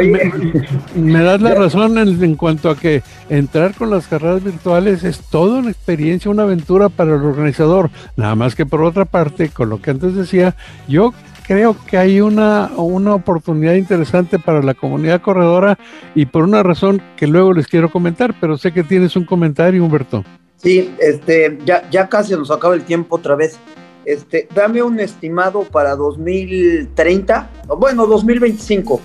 me, 0.95 1.21
das 1.21 1.39
la 1.39 1.55
razón 1.55 1.97
en, 1.97 2.21
en, 2.21 2.35
cuanto 2.35 2.69
a 2.69 2.75
que 2.75 3.01
entrar 3.29 3.73
con 3.73 3.89
las 3.89 4.07
carreras 4.07 4.43
virtuales 4.43 5.05
es 5.05 5.19
toda 5.19 5.59
una 5.59 5.71
experiencia, 5.71 6.29
una 6.29 6.43
aventura 6.43 6.89
para 6.89 7.15
el 7.15 7.23
organizador. 7.23 7.89
Nada 8.17 8.35
más 8.35 8.53
que 8.53 8.65
por 8.65 8.83
otra 8.83 9.05
parte, 9.05 9.47
con 9.47 9.69
lo 9.69 9.81
que 9.81 9.91
antes 9.91 10.13
decía, 10.13 10.57
yo 10.89 11.13
creo 11.47 11.75
que 11.87 11.97
hay 11.97 12.21
una, 12.21 12.71
una 12.75 13.15
oportunidad 13.15 13.75
interesante 13.75 14.39
para 14.39 14.61
la 14.61 14.73
comunidad 14.73 15.21
corredora 15.21 15.77
y 16.13 16.25
por 16.25 16.43
una 16.43 16.63
razón 16.63 17.01
que 17.17 17.27
luego 17.27 17.53
les 17.53 17.67
quiero 17.67 17.91
comentar, 17.91 18.35
pero 18.39 18.57
sé 18.57 18.71
que 18.71 18.83
tienes 18.83 19.15
un 19.15 19.25
comentario, 19.25 19.83
Humberto. 19.83 20.23
Sí, 20.57 20.93
este, 20.99 21.59
ya, 21.65 21.89
ya 21.89 22.09
casi 22.09 22.33
nos 22.33 22.51
acaba 22.51 22.75
el 22.75 22.83
tiempo 22.83 23.15
otra 23.15 23.35
vez. 23.35 23.59
Este, 24.05 24.47
dame 24.53 24.83
un 24.83 24.99
estimado 24.99 25.63
para 25.63 25.95
2030, 25.95 27.49
bueno, 27.77 28.05
2025, 28.05 29.01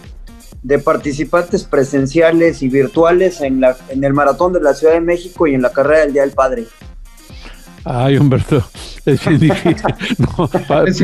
de 0.63 0.79
participantes 0.79 1.65
presenciales 1.65 2.63
y 2.63 2.69
virtuales 2.69 3.41
en, 3.41 3.61
la, 3.61 3.77
en 3.89 4.05
el 4.05 4.13
Maratón 4.13 4.53
de 4.53 4.61
la 4.61 4.75
Ciudad 4.75 4.95
de 4.95 5.01
México 5.01 5.47
y 5.47 5.55
en 5.55 5.63
la 5.63 5.73
carrera 5.73 6.01
del 6.01 6.13
Día 6.13 6.23
del 6.23 6.33
Padre. 6.33 6.67
Ay, 7.85 8.17
Humberto, 8.19 8.63
es 9.07 9.25
difícil. 9.41 9.77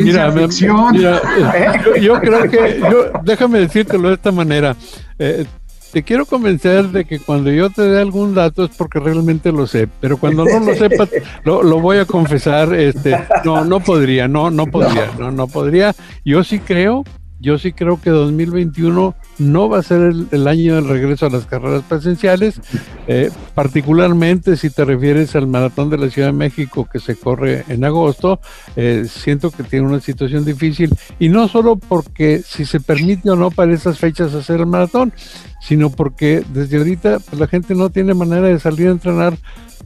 mira, 0.04 0.32
yo, 2.00 2.20
creo 2.20 2.50
que, 2.50 2.80
yo, 2.80 3.10
déjame 3.22 3.60
decírtelo 3.60 4.08
de 4.08 4.14
esta 4.14 4.32
manera. 4.32 4.76
Eh, 5.18 5.46
te 5.92 6.02
quiero 6.02 6.26
convencer 6.26 6.88
de 6.88 7.06
que 7.06 7.18
cuando 7.20 7.50
yo 7.50 7.70
te 7.70 7.80
dé 7.80 8.00
algún 8.00 8.34
dato 8.34 8.64
es 8.64 8.76
porque 8.76 9.00
realmente 9.00 9.50
lo 9.52 9.66
sé, 9.66 9.88
pero 10.00 10.18
cuando 10.18 10.44
no 10.44 10.60
lo 10.60 10.74
sepas, 10.74 11.08
lo, 11.44 11.80
voy 11.80 11.98
a 11.98 12.04
confesar, 12.04 12.74
este, 12.74 13.18
no, 13.44 13.64
no 13.64 13.80
podría, 13.80 14.28
no, 14.28 14.50
no 14.50 14.66
podría, 14.66 15.10
no, 15.18 15.30
no 15.30 15.46
podría. 15.46 15.94
Yo 16.24 16.44
sí 16.44 16.58
creo, 16.58 17.04
yo 17.40 17.58
sí 17.58 17.72
creo 17.72 18.00
que 18.00 18.10
2021 18.10 19.14
no 19.38 19.68
va 19.68 19.78
a 19.78 19.82
ser 19.82 20.14
el, 20.30 20.48
año 20.48 20.76
del 20.76 20.88
regreso 20.88 21.26
a 21.26 21.30
las 21.30 21.46
carreras 21.46 21.82
presenciales, 21.88 22.60
eh, 23.06 23.30
particularmente 23.54 24.56
si 24.56 24.70
te 24.70 24.84
refieres 24.84 25.34
al 25.36 25.46
maratón 25.46 25.90
de 25.90 25.98
la 25.98 26.10
Ciudad 26.10 26.28
de 26.28 26.32
México 26.32 26.88
que 26.90 26.98
se 26.98 27.16
corre 27.16 27.64
en 27.68 27.84
agosto, 27.84 28.40
eh, 28.76 29.06
siento 29.08 29.50
que 29.50 29.62
tiene 29.62 29.86
una 29.86 30.00
situación 30.00 30.44
difícil 30.44 30.94
y 31.18 31.28
no 31.28 31.48
solo 31.48 31.76
porque 31.76 32.42
si 32.46 32.64
se 32.64 32.80
permite 32.80 33.30
o 33.30 33.36
no 33.36 33.50
para 33.50 33.72
esas 33.72 33.98
fechas 33.98 34.34
hacer 34.34 34.60
el 34.60 34.66
maratón, 34.66 35.12
sino 35.60 35.90
porque 35.90 36.42
desde 36.52 36.78
ahorita 36.78 37.18
pues, 37.18 37.40
la 37.40 37.46
gente 37.46 37.74
no 37.74 37.90
tiene 37.90 38.14
manera 38.14 38.48
de 38.48 38.58
salir 38.58 38.88
a 38.88 38.92
entrenar 38.92 39.36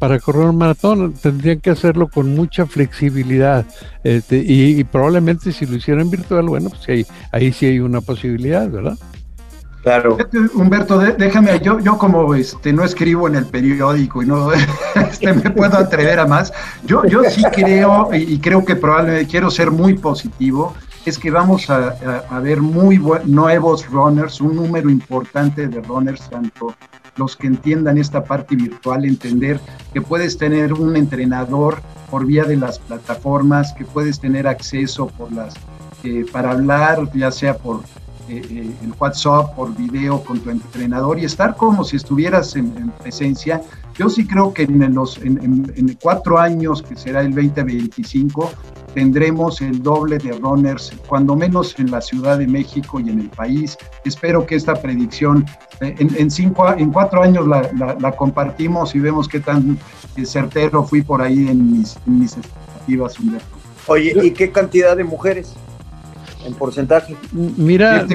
para 0.00 0.18
correr 0.18 0.46
un 0.46 0.56
maratón 0.56 1.12
tendrían 1.12 1.60
que 1.60 1.70
hacerlo 1.70 2.08
con 2.08 2.34
mucha 2.34 2.64
flexibilidad 2.64 3.66
este, 4.02 4.42
y, 4.44 4.82
probablemente 4.84 5.52
si 5.52 5.66
lo 5.66 5.76
hicieran 5.76 6.10
virtual, 6.10 6.48
bueno, 6.48 6.70
pues 6.70 6.88
ahí, 6.88 7.06
ahí 7.32 7.52
sí 7.52 7.66
hay 7.66 7.80
una 7.80 8.00
posibilidad, 8.00 8.68
¿verdad? 8.68 8.96
Claro. 9.82 10.18
Humberto, 10.54 10.98
déjame, 10.98 11.58
yo, 11.60 11.80
yo 11.80 11.96
como 11.96 12.34
este 12.34 12.70
no 12.72 12.84
escribo 12.84 13.28
en 13.28 13.36
el 13.36 13.46
periódico 13.46 14.22
y 14.22 14.26
no 14.26 14.52
este, 14.94 15.32
me 15.32 15.50
puedo 15.50 15.78
atrever 15.78 16.18
a 16.20 16.26
más, 16.26 16.52
yo, 16.84 17.04
yo 17.06 17.22
sí 17.24 17.42
creo 17.52 18.10
y, 18.12 18.38
creo 18.40 18.62
que 18.64 18.76
probablemente 18.76 19.30
quiero 19.30 19.50
ser 19.50 19.70
muy 19.70 19.96
positivo, 19.96 20.74
es 21.06 21.18
que 21.18 21.30
vamos 21.30 21.70
a, 21.70 21.96
ver 22.42 22.60
muy 22.60 23.00
nuevos 23.24 23.88
runners, 23.88 24.42
un 24.42 24.56
número 24.56 24.90
importante 24.90 25.66
de 25.66 25.80
runners, 25.80 26.28
tanto 26.28 26.74
los 27.16 27.34
que 27.34 27.46
entiendan 27.46 27.96
esta 27.96 28.22
parte 28.22 28.56
virtual, 28.56 29.06
entender 29.06 29.60
que 29.94 30.02
puedes 30.02 30.36
tener 30.36 30.74
un 30.74 30.94
entrenador 30.94 31.80
por 32.10 32.26
vía 32.26 32.44
de 32.44 32.56
las 32.56 32.78
plataformas, 32.78 33.72
que 33.72 33.84
puedes 33.86 34.20
tener 34.20 34.46
acceso 34.46 35.06
por 35.06 35.32
las, 35.32 35.54
eh, 36.04 36.26
para 36.30 36.50
hablar, 36.50 37.10
ya 37.14 37.30
sea 37.30 37.56
por 37.56 37.80
eh, 38.30 38.42
eh, 38.48 38.70
el 38.84 38.94
WhatsApp, 38.98 39.56
por 39.56 39.74
video 39.76 40.22
con 40.22 40.38
tu 40.38 40.50
entrenador 40.50 41.18
y 41.18 41.24
estar 41.24 41.56
como 41.56 41.82
si 41.82 41.96
estuvieras 41.96 42.54
en, 42.54 42.92
presencia. 43.02 43.60
Yo 43.98 44.08
sí 44.08 44.24
creo 44.24 44.54
que 44.54 44.62
en, 44.62 44.94
los, 44.94 45.18
en, 45.18 45.72
en, 45.74 45.98
cuatro 46.00 46.38
años, 46.38 46.80
que 46.80 46.94
será 46.94 47.22
el 47.22 47.34
2025, 47.34 48.52
tendremos 48.94 49.60
el 49.60 49.82
doble 49.82 50.18
de 50.18 50.32
runners, 50.32 50.92
cuando 51.08 51.34
menos 51.34 51.76
en 51.78 51.90
la 51.90 52.00
Ciudad 52.00 52.38
de 52.38 52.46
México 52.46 53.00
y 53.00 53.08
en 53.08 53.18
el 53.18 53.28
país. 53.30 53.76
Espero 54.04 54.46
que 54.46 54.54
esta 54.54 54.74
predicción 54.74 55.44
eh, 55.80 55.96
en, 55.98 56.30
cinco, 56.30 56.72
en 56.72 56.92
cuatro 56.92 57.22
años 57.22 57.48
la, 57.48 58.12
compartimos 58.12 58.94
y 58.94 59.00
vemos 59.00 59.28
qué 59.28 59.40
tan 59.40 59.78
eh, 60.16 60.24
certero 60.24 60.84
fui 60.84 61.02
por 61.02 61.20
ahí 61.20 61.48
en 61.48 61.72
mis, 61.72 61.98
mis 62.06 62.36
expectativas, 62.36 63.16
Oye, 63.86 64.14
¿y 64.22 64.30
qué 64.30 64.52
cantidad 64.52 64.96
de 64.96 65.04
mujeres 65.04 65.56
en 66.44 66.54
porcentaje? 66.54 67.16
Mira, 67.32 68.06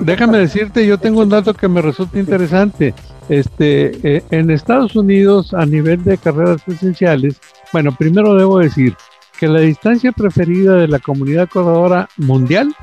déjame 0.00 0.38
decirte, 0.38 0.86
yo 0.86 0.98
tengo 0.98 1.22
un 1.22 1.28
dato 1.28 1.54
que 1.54 1.68
me 1.68 1.82
resulta 1.82 2.18
interesante. 2.18 2.94
Este, 3.28 4.16
eh, 4.16 4.22
en 4.30 4.50
Estados 4.50 4.96
Unidos, 4.96 5.54
a 5.54 5.64
nivel 5.64 6.04
de 6.04 6.18
carreras 6.18 6.62
presenciales, 6.62 7.40
bueno, 7.72 7.94
primero 7.96 8.34
debo 8.34 8.58
decir, 8.58 8.94
que 9.38 9.48
la 9.48 9.60
distancia 9.60 10.12
preferida 10.12 10.74
de 10.74 10.88
la 10.88 10.98
comunidad 10.98 11.48
corredora 11.48 12.08
mundial 12.16 12.74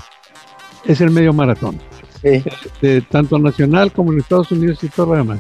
es 0.86 1.02
el 1.02 1.12
medio 1.12 1.34
maratón. 1.34 1.80
Este, 2.24 3.02
tanto 3.02 3.40
nacional 3.40 3.92
como 3.92 4.12
en 4.12 4.20
Estados 4.20 4.52
Unidos 4.52 4.84
y 4.84 4.90
todo 4.90 5.08
lo 5.08 5.16
demás. 5.16 5.40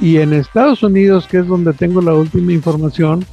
Y 0.00 0.18
en 0.18 0.32
Estados 0.32 0.82
Unidos, 0.82 1.26
que 1.26 1.38
es 1.38 1.46
donde 1.46 1.72
tengo 1.72 2.00
la 2.00 2.14
última 2.14 2.52
información, 2.52 3.24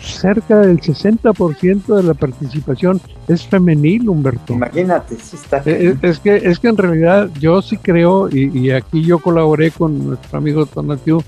cerca 0.00 0.60
del 0.60 0.80
60% 0.80 1.96
de 1.96 2.02
la 2.02 2.14
participación 2.14 3.00
es 3.26 3.46
femenil, 3.46 4.08
Humberto. 4.08 4.54
Imagínate, 4.54 5.14
está. 5.14 5.58
Eh, 5.58 5.90
eh, 5.90 5.96
es, 6.02 6.18
que, 6.18 6.36
es 6.36 6.58
que 6.58 6.68
en 6.68 6.76
realidad 6.76 7.30
yo 7.38 7.62
sí 7.62 7.76
creo, 7.76 8.28
y, 8.28 8.56
y 8.58 8.70
aquí 8.70 9.02
yo 9.02 9.18
colaboré 9.18 9.70
con 9.70 10.08
nuestro 10.08 10.38
amigo 10.38 10.66
Tonatiu 10.66 11.22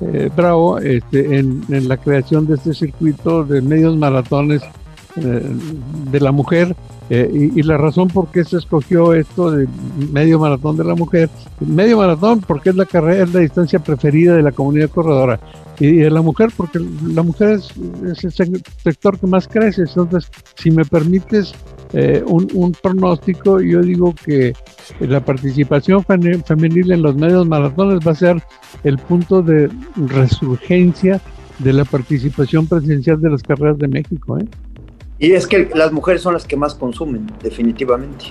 eh, 0.00 0.28
Bravo 0.34 0.78
este, 0.78 1.38
en, 1.38 1.88
la 1.88 1.96
creación 1.96 2.46
de 2.46 2.54
este 2.54 2.74
circuito 2.74 3.44
de 3.44 3.60
medios 3.60 3.96
maratones 3.96 4.62
eh, 5.16 5.42
de 6.10 6.20
la 6.20 6.32
mujer 6.32 6.74
eh, 7.10 7.50
y, 7.54 7.62
la 7.62 7.76
razón 7.76 8.08
por 8.08 8.28
qué 8.28 8.44
se 8.44 8.56
escogió 8.56 9.14
esto 9.14 9.52
de 9.52 9.68
medio 10.10 10.38
maratón 10.38 10.76
de 10.76 10.84
la 10.84 10.94
mujer, 10.94 11.30
medio 11.60 11.98
maratón 11.98 12.40
porque 12.40 12.70
es 12.70 12.76
la 12.76 12.86
carrera, 12.86 13.24
es 13.24 13.32
la 13.32 13.40
distancia 13.40 13.78
preferida 13.78 14.34
de 14.34 14.42
la 14.42 14.52
comunidad 14.52 14.90
corredora 14.90 15.38
y 15.78 15.96
de 15.96 16.10
la 16.10 16.22
mujer 16.22 16.50
porque 16.56 16.78
la 17.06 17.22
mujer 17.22 17.58
es, 17.58 18.40
el 18.40 18.62
sector 18.82 19.18
que 19.18 19.26
más 19.26 19.48
crece. 19.48 19.82
Entonces, 19.82 20.30
si 20.56 20.70
me 20.70 20.84
permites 20.84 21.54
eh, 21.92 22.22
un, 22.26 22.72
pronóstico, 22.82 23.60
yo 23.60 23.80
digo 23.80 24.14
que 24.24 24.54
la 25.00 25.24
participación 25.24 26.04
femenil 26.04 26.92
en 26.92 27.02
los 27.02 27.16
medios 27.16 27.46
maratones 27.46 28.06
va 28.06 28.12
a 28.12 28.16
ser 28.16 28.42
el 28.84 28.98
punto 28.98 29.42
de 29.42 29.70
resurgencia 29.96 31.20
de 31.58 31.72
la 31.72 31.84
participación 31.84 32.66
presencial 32.66 33.20
de 33.20 33.30
las 33.30 33.42
carreras 33.42 33.78
de 33.78 33.88
México. 33.88 34.38
¿eh? 34.38 34.46
Y 35.18 35.32
es 35.32 35.46
que 35.46 35.70
las 35.74 35.92
mujeres 35.92 36.22
son 36.22 36.34
las 36.34 36.44
que 36.44 36.56
más 36.56 36.74
consumen, 36.74 37.26
definitivamente. 37.42 38.26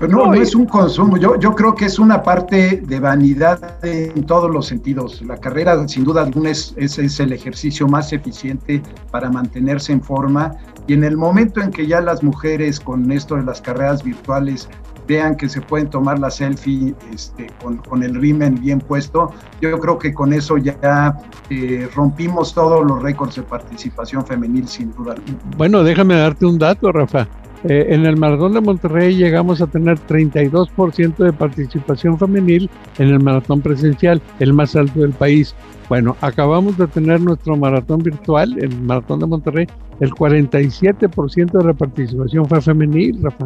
No, 0.00 0.26
no 0.26 0.34
es 0.34 0.54
un 0.54 0.66
consumo, 0.66 1.16
yo, 1.16 1.38
yo 1.38 1.54
creo 1.54 1.74
que 1.74 1.86
es 1.86 1.98
una 1.98 2.22
parte 2.22 2.82
de 2.84 3.00
vanidad 3.00 3.78
en 3.84 4.24
todos 4.24 4.50
los 4.50 4.66
sentidos. 4.66 5.22
La 5.22 5.36
carrera, 5.36 5.86
sin 5.88 6.04
duda 6.04 6.22
alguna, 6.22 6.50
es, 6.50 6.74
es 6.76 7.20
el 7.20 7.32
ejercicio 7.32 7.86
más 7.88 8.12
eficiente 8.12 8.82
para 9.10 9.30
mantenerse 9.30 9.92
en 9.92 10.02
forma 10.02 10.56
y 10.86 10.94
en 10.94 11.04
el 11.04 11.16
momento 11.16 11.60
en 11.60 11.70
que 11.70 11.86
ya 11.86 12.00
las 12.00 12.22
mujeres 12.22 12.78
con 12.78 13.10
esto 13.10 13.36
de 13.36 13.42
las 13.42 13.60
carreras 13.60 14.02
virtuales 14.02 14.68
vean 15.06 15.36
que 15.36 15.48
se 15.48 15.60
pueden 15.60 15.88
tomar 15.88 16.18
la 16.18 16.30
selfie 16.30 16.94
este, 17.12 17.46
con, 17.62 18.02
el 18.02 18.14
rimen 18.14 18.60
bien 18.60 18.80
puesto, 18.80 19.32
yo 19.60 19.78
creo 19.78 19.98
que 19.98 20.14
con 20.14 20.32
eso 20.32 20.56
ya 20.56 21.18
eh, 21.50 21.88
rompimos 21.94 22.54
todos 22.54 22.84
los 22.86 23.02
récords 23.02 23.36
de 23.36 23.42
participación 23.42 24.24
femenil 24.24 24.66
sin 24.66 24.94
duda. 24.94 25.14
Bueno, 25.56 25.82
déjame 25.82 26.16
darte 26.16 26.46
un 26.46 26.58
dato, 26.58 26.90
Rafa. 26.90 27.28
Eh, 27.64 27.86
en 27.88 28.04
el 28.04 28.16
Maratón 28.18 28.52
de 28.52 28.60
Monterrey 28.60 29.16
llegamos 29.16 29.62
a 29.62 29.66
tener 29.66 29.98
32% 29.98 31.16
de 31.16 31.32
participación 31.32 32.18
femenil 32.18 32.68
en 32.98 33.08
el 33.08 33.20
maratón 33.20 33.62
presencial, 33.62 34.20
el 34.38 34.52
más 34.52 34.76
alto 34.76 35.00
del 35.00 35.12
país. 35.12 35.54
Bueno, 35.88 36.16
acabamos 36.20 36.76
de 36.76 36.86
tener 36.86 37.20
nuestro 37.20 37.56
maratón 37.56 38.00
virtual, 38.00 38.56
el 38.58 38.78
Maratón 38.80 39.20
de 39.20 39.26
Monterrey, 39.26 39.66
el 40.00 40.10
47% 40.10 41.52
de 41.52 41.64
la 41.64 41.72
participación 41.74 42.46
fue 42.46 42.60
femenil, 42.60 43.22
Rafa. 43.22 43.44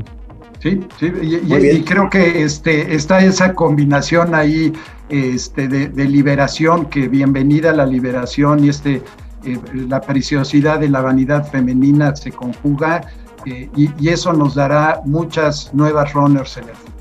Sí, 0.61 0.81
sí, 0.99 1.13
y, 1.23 1.83
creo 1.83 2.11
que 2.11 2.43
este, 2.43 2.95
está 2.95 3.21
esa 3.21 3.55
combinación 3.55 4.35
ahí 4.35 4.73
este, 5.09 5.69
de, 5.69 6.05
liberación, 6.05 6.87
que 6.87 7.07
bienvenida 7.07 7.71
a 7.71 7.75
la 7.75 7.87
liberación 7.87 8.65
y 8.65 8.69
este, 8.69 9.03
eh, 9.45 9.59
la 9.73 10.01
preciosidad 10.01 10.81
de 10.81 10.89
la 10.89 11.01
vanidad 11.01 11.49
femenina 11.49 12.17
se 12.17 12.33
conjuga 12.33 13.03
eh, 13.49 13.71
y, 13.77 14.09
eso 14.09 14.33
nos 14.33 14.55
dará 14.55 15.01
muchas 15.05 15.73
nuevas 15.75 16.13
runners 16.13 16.57
en 16.57 16.69
el 16.69 16.75
futuro. 16.75 16.99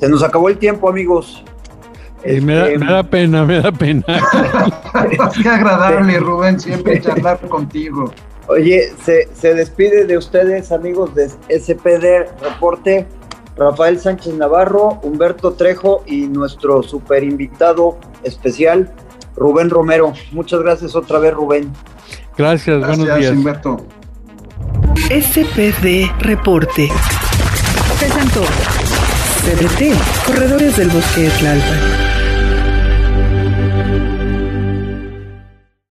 Se 0.00 0.08
nos 0.08 0.22
acabó 0.22 0.48
el 0.48 0.58
tiempo, 0.58 0.88
amigos. 0.88 1.44
Este, 2.22 2.40
me, 2.40 2.78
da, 2.78 3.02
pena, 3.02 3.44
me 3.44 3.60
da 3.60 3.70
pena. 3.70 4.04
Qué 5.42 5.48
agradable, 5.48 6.18
Rubén, 6.18 6.58
siempre 6.58 7.00
charlar 7.02 7.40
contigo. 7.48 8.12
Oye, 8.48 8.92
se, 9.04 9.28
se, 9.34 9.54
despide 9.54 10.04
de 10.04 10.16
ustedes, 10.16 10.72
amigos 10.72 11.14
de 11.14 11.28
SPD 11.28 12.26
Reporte, 12.42 13.06
Rafael 13.56 13.98
Sánchez 13.98 14.34
Navarro, 14.34 15.00
Humberto 15.02 15.52
Trejo 15.52 16.02
y 16.06 16.26
nuestro 16.28 16.82
super 16.82 17.22
invitado 17.22 17.98
especial, 18.22 18.90
Rubén 19.36 19.68
Romero. 19.68 20.12
Muchas 20.32 20.60
gracias 20.60 20.96
otra 20.96 21.18
vez, 21.18 21.34
Rubén. 21.34 21.72
Gracias, 22.36 22.78
gracias 22.78 22.98
buenos 22.98 23.18
días. 23.18 23.32
Humberto. 23.32 23.97
SPD 25.06 26.10
Reporte. 26.20 26.88
Presentó 27.98 28.44
CDT, 29.42 29.94
Corredores 30.26 30.76
del 30.76 30.88
Bosque 30.90 31.22
de 31.22 31.30
Tlalpan. 31.30 31.97